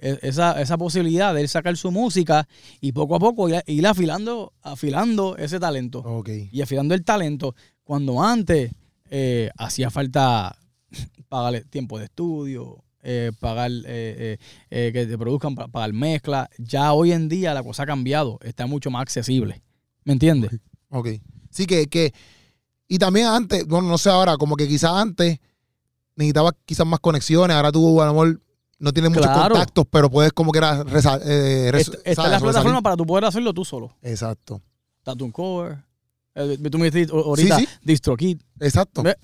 [0.01, 2.49] e- esa, esa posibilidad de él sacar su música
[2.81, 6.03] y poco a poco ir, ir afilando, afilando ese talento.
[6.51, 7.55] Y afilando el talento
[7.85, 8.73] cuando antes
[9.09, 10.59] eh, hacía falta
[11.29, 14.39] pagarle tiempo de estudio, eh, pagar eh,
[14.71, 16.49] eh, que te produzcan, pa- pagar mezcla.
[16.59, 19.63] Ya hoy en día la cosa ha cambiado, está mucho más accesible.
[20.05, 20.51] ¿Me entiendes?
[20.91, 21.09] Ok.
[21.51, 22.13] Sí, que, que.
[22.89, 25.39] Y también antes, bueno, no sé ahora, como que quizás antes
[26.17, 27.57] necesitabas quizás más conexiones.
[27.57, 28.41] Ahora tú, a lo mejor,
[28.79, 30.83] no tienes muchos contactos, pero puedes como que era.
[30.93, 33.95] Est- Está la plataforma para tú poder hacerlo tú solo.
[34.03, 34.61] Exacto.
[35.03, 35.79] Tattoo Cover.
[36.71, 38.41] tú me dijiste ahorita Sí, DistroKid.
[38.61, 39.03] Exacto.
[39.03, 39.17] Ve-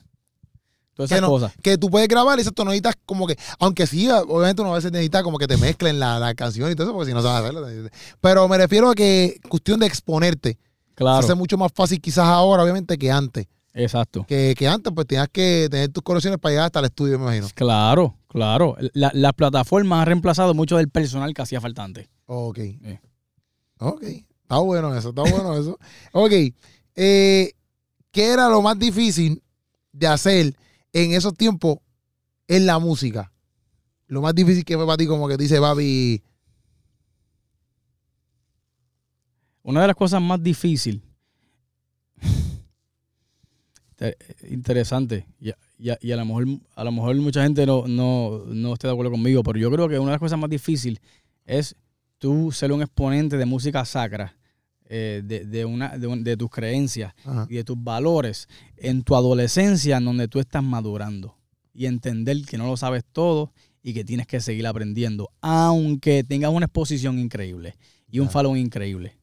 [0.97, 1.53] Todas esas Que no- cosas.
[1.63, 4.91] Que tú puedes grabar, exacto, no necesitas como que, aunque sí, obviamente uno a veces
[4.91, 7.43] necesita como que te mezclen la, la canción y todo eso, porque si no sabes
[7.51, 7.91] hacerlo.
[8.21, 10.59] Pero me refiero a que cuestión de exponerte.
[10.89, 11.19] Se Claro.
[11.19, 13.47] hace mucho más fácil quizás ahora, obviamente, que antes.
[13.75, 14.25] Exacto.
[14.27, 17.25] Que, que antes, pues tenías que tener tus conexiones para llegar hasta el estudio, me
[17.27, 17.47] imagino.
[17.55, 18.75] Claro, claro.
[18.95, 22.09] La- Las plataformas han reemplazado mucho del personal que hacía falta antes.
[22.25, 22.57] Ok.
[22.59, 22.99] Sí.
[23.81, 24.03] Ok.
[24.03, 25.79] Está bueno eso, está bueno eso.
[26.13, 26.33] Ok.
[26.95, 27.53] eh,
[28.11, 29.43] ¿Qué era lo más difícil
[29.93, 30.57] de hacer
[30.93, 31.79] en esos tiempos
[32.49, 33.33] en la música?
[34.07, 36.23] Lo más difícil que fue para ti, como que dice papi.
[39.63, 41.03] Una de las cosas más difíciles,
[44.49, 48.93] interesante, y, a- lo mejor, a lo mejor mucha gente no, no, no esté de
[48.93, 51.01] acuerdo conmigo, pero yo creo que una de las cosas más difíciles
[51.45, 51.75] es
[52.19, 54.37] tú ser un exponente de música sacra,
[54.89, 57.47] eh, de, de una, de, un- de tus creencias Ajá.
[57.51, 61.37] y de tus valores en tu adolescencia, en donde tú estás madurando
[61.75, 66.51] y entender que no lo sabes todo y que tienes que seguir aprendiendo, aunque tengas
[66.51, 67.77] una exposición increíble
[68.11, 69.19] y un following increíble.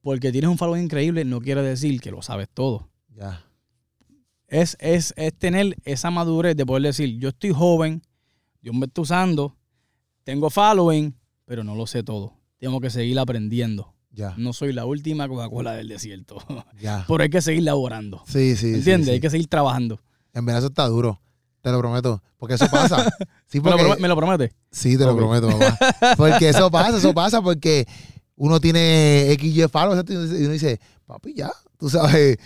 [0.00, 2.88] Porque tienes un following increíble no quiere decir que lo sabes todo.
[3.16, 3.44] Ya.
[4.46, 8.02] Es, es, es tener esa madurez de poder decir, yo estoy joven,
[8.62, 9.56] Dios me está usando,
[10.24, 11.14] tengo following,
[11.44, 12.32] pero no lo sé todo.
[12.58, 13.94] Tengo que seguir aprendiendo.
[14.10, 14.34] Ya.
[14.36, 16.38] No soy la última Coca-Cola del desierto.
[16.80, 17.04] Ya.
[17.08, 18.22] pero hay que seguir laborando.
[18.26, 18.74] Sí, sí.
[18.74, 19.06] ¿Entiendes?
[19.06, 19.12] sí.
[19.12, 20.00] Hay que seguir trabajando.
[20.32, 21.20] En verdad eso está duro.
[21.60, 22.22] Te lo prometo.
[22.38, 23.10] Porque eso pasa.
[23.50, 24.52] Sí, ¿Me lo, me lo promete?
[24.70, 25.78] Sí, te lo prometo, mamá.
[26.18, 27.86] Porque eso pasa, eso pasa porque
[28.36, 32.36] uno tiene XY followers y uno dice, papi, ya, tú sabes,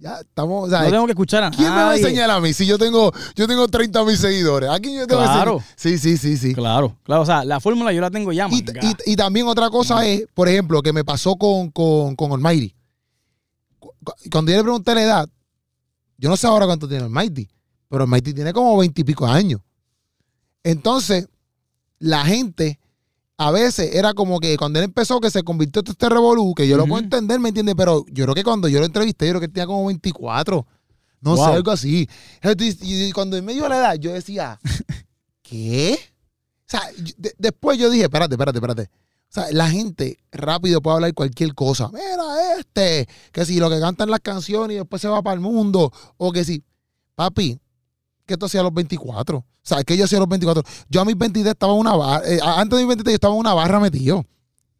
[0.00, 2.00] ya estamos, o sea, No tengo que escuchar a ¿quién me va a nadie.
[2.00, 4.70] enseñar a mí si yo tengo, yo tengo 30 mil seguidores?
[4.70, 5.52] ¿A quién yo tengo que Claro.
[5.76, 5.76] enseñar?
[5.76, 6.54] Sí, sí, sí, sí.
[6.54, 7.20] Claro, claro.
[7.22, 10.24] O sea, la fórmula yo la tengo ya, Y, y- y también otra cosa es,
[10.32, 12.74] por ejemplo, que me pasó con, con, con Almighty.
[13.78, 15.28] Cu- cu- Cuando yo le pregunté la edad,
[16.16, 17.46] yo no sé ahora cuánto tiene Almighty,
[17.88, 19.60] pero Almighty tiene como veintipico años.
[20.64, 21.28] Entonces,
[21.98, 22.79] la gente,
[23.42, 26.68] a veces era como que cuando él empezó, que se convirtió en este revolú, que
[26.68, 27.74] yo lo puedo entender, ¿me entiendes?
[27.74, 30.66] Pero yo creo que cuando yo lo entrevisté, yo creo que él tenía como 24.
[31.22, 32.06] No sé, algo así.
[32.82, 34.60] Y cuando él me dio la edad, yo decía,
[35.42, 35.98] ¿qué?
[35.98, 36.82] O sea,
[37.16, 38.82] de- después yo dije, espérate, espérate, espérate.
[38.82, 41.88] O sea, la gente rápido puede hablar cualquier cosa.
[41.88, 45.40] Mira, este, que si lo que cantan las canciones y después se va para el
[45.40, 46.62] mundo, o que si,
[47.14, 47.58] papi,
[48.30, 49.38] que esto hacía a los 24.
[49.38, 50.62] O sea, que yo hacía a los 24.
[50.88, 53.34] Yo a mis 23 estaba en una barra, eh, antes de mis 23 yo estaba
[53.34, 54.24] en una barra metido.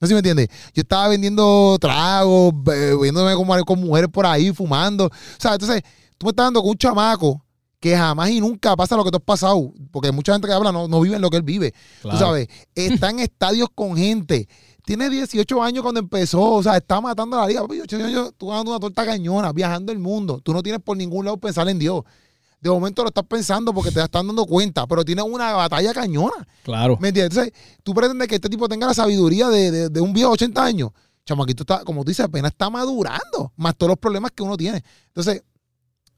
[0.01, 0.49] No sé si me entiendes.
[0.73, 2.55] Yo estaba vendiendo tragos,
[3.03, 5.07] viéndome con, con mujeres por ahí, fumando.
[5.07, 5.83] O sea, entonces,
[6.17, 7.45] tú me estás dando con un chamaco
[7.81, 9.73] que jamás y nunca pasa lo que tú has pasado.
[9.91, 11.75] Porque mucha gente que habla no, no vive en lo que él vive.
[12.01, 12.17] Claro.
[12.17, 14.49] Tú sabes, está en estadios con gente.
[14.87, 17.63] Tiene 18 años cuando empezó, o sea, está matando la liga.
[17.63, 20.41] Papi, 18 años, tú dando una torta cañona, viajando el mundo.
[20.43, 22.05] Tú no tienes por ningún lado pensar en Dios.
[22.61, 26.47] De momento lo estás pensando porque te están dando cuenta, pero tienes una batalla cañona.
[26.63, 26.99] Claro.
[27.01, 27.37] ¿Me entiendes?
[27.39, 30.35] Entonces, tú pretendes que este tipo tenga la sabiduría de, de- de un viejo de
[30.35, 30.91] 80 años.
[31.25, 34.83] Chamaquito está, como tú dices, apenas está madurando, más todos los problemas que uno tiene.
[35.07, 35.43] Entonces,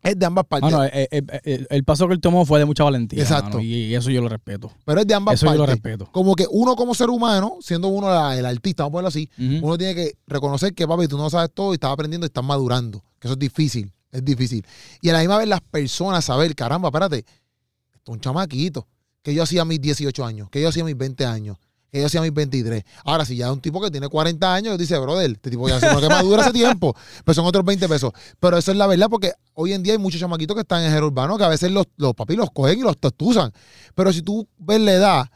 [0.03, 0.69] es de ambas partes.
[0.73, 3.23] Mano, eh, eh, eh, el, el paso que él tomó fue de mucha valentía.
[3.23, 3.59] Exacto.
[3.59, 4.73] mano, y eso yo lo respeto.
[4.85, 5.77] pero es de ambas Eso yo lo partes.
[5.77, 6.09] respeto.
[6.11, 9.31] Como que uno como ser humano, siendo uno la- el artista, vamos a ponerlo así,
[9.63, 12.43] uno tiene que reconocer que, papi, tú no sabes todo y estás aprendiendo y estás
[12.45, 13.05] madurando.
[13.21, 14.65] Que eso es difícil, es difícil.
[15.01, 18.87] Y a la misma vez las personas saber, caramba, espérate, esto es un chamaquito,
[19.23, 21.57] que yo hacía a mis 18 años, que yo hacía a mis 20 años,
[21.91, 22.83] que yo hacía a mis 23.
[23.05, 25.79] Ahora, si ya es un tipo que tiene 40 años, dice, brother, este tipo ya
[25.79, 26.95] se que madura hace tiempo,
[27.25, 28.13] pues son otros 20 pesos.
[28.41, 30.93] Pero eso es la verdad porque hoy en día hay muchos chamaquitos que están en
[30.93, 33.53] el urbano que a veces los, los papis los cogen y los tostuzan.
[33.95, 35.27] Pero si tú ves la edad,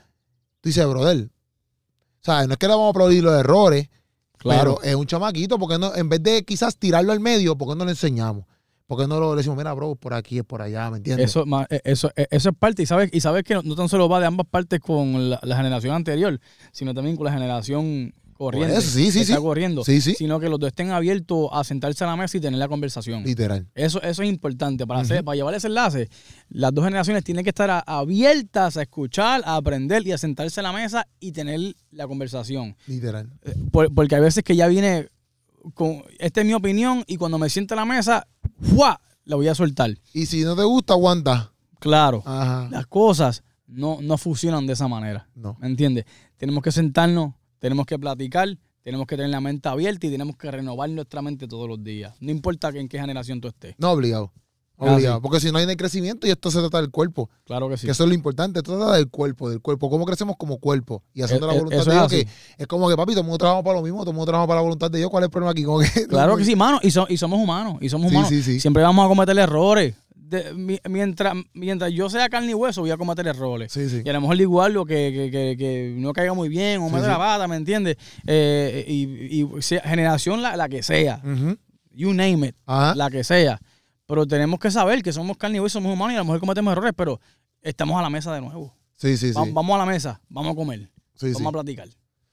[0.61, 3.89] tú dices, brother, o sea, no es que le vamos a aplaudir los errores,
[4.39, 4.77] Claro.
[4.81, 7.75] pero es un chamaquito, porque no, en vez de quizás tirarlo al medio, ¿por qué
[7.77, 8.45] no le enseñamos?
[8.87, 11.31] ¿Por qué no lo le decimos, mira, bro, por aquí es por allá, ¿me entiendes?
[11.31, 13.89] Eso, eh, eso, eh, eso es parte, y sabes, y sabes que no, no tan
[13.89, 16.41] solo va de ambas partes con la, la generación anterior,
[16.73, 18.77] sino también con la generación corriente.
[18.77, 19.43] eso, sí, sí, que está sí.
[19.43, 19.83] corriendo.
[19.83, 22.59] Sí, sí, Sino que los dos estén abiertos a sentarse a la mesa y tener
[22.61, 23.25] la conversación.
[23.25, 23.67] literal.
[23.75, 24.87] Eso, eso es importante.
[24.87, 26.09] Para, para llevar ese enlace,
[26.51, 30.61] las dos generaciones tienen que estar a- abiertas a escuchar, a aprender y a sentarse
[30.61, 32.77] a la mesa y tener la conversación.
[32.87, 33.31] Literal.
[33.43, 35.09] Eh, por- porque hay veces que ya viene
[35.75, 38.29] con, esta es mi opinión y cuando me siento a la mesa,
[38.61, 39.01] ¡fua!
[39.25, 39.99] la voy a soltar.
[40.13, 41.53] Y si no te gusta, aguanta.
[41.81, 42.69] Claro, Ajá.
[42.71, 45.29] las cosas no, no funcionan de esa manera.
[45.35, 45.57] No.
[45.61, 46.05] ¿Me entiendes?
[46.37, 50.51] Tenemos que sentarnos, tenemos que platicar, tenemos que tener la mente abierta y tenemos que
[50.51, 52.15] renovar nuestra mente todos los días.
[52.21, 53.75] No importa en qué generación tú estés.
[53.79, 54.33] No obligado.
[54.79, 55.17] Obligado.
[55.17, 55.21] sí.
[55.23, 57.31] Porque si no hay crecimiento y esto se trata del cuerpo.
[57.45, 57.87] Claro que sí.
[57.87, 58.59] Que eso es lo importante.
[58.61, 59.89] Esto se trata del cuerpo, del cuerpo.
[59.91, 61.03] ¿Cómo crecemos como cuerpo?
[61.15, 62.25] Y haciendo Eh, la eh, voluntad eso de es Dios.
[62.57, 64.27] Que es como que, papi, todo el mundo trabaja para lo mismo, todo el mundo
[64.31, 65.11] trabaja para la voluntad de Dios.
[65.11, 65.65] ¿Cuál es el problema aquí?
[65.65, 66.79] Que, Claro que sí, mano.
[66.83, 67.79] Y, so- y somos humanos.
[67.81, 68.29] Y somos Sí, humanos.
[68.31, 68.61] sí, sí.
[68.61, 69.95] Siempre vamos a cometer errores.
[70.15, 73.71] De- mientras, mientras yo sea carne y hueso, voy a cometer errores.
[73.73, 74.03] Sí, sí.
[74.05, 76.89] Y a lo mejor digo algo que, que, que, que no caiga muy bien o
[76.89, 77.07] Sí, me sí.
[77.07, 77.97] la pata, ¿me entiendes?
[78.27, 81.23] Eh, y, y sea- generación la, la que sea,
[81.93, 82.95] you name it, Ajá.
[82.97, 83.61] la que sea.
[84.07, 86.93] Pero tenemos que saber que somos hueso, somos humanos y a lo mejor cometemos errores,
[86.97, 87.21] pero
[87.63, 88.73] estamos a la mesa de nuevo.
[88.97, 89.35] Sí, sí, sí.
[89.35, 91.33] Va- Vamos a la mesa, vamos a comer, Sí, sí.
[91.35, 91.89] vamos a platicar.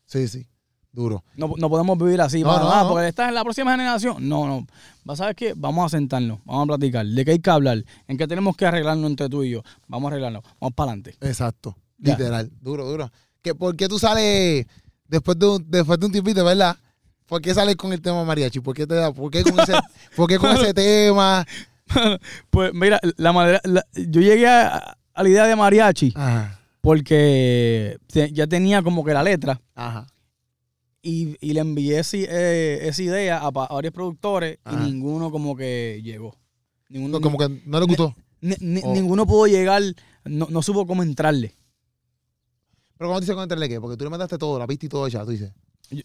[0.06, 0.48] Sí, sí.
[0.92, 1.24] Duro.
[1.36, 2.90] No, no podemos vivir así, No, Ah, no.
[2.90, 4.30] porque estás en la próxima generación.
[4.30, 4.68] No, no.
[5.04, 5.54] ¿Vas a ver qué?
[5.58, 7.04] Vamos a sentarnos, vamos a platicar.
[7.04, 7.84] ¿De qué hay que hablar?
[8.08, 9.64] ¿En qué tenemos que arreglarnos entre tú y yo?
[9.88, 10.44] Vamos a arreglarnos.
[10.62, 11.16] Vamos para adelante.
[11.22, 11.76] Exacto.
[11.98, 12.12] Ya.
[12.16, 12.52] Literal.
[12.62, 13.12] Duro, duro.
[13.42, 14.68] ¿Qué, ¿Por qué tú sales
[15.08, 16.78] después de, un, después de un tiempito, verdad?
[17.34, 18.60] ¿Por qué sales con el tema mariachi?
[18.60, 19.74] ¿Por qué, te da, por qué con, ese,
[20.16, 21.44] por qué con ese tema?
[22.52, 26.60] Pues mira, la manera, la- yo llegué a, a la idea de mariachi Ajá.
[26.80, 27.98] porque
[28.32, 30.06] ya tenía como que la letra Ajá.
[31.02, 34.78] y, y le envié eh, esa idea a, varios productores Ajá.
[34.78, 36.38] y ninguno como que llegó.
[36.90, 38.16] Ninguno, No, como que no le gustó.
[38.42, 38.94] ni- ni- Oh.
[38.94, 39.82] Ninguno pudo llegar,
[40.24, 41.56] no, no supo cómo entrarle.
[42.96, 43.82] Pero ¿cómo te dice con entrarle qué?
[43.82, 45.52] Porque tú le mandaste todo, la pista y todo ya, tú dices.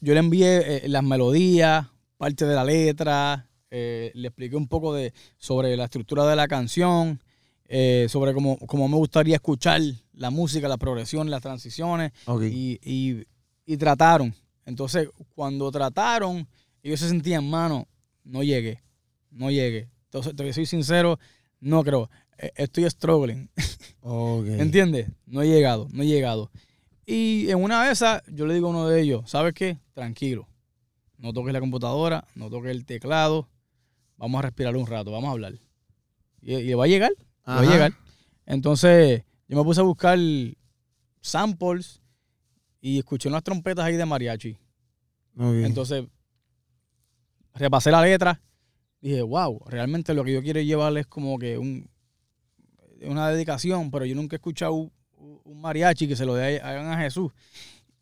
[0.00, 1.86] Yo, le envié eh, las melodías,
[2.16, 6.48] parte de la letra, eh, le expliqué un poco de, sobre la estructura de la
[6.48, 7.22] canción,
[7.66, 9.80] eh, sobre cómo, cómo me gustaría escuchar
[10.12, 12.42] la música, la progresión, las transiciones, Ok.
[12.50, 13.24] y, y-
[13.66, 14.34] y trataron.
[14.64, 16.48] Entonces, cuando trataron,
[16.82, 17.86] ellos se sentían, mano,
[18.24, 18.82] no llegué,
[19.30, 19.88] no llegué.
[20.04, 21.18] Entonces, te soy sincero,
[21.60, 22.08] no creo.
[22.38, 23.50] Eh, Estoy struggling.
[24.60, 25.08] ¿Entiendes?
[25.26, 26.50] No he llegado, no he llegado.
[27.10, 29.78] Y en una de esas, yo le digo a uno de ellos, ¿sabes qué?
[29.94, 30.46] Tranquilo.
[31.16, 33.48] No toques la computadora, no toques el teclado.
[34.18, 35.54] Vamos a respirar un rato, vamos a hablar.
[36.42, 37.10] Y, y le va a llegar,
[37.46, 37.92] le va a llegar.
[38.44, 40.18] Entonces, yo me puse a buscar
[41.22, 42.02] samples
[42.82, 44.58] y escuché unas trompetas ahí de mariachi.
[45.38, 45.64] Ok.
[45.64, 46.04] Entonces,
[47.54, 48.42] repasé la letra.
[49.00, 51.88] Dije, wow, realmente lo que yo quiero llevar es como que un,
[53.00, 56.98] una dedicación, pero yo nunca he escuchado un, mariachi que se lo de- hagan a
[56.98, 57.32] Jesús.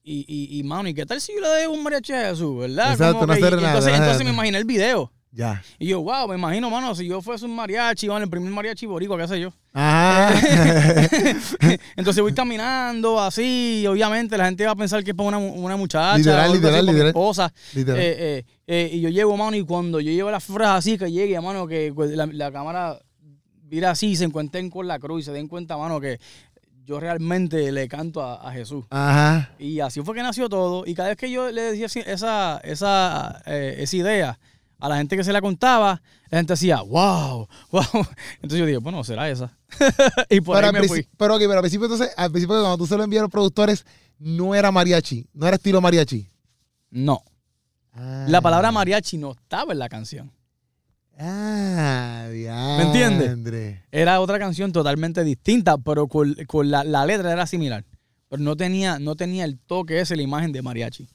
[0.02, 2.58] Y, y, y, mano, ¿y qué tal si yo le doy un mariachi a Jesús,
[2.58, 2.92] verdad?
[2.92, 5.10] Exacto, Como no que- hacer nada, entonces, me imaginé el video.
[5.32, 5.62] Ya.
[5.78, 8.86] Y yo, wow, me imagino, mano, si yo fuese un mariachi, bueno, el primer mariachi
[8.86, 9.52] boricua, qué sé yo.
[9.74, 10.32] Ajá.
[11.96, 15.38] Entonces voy caminando así, y obviamente la gente va a pensar que es para una,
[15.38, 17.06] una muchacha, Literal, literal, literal.
[17.08, 17.52] esposa.
[17.74, 18.00] Literal.
[18.00, 21.10] Eh, eh, eh, y yo llevo, mano, y cuando yo llevo las flores así, que
[21.10, 22.98] llegue, mano, que pues, la, la cámara
[23.68, 26.20] vira así se encuentren con la cruz y se den cuenta, mano, que
[26.86, 28.84] yo realmente le canto a, a Jesús.
[28.90, 29.50] Ajá.
[29.58, 30.84] Y así fue que nació todo.
[30.86, 34.38] Y cada vez que yo le decía esa, esa, eh, esa idea
[34.78, 36.00] a la gente que se la contaba,
[36.30, 37.82] la gente decía, wow, wow.
[38.36, 39.56] Entonces yo dije, bueno, será esa.
[40.30, 41.08] y por pero, ahí me fui.
[41.16, 43.32] pero ok, pero al principio entonces, al principio cuando tú se lo envías a los
[43.32, 43.84] productores,
[44.18, 46.30] no era mariachi, no era estilo mariachi.
[46.90, 47.22] No.
[48.28, 50.30] La palabra mariachi no estaba en la canción.
[51.18, 53.78] Ah, ¿Me entiendes?
[53.90, 57.84] Era otra canción totalmente distinta, pero con, con la, la letra era similar.
[58.28, 61.08] Pero no tenía, no tenía el toque ese, la imagen de mariachi.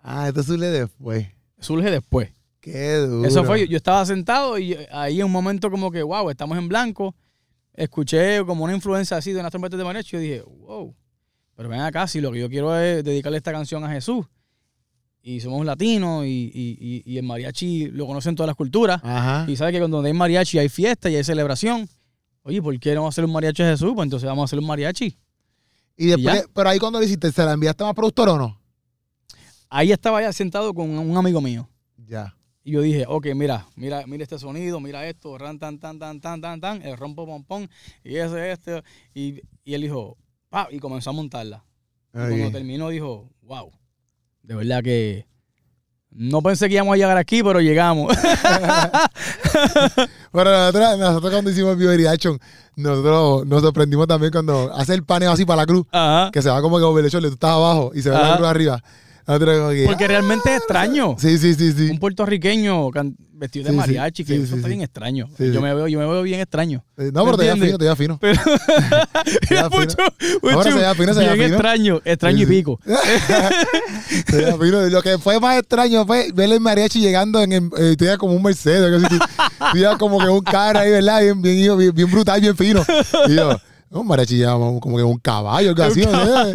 [0.00, 1.26] Ah, esto surge después.
[1.58, 2.32] Surge después.
[2.60, 3.28] Qué duro.
[3.28, 6.56] Eso fue, yo, yo estaba sentado y ahí en un momento como que, wow, estamos
[6.56, 7.14] en blanco.
[7.74, 10.94] Escuché como una influencia así de unas trompetas de mariachi y yo dije, wow,
[11.56, 14.26] pero ven acá, si lo que yo quiero es dedicarle esta canción a Jesús.
[15.22, 19.00] Y somos latinos y, y- y- el mariachi lo conocen todas las culturas.
[19.04, 19.48] Ajá.
[19.48, 21.88] Y sabe que cuando hay mariachi hay fiesta y hay celebración.
[22.42, 23.92] Oye, ¿por qué no hacer un mariachi a Jesús?
[23.94, 25.16] Pues entonces vamos a hacer un mariachi.
[25.96, 28.60] Y después, pero ahí cuando le hiciste, ¿se la enviaste más productor o no?
[29.68, 31.68] Ahí estaba ya sentado con un amigo mío.
[31.96, 32.34] Ya.
[32.64, 36.20] Y yo dije, ok, mira, mira, mira este sonido, mira esto, ran, tan, tan, tan,
[36.20, 37.68] tan, tan, tan, el rompo pompón,
[38.04, 38.82] y ese, este.
[39.14, 40.16] Y, y él dijo,
[40.48, 41.64] pa, y comenzó a montarla.
[42.12, 43.70] Y cuando terminó dijo, wow,
[44.42, 45.26] de verdad que
[46.10, 48.14] no pensé que íbamos a llegar aquí, pero llegamos.
[50.32, 52.38] Bueno, nosotros, nosotros cuando hicimos Bio Reaction,
[52.76, 56.30] nosotros nos sorprendimos también cuando hace el paneo así para la cruz, Ajá.
[56.32, 58.36] que se va como que over the shoulder, tú estás abajo y se ve la
[58.36, 58.82] cruz arriba.
[59.26, 61.12] Que, Porque realmente es extraño.
[61.16, 61.90] ah, Sí, sí, sí, sí.
[61.90, 62.90] Un puertorriqueño
[63.34, 65.28] vestido de mariachi, que eso está bien extraño.
[65.38, 65.60] Yo.
[65.60, 66.84] Me veo, yo me veo bien extraño.
[66.96, 68.18] Eh, No, pero te veía fino, te veía fino.
[68.20, 68.40] Pero
[69.70, 69.96] mucho,
[70.52, 71.56] Ahora se veía fino, se veía bien fino.
[71.56, 72.80] extraño, extraño Sí, y pico.
[74.26, 74.80] Te veía fino.
[74.88, 78.34] Lo que fue más extraño fue ver el mariachi llegando en el, eh, tenía como
[78.34, 79.00] un Mercedes,
[79.74, 81.20] ibas como que un cara ahí, ¿verdad?
[81.20, 82.84] Bien, bien, bien, bien brutal, bien fino.
[83.28, 83.58] Y yo,
[84.00, 84.42] un mariachi
[84.80, 86.02] como que un caballo, algo así.
[86.02, 86.52] Eh,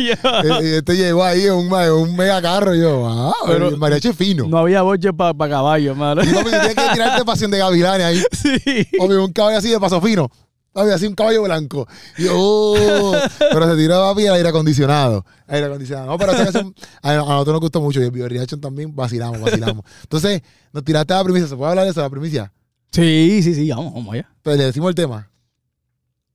[0.61, 2.73] Y este llegó ahí un, un mega carro.
[2.75, 4.47] Y yo, ah, Pero- el mariachi fino.
[4.47, 6.23] No había boche para caballo, mano.
[6.23, 8.23] Y papi, tienes que tirarte pasión de gavilanes ahí.
[8.31, 8.87] sí.
[8.99, 10.29] Obvio, un caballo así de paso fino.
[10.73, 11.87] Papi, así un caballo blanco.
[12.17, 13.15] Y yo, oh,
[13.51, 15.25] pero se tiró papi el aire acondicionado.
[15.47, 16.07] Aire acondicionado.
[16.07, 18.95] No, pero esa canción a, a nosotros nos gustó mucho y el Bio Reaction también
[18.95, 19.83] vacilamos, vacilamos.
[20.03, 20.41] Entonces,
[20.73, 21.47] nos tiraste a la primicia.
[21.47, 22.51] ¿Se puede hablar de eso, la primicia?
[22.91, 24.29] Sí, sí, sí, vamos, vamos allá.
[24.37, 25.29] Entonces, le decimos el tema,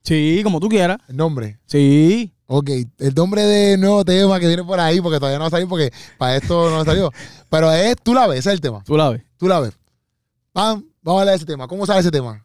[0.03, 0.99] Sí, como tú quieras.
[1.09, 1.59] el nombre.
[1.67, 2.33] Sí.
[2.47, 2.69] Ok,
[2.99, 5.67] el nombre de nuevo tema que viene por ahí, porque todavía no va a salir,
[5.69, 7.11] porque para esto no salió.
[7.49, 8.83] Pero es, tú la ves, ese es el tema.
[8.85, 9.23] Tú la ves.
[9.39, 9.73] Tú la ves.
[10.53, 11.67] Pam, vamos a hablar de ese tema.
[11.67, 12.45] ¿Cómo sale ese tema?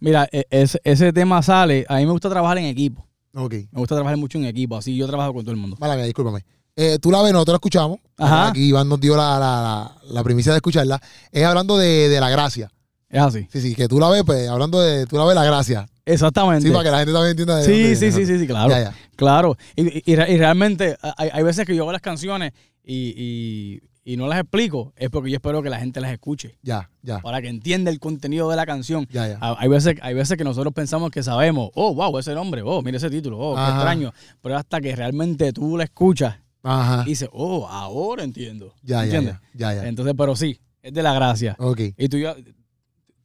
[0.00, 1.86] Mira, e- ese, ese tema sale.
[1.88, 3.06] A mí me gusta trabajar en equipo.
[3.34, 4.76] Ok, Me gusta trabajar mucho en equipo.
[4.76, 5.76] Así yo trabajo con todo el mundo.
[5.78, 6.44] mala mía, discúlpame.
[6.74, 7.98] eh, tú la ves, nosotros la escuchamos.
[8.18, 8.48] Ajá.
[8.48, 11.00] Aquí Iván nos dio la, la, la, la primicia de escucharla.
[11.30, 12.70] Es hablando de, de la gracia.
[13.08, 13.46] Es así.
[13.52, 15.86] Sí, sí, que tú la ves, pues, hablando de, tú la ves la gracia.
[16.04, 16.66] Exactamente.
[16.66, 18.68] Sí, para que la gente también entienda de Sí, dónde sí, sí, sí, sí, claro.
[18.70, 18.94] Ya, ya.
[19.16, 19.56] Claro.
[19.76, 22.52] Y, y y realmente hay, hay veces que yo hago las canciones
[22.84, 26.56] y, y- y no las explico, es porque yo espero que la gente las escuche,
[26.62, 29.04] Ya, ya, para que entienda el contenido de la canción.
[29.10, 29.38] ya, ya.
[29.40, 32.98] Hay veces, hay veces que nosotros pensamos que sabemos, oh, wow, ese nombre, oh, mira
[32.98, 34.12] ese título, oh, qué extraño.
[34.42, 37.02] Pero hasta que realmente tú la escuchas Ajá.
[37.04, 38.74] y dices, oh, ahora entiendo.
[38.84, 39.34] Ya, ya, ¿Entiendes?
[39.54, 39.88] ya, ya, ya.
[39.88, 41.56] Entonces, pero sí, es de la gracia.
[41.58, 41.80] Ok.
[41.96, 42.36] Y tú, ya-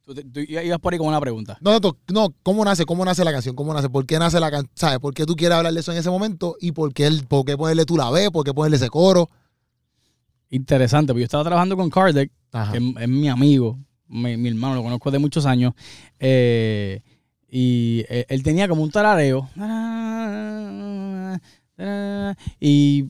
[0.04, 1.58] tú, tú ibas por ahí con una pregunta.
[1.60, 2.84] No, no, no, ¿cómo nace?
[2.84, 3.54] ¿Cómo nace la canción?
[3.54, 3.88] ¿Cómo nace?
[3.88, 4.70] ¿Por qué nace la canción?
[4.74, 4.98] ¿Sabes?
[4.98, 6.56] ¿Por qué tú quieres hablar de eso en ese momento?
[6.60, 8.30] ¿Y por qué, el, por qué ponerle tú la ves?
[8.30, 9.28] ¿Por qué ponerle ese coro?
[10.50, 12.72] Interesante, porque yo estaba trabajando con Kardec, Ajá.
[12.72, 15.72] que es, es mi amigo, mi, mi hermano, lo conozco de muchos años,
[16.18, 17.00] eh,
[17.48, 19.48] y él, él tenía como un tarareo.
[22.60, 23.06] Y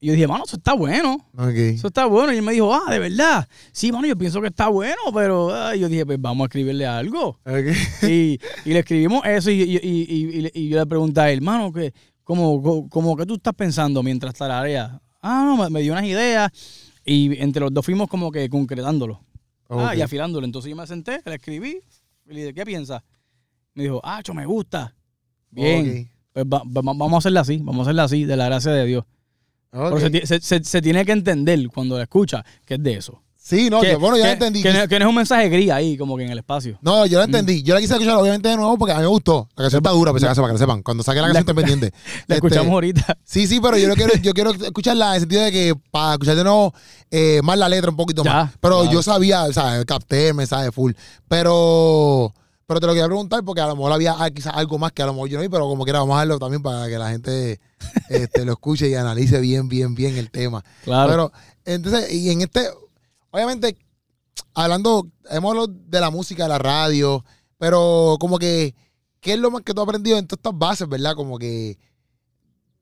[0.00, 1.26] yo dije, mano, eso está bueno.
[1.74, 2.32] Eso está bueno.
[2.32, 3.48] Y él me dijo, ah, de verdad.
[3.72, 6.86] Sí, mano, yo pienso que está bueno, pero ah, yo dije, pues vamos a escribirle
[6.86, 7.38] algo.
[8.02, 11.30] Y, y le escribimos eso y, y- y- y- y y yo le pregunté a
[11.30, 11.92] él, hermano, que,
[12.24, 15.00] como, co- como que tú estás pensando mientras tararea.
[15.22, 16.50] Ah, no, me, me dio unas ideas
[17.04, 19.20] y entre los dos fuimos como que concretándolo.
[19.68, 20.44] Ah, y afilándolo.
[20.46, 21.78] Entonces yo me senté, le escribí
[22.26, 23.02] y le dije, ¿qué piensas?
[23.74, 24.94] Me dijo, ah, cho, me gusta.
[25.50, 25.84] Bien.
[26.32, 28.84] Pues va- va- vamos a hacerla así, vamos a hacerla así, de la gracia de
[28.86, 29.04] Dios.
[29.84, 32.94] Pero se, ti- se- se- se tiene que entender cuando la escucha que es de
[32.94, 33.22] eso.
[33.38, 34.60] Sí, no, que, yo, bueno, ya que- entendí.
[34.60, 36.78] Que, no- que no es un mensaje gris ahí, como que en el espacio.
[36.82, 37.62] No, yo la entendí.
[37.62, 39.48] Yo la quise escuchar obviamente de nuevo porque a mí me gustó.
[39.54, 40.82] La canción está dura, pues, para que lo sepan.
[40.82, 41.92] Cuando saque la La canción, estén pendientes.
[42.26, 43.16] La Este, escuchamos ahorita.
[43.22, 46.14] Sí, sí, pero yo, no quiero, yo quiero escucharla en el sentido de que para
[46.14, 46.74] escuchar de nuevo
[47.12, 48.52] eh, más la letra un poquito Ya, más.
[48.60, 48.92] Pero claro.
[48.92, 50.90] yo sabía, o sea, capté el mensaje full.
[51.28, 52.34] Pero,
[52.66, 55.02] pero te lo quería preguntar porque a lo mejor había ah, quizás algo más que
[55.02, 56.98] a lo mejor yo no vi, pero como quiera vamos a verlo también para que
[56.98, 57.60] la gente
[58.08, 60.64] este, lo escuche y analice bien, bien, bien el tema.
[60.84, 61.10] Claro.
[61.10, 61.32] Pero,
[61.64, 62.68] entonces, y en este,
[63.30, 63.76] obviamente,
[64.54, 67.24] hablando, hemos hablado de la música, de la radio,
[67.58, 68.74] pero como que,
[69.20, 71.14] ¿qué es lo más que tú has aprendido en todas estas bases, verdad?
[71.14, 71.78] Como que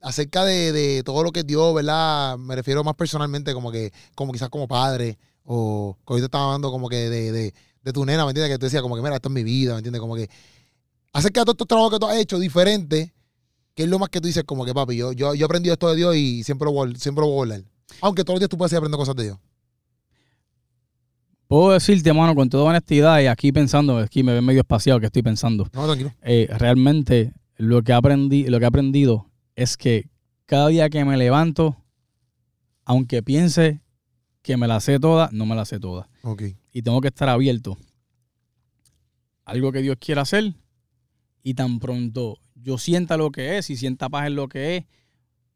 [0.00, 2.38] acerca de, de todo lo que es Dios, ¿verdad?
[2.38, 6.70] Me refiero más personalmente, como que, como quizás como padre, o que ahorita estaba hablando
[6.70, 7.54] como que de, de,
[7.84, 8.54] de tu nena, ¿me entiendes?
[8.54, 10.00] Que tú decías como que, mira, esto es mi vida, ¿me entiendes?
[10.00, 10.28] Como que,
[11.12, 13.12] acerca de todos estos trabajos que tú has hecho diferentes,
[13.74, 14.42] ¿qué es lo más que tú dices?
[14.44, 16.96] Como que, papi, yo, yo, yo he aprendido esto de Dios y siempre lo, voy,
[16.96, 17.62] siempre lo voy a volar.
[18.00, 19.38] Aunque todos los días tú puedes seguir aprendiendo cosas de Dios.
[21.46, 25.06] Puedo decirte, mano, con toda honestidad, y aquí pensando, aquí me ven medio espaciado que
[25.06, 25.68] estoy pensando.
[25.72, 26.12] No, tranquilo.
[26.22, 30.08] eh, realmente lo que, aprendí, lo que he aprendido es que
[30.46, 31.76] cada día que me levanto,
[32.86, 33.82] aunque piense
[34.42, 36.08] que me la sé toda, no me la sé toda.
[36.22, 36.42] Ok.
[36.74, 37.78] Y tengo que estar abierto.
[39.46, 40.52] Algo que Dios quiera hacer
[41.42, 44.84] y tan pronto yo sienta lo que es y sienta paz en lo que es,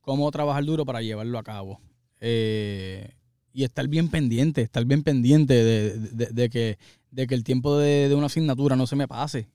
[0.01, 1.81] cómo trabajar duro para llevarlo a cabo.
[2.21, 3.15] Eh,
[3.53, 6.79] y estar bien pendiente, estar bien pendiente de, de- de que,
[7.11, 9.49] de que el tiempo de, de una asignatura no se me pase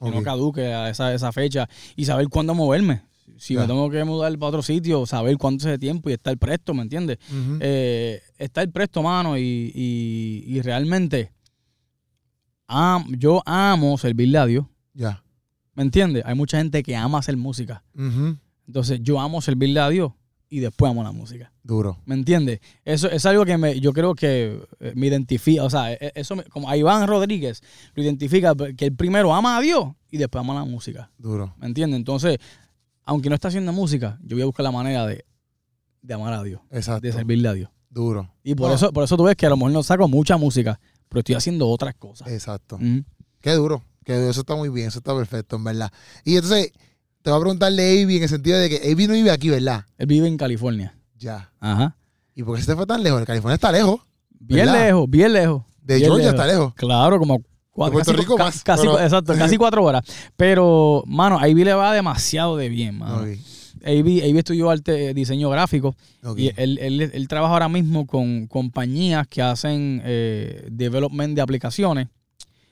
[0.00, 3.02] que no caduque a esa, esa fecha y saber cuándo moverme.
[3.36, 6.36] Si me tengo que mudar para otro sitio, saber cuánto es de tiempo y estar
[6.38, 7.18] presto, ¿me entiendes?
[7.60, 11.32] Eh, estar presto, mano, y, y- y realmente
[12.66, 15.22] am- yo amo servirle a Dios, ya.
[15.74, 16.22] ¿me entiendes?
[16.26, 17.82] Hay mucha gente que ama hacer música.
[18.66, 20.12] Entonces yo amo servirle a Dios
[20.48, 21.52] y después amo la música.
[21.62, 21.98] Duro.
[22.06, 22.60] ¿Me entiendes?
[22.84, 26.36] Eso es algo que me, yo creo que eh, me identifica, o sea, e- eso
[26.36, 27.62] me- como a Iván Rodríguez
[27.94, 31.10] lo identifica que él primero ama a Dios y después ama la música.
[31.18, 31.54] Duro.
[31.58, 31.98] ¿Me entiendes?
[31.98, 32.38] Entonces,
[33.04, 35.24] aunque no está haciendo música, yo voy a buscar la manera de,
[36.02, 37.06] de amar a Dios, Exacto.
[37.06, 37.70] de servirle a Dios.
[37.90, 38.28] Duro.
[38.42, 38.74] Y por No.
[38.74, 41.36] eso, por eso tú ves que a lo mejor no saco mucha música, pero estoy
[41.36, 42.28] haciendo otras cosas.
[42.28, 42.76] Exacto.
[42.76, 43.04] Ujú.
[43.40, 43.82] Qué duro.
[44.04, 44.88] Que eso está muy bien.
[44.88, 45.92] Eso está perfecto, en verdad.
[46.24, 46.72] Y entonces,
[47.22, 49.48] te voy a preguntarle a Avi en el sentido de que Avi no vive aquí,
[49.48, 49.84] ¿verdad?
[49.96, 50.98] Él vive en California.
[51.16, 51.52] Ya.
[51.60, 51.96] Ajá.
[52.34, 53.20] ¿Y por qué se te fue tan lejos?
[53.20, 54.00] El California está lejos.
[54.40, 55.62] Bien lejos, bien lejos.
[55.80, 56.40] De Bien Georgia lejos.
[56.40, 56.74] está lejos.
[56.74, 57.40] Claro, como
[57.74, 60.02] cuatro, Puerto casi, Rico ca- más, casi- pero- exacto, casi cuatro horas.
[60.36, 63.22] Pero, mano, Ivy le va demasiado de bien, mano.
[63.22, 63.28] Ok.
[63.86, 65.94] Ivy, Ivy estudió arte, eh, diseño gráfico
[66.38, 72.08] y él, él- él trabaja ahora mismo con compañías que hacen eh, development de aplicaciones.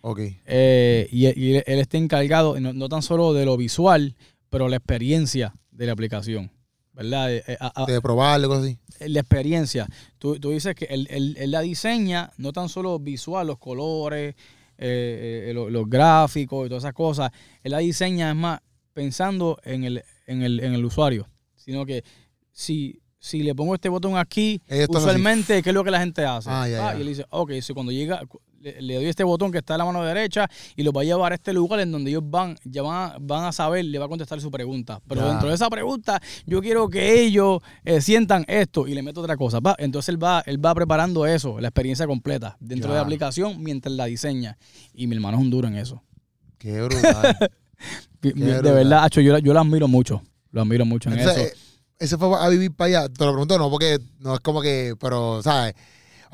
[0.00, 0.20] Ok.
[0.46, 4.14] Eh, y, él- y él, él está encargado no, no tan solo de lo visual,
[4.48, 6.50] pero la experiencia de la aplicación.
[6.94, 7.30] ¿Verdad?
[7.60, 8.78] A- a- De probarle, cosas así.
[9.06, 9.86] la experiencia.
[10.18, 14.34] Tú, tú dices que él, él- él la diseña, no tan solo visual, los colores,
[14.82, 17.30] eh, eh, lo- los, gráficos y todas esas cosas.
[17.62, 18.60] Él la diseña, es más,
[18.92, 21.28] pensando en el, en el, en el usuario.
[21.54, 22.04] Sino que
[22.50, 26.24] si, si le pongo este botón aquí, Esto usualmente, ¿qué es lo que la gente
[26.24, 26.50] hace?
[26.50, 26.98] Ah, ya, ya.
[26.98, 28.22] Y él dice, ok, si cuando llega,
[28.62, 31.04] le, le doy este botón que está en la mano derecha y los va a
[31.04, 33.98] llevar a este lugar en donde ellos van, ya van, a- van a saber, le
[33.98, 35.00] va a contestar su pregunta.
[35.08, 39.20] Pero dentro de esa pregunta, yo quiero que ellos eh, sientan esto y le meto
[39.20, 39.60] otra cosa.
[39.60, 42.94] Va, entonces él va, él va preparando eso, la experiencia completa, dentro Ya.
[42.94, 44.56] de la aplicación mientras la diseña.
[44.94, 46.02] Y mi hermano es un duro en eso.
[46.58, 47.36] Qué brutal.
[48.22, 48.62] De brutal.
[48.62, 50.22] verdad, Acho, yo, yo lo admiro mucho.
[50.52, 51.54] Lo admiro mucho en Entonces, eso.
[51.54, 51.58] eh,
[51.98, 53.08] ese fue a vivir para allá.
[53.08, 55.74] Te lo pregunto, no, porque no es como que, pero, ¿sabes?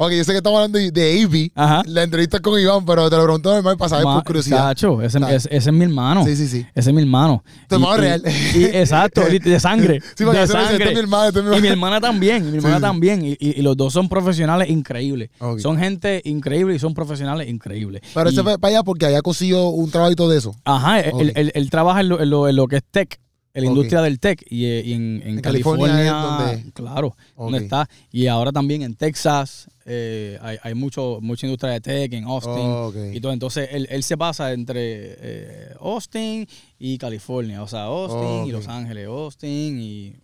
[0.01, 1.83] Ok, yo sé que estamos hablando de- Ajá.
[1.87, 4.59] la entrevista con Iván, pero te lo pregunto normal para saber Ma- por curiosidad.
[4.69, 5.47] Chacho, ese, ¿Sabes?
[5.47, 6.25] ese- ese es mi hermano.
[6.25, 6.65] Sí, sí, sí.
[6.73, 7.43] Ese es mi hermano.
[7.69, 8.23] Tu hermano real.
[8.55, 10.01] y- exacto, de sangre.
[10.17, 10.75] Sí, porque de dice, sangre.
[10.77, 11.97] este es mi hermano, este es mi Y mi hermano.
[11.97, 13.25] hermana también, y mi hermana Sí, también.
[13.25, 15.31] Y, y- y los dos son profesionales increíbles.
[15.61, 18.03] Son gente increíble y son profesionales increíbles.
[18.15, 20.55] Pero ese fue para allá porque había conseguido un trabajito de eso.
[20.65, 23.19] Ajá, él- él, él- él trabaja en lo, en lo- en lo que es tech,
[23.59, 27.17] en la industria del tech y, eh, y en, en En California California, donde- claro,
[27.37, 27.65] donde Ok.
[27.65, 27.89] está.
[28.11, 32.53] Y ahora también en Texas eh, hay, hay mucho, mucha industria de tech, en Austin
[32.55, 32.97] Ok.
[33.15, 33.33] y todo.
[33.33, 36.47] Entonces él, él se pasa entre eh, Austin
[36.79, 38.53] y California, o sea, Austin y.
[38.53, 40.15] Los Ángeles, Austin y...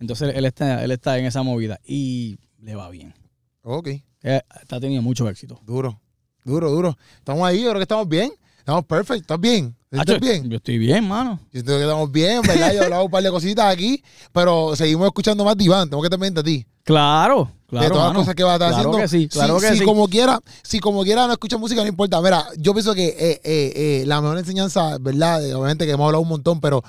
[0.00, 3.14] entonces él está, él está en esa movida y le va bien.
[3.62, 5.60] Ok, Eh, Está teniendo mucho éxito.
[5.64, 6.00] duro,
[6.44, 6.98] duro, duro.
[7.18, 8.30] Estamos ahí, yo creo que estamos bien.
[8.58, 9.76] Estamos perfectos, ¿estás bien?
[10.00, 10.48] ¿Estás bien?
[10.50, 11.38] Yo estoy bien, mano.
[11.52, 12.72] Yo creo que estamos bien, ¿verdad?
[12.74, 14.02] Yo he hablado un par de cositas aquí,
[14.32, 15.88] pero seguimos escuchando más de Iván.
[15.90, 16.66] Tengo que también de ti.
[16.84, 17.84] Claro, claro.
[17.84, 18.98] de todas las cosas que va a estar claro haciendo.
[18.98, 19.84] que sí, claro si, que si sí.
[19.84, 22.20] como quiera, si como quiera no escucha música, no importa.
[22.20, 25.42] Mira, yo pienso que eh, eh, eh, la mejor enseñanza, ¿verdad?
[25.54, 26.82] Obviamente que hemos hablado un montón, pero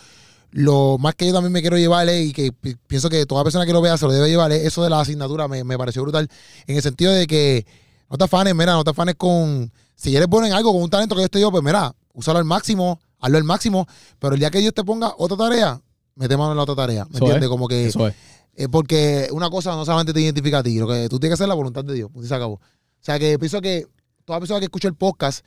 [0.51, 3.65] lo más que yo también me quiero llevar y que pi- pienso que toda persona
[3.65, 6.01] que lo vea se lo debe llevar, es eso de la asignatura me, me pareció
[6.03, 6.29] brutal.
[6.67, 7.65] En el sentido de que
[8.09, 9.71] no te afanes, mira, no te afanes con.
[9.95, 12.39] Si eres bueno en algo, con un talento que yo te digo, pues mira, úsalo
[12.39, 13.87] al máximo, hazlo al máximo,
[14.19, 15.81] pero el día que Dios te ponga otra tarea,
[16.15, 17.05] mete mano en la otra tarea.
[17.05, 17.43] ¿Me Eso entiendes?
[17.43, 17.87] es, Como que.
[17.87, 18.15] Eso es.
[18.55, 21.33] Eh, porque una cosa no solamente te identifica a ti, lo que tú tienes que
[21.35, 22.09] hacer es la voluntad de Dios.
[22.21, 22.55] y se acabó.
[22.55, 22.61] O
[22.99, 23.85] sea que pienso que
[24.25, 25.45] toda persona que escucha el podcast,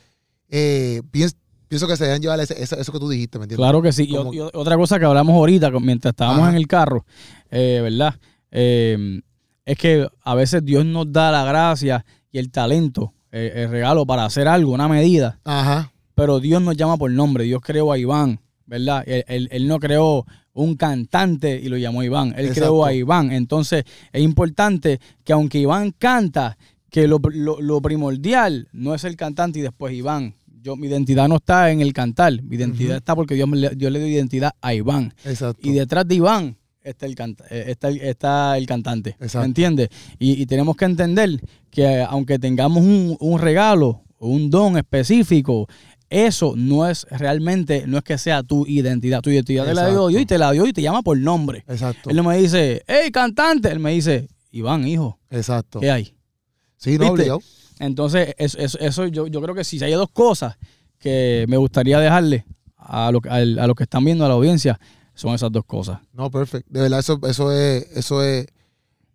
[0.49, 1.37] eh, pienso,
[1.69, 3.63] pienso que se deben llevar ese- eso que tú dijiste, ¿me entiendes?
[3.65, 4.09] Claro que sí.
[4.09, 6.51] Y, otra cosa que hablamos ahorita mientras estábamos Ajá.
[6.51, 7.05] en el carro,
[7.51, 8.15] eh, ¿verdad?
[8.53, 9.21] Eh,
[9.65, 14.07] es que a veces Dios nos da la gracia y el talento, eh, el regalo
[14.07, 15.90] para hacer algo, una medida, Ajá.
[16.21, 17.45] Pero Dios nos llama por nombre.
[17.45, 19.03] Dios creó a Iván, ¿verdad?
[19.07, 22.29] Él, él- él no creó un cantante y lo llamó Iván.
[22.37, 22.61] Él Exacto.
[22.61, 23.33] creó a Iván.
[23.33, 26.59] Entonces es importante que aunque Iván canta,
[26.91, 30.35] que lo, lo- lo primordial no es el cantante y después Iván.
[30.63, 32.43] Yo, mi identidad no está en el cantar.
[32.43, 35.15] Mi identidad está porque Dios, me Dios le dio identidad a Iván.
[35.25, 35.67] Exacto.
[35.67, 39.11] Y detrás de Iván está el, canta- eh, está el, está el cantante.
[39.13, 39.39] Exacto.
[39.39, 39.89] ¿Me entiendes?
[40.19, 41.41] Y, y tenemos que entender
[41.71, 45.67] que aunque tengamos un, un regalo un don específico,
[46.11, 49.23] eso no es realmente, no es que sea tu identidad.
[49.23, 50.09] Tu identidad te la dio.
[50.09, 51.65] Dios y te la dio y te llama por nombre.
[51.69, 52.11] Exacto.
[52.11, 53.71] Él no me dice, hey, cantante.
[53.71, 55.81] Él me dice, Iván, hijo, Exacto.
[55.81, 56.15] ¿qué hay?
[56.77, 57.09] Sí, no, ¿Viste?
[57.13, 57.41] obligado.
[57.79, 60.57] Entonces, eso, eso, eso yo, yo creo que si hay dos cosas
[60.99, 62.45] que me gustaría dejarle
[62.77, 64.79] a, lo, al- a los que están viendo, a la audiencia,
[65.15, 65.99] son esas dos cosas.
[66.13, 66.69] No, perfecto.
[66.73, 68.47] De verdad, eso, eso es, eso es,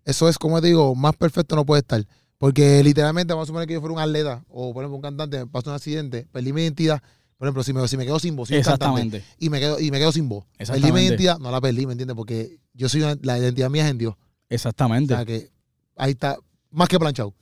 [0.06, 2.04] eso es, como digo, más perfecto no puede estar.
[2.38, 5.40] Porque literalmente, vamos a suponer que yo fuera un atleta o, por ejemplo, un cantante,
[5.40, 7.02] me pasa un accidente, perdí mi identidad.
[7.38, 8.86] Por ejemplo, si me, si me quedo sin voz, soy un cantante,
[9.18, 9.24] Exactamente.
[9.40, 10.46] y me quedo, y me quedo sin voz.
[10.58, 11.04] Perdí mi Exactamente.
[11.06, 12.16] identidad, no la perdí, ¿me entiendes?
[12.16, 14.14] Porque yo soy una- la identidad mía es en Dios.
[14.16, 14.18] O
[14.50, 15.14] Exactamente.
[15.16, 15.50] sea que
[15.98, 16.38] ahí está,
[16.72, 17.34] más que planchado.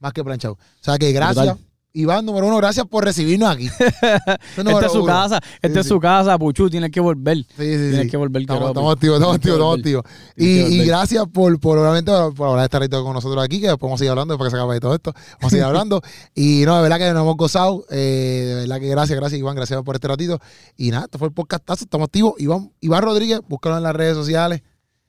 [0.00, 0.54] Más que planchado.
[0.54, 1.56] O sea que gracias.
[1.98, 3.68] Iván, número uno, gracias por recibirnos aquí.
[4.56, 5.06] Esta es su uno.
[5.06, 5.88] casa, esta es sí.
[5.88, 7.38] su casa, Puchu, tienes que volver.
[7.38, 8.10] Sí, sí, Tienes sí.
[8.10, 10.04] que volver, Estamos, estamos activos, estamos activos, estamos activos.
[10.36, 13.88] Y, gracias por, por obviamente, por, por hablar este ratito con nosotros aquí, que después
[13.88, 15.12] vamos a seguir hablando, después que se acabe todo esto.
[15.14, 16.02] Vamos a seguir hablando.
[16.34, 17.84] Y no, de verdad que nos hemos gozado.
[17.90, 20.38] eh, de verdad que gracias, gracias, Iván, gracias por este ratito.
[20.76, 22.34] Y nada, esto fue el podcastazo, estamos activos.
[22.38, 24.62] Iván, Iván Rodríguez, búscalo en las redes sociales.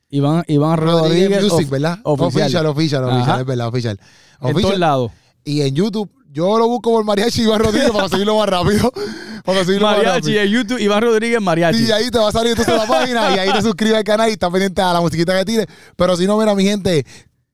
[0.08, 1.98] Iván, Iván Rodríguez, Music, of- ¿verdad?
[2.04, 2.26] oficial.
[2.64, 4.00] Oficial, oficial, oficial, es verdad, oficial.
[4.00, 4.80] en todos Oficial.
[4.80, 5.12] lados.
[5.44, 8.92] Y en YouTube, yo lo busco por Mariachi Iván Rodríguez para conseguirlo más rápido.
[9.44, 10.42] Para conseguirlo más Mariachi rápido.
[10.42, 11.84] en YouTube, Iván Rodríguez Mariachi.
[11.84, 14.28] Y ahí te va a salir entonces la página y ahí te suscribes al canal
[14.28, 15.66] y estás pendiente a la musiquita que tire.
[15.96, 17.06] Pero si no, mira, mi gente,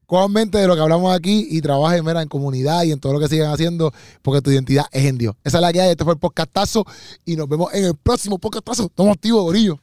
[0.07, 3.13] cojan mente de lo que hablamos aquí y trabajen, mira, en comunidad y en todo
[3.13, 3.93] lo que sigan haciendo,
[4.23, 5.37] porque tu identidad es en Dios.
[5.45, 5.91] Esa es la que hay.
[5.91, 6.85] Este fue el podcastazo
[7.25, 8.87] y nos vemos en el próximo podcastazo.
[8.87, 9.79] Estamos activos, Gorillo.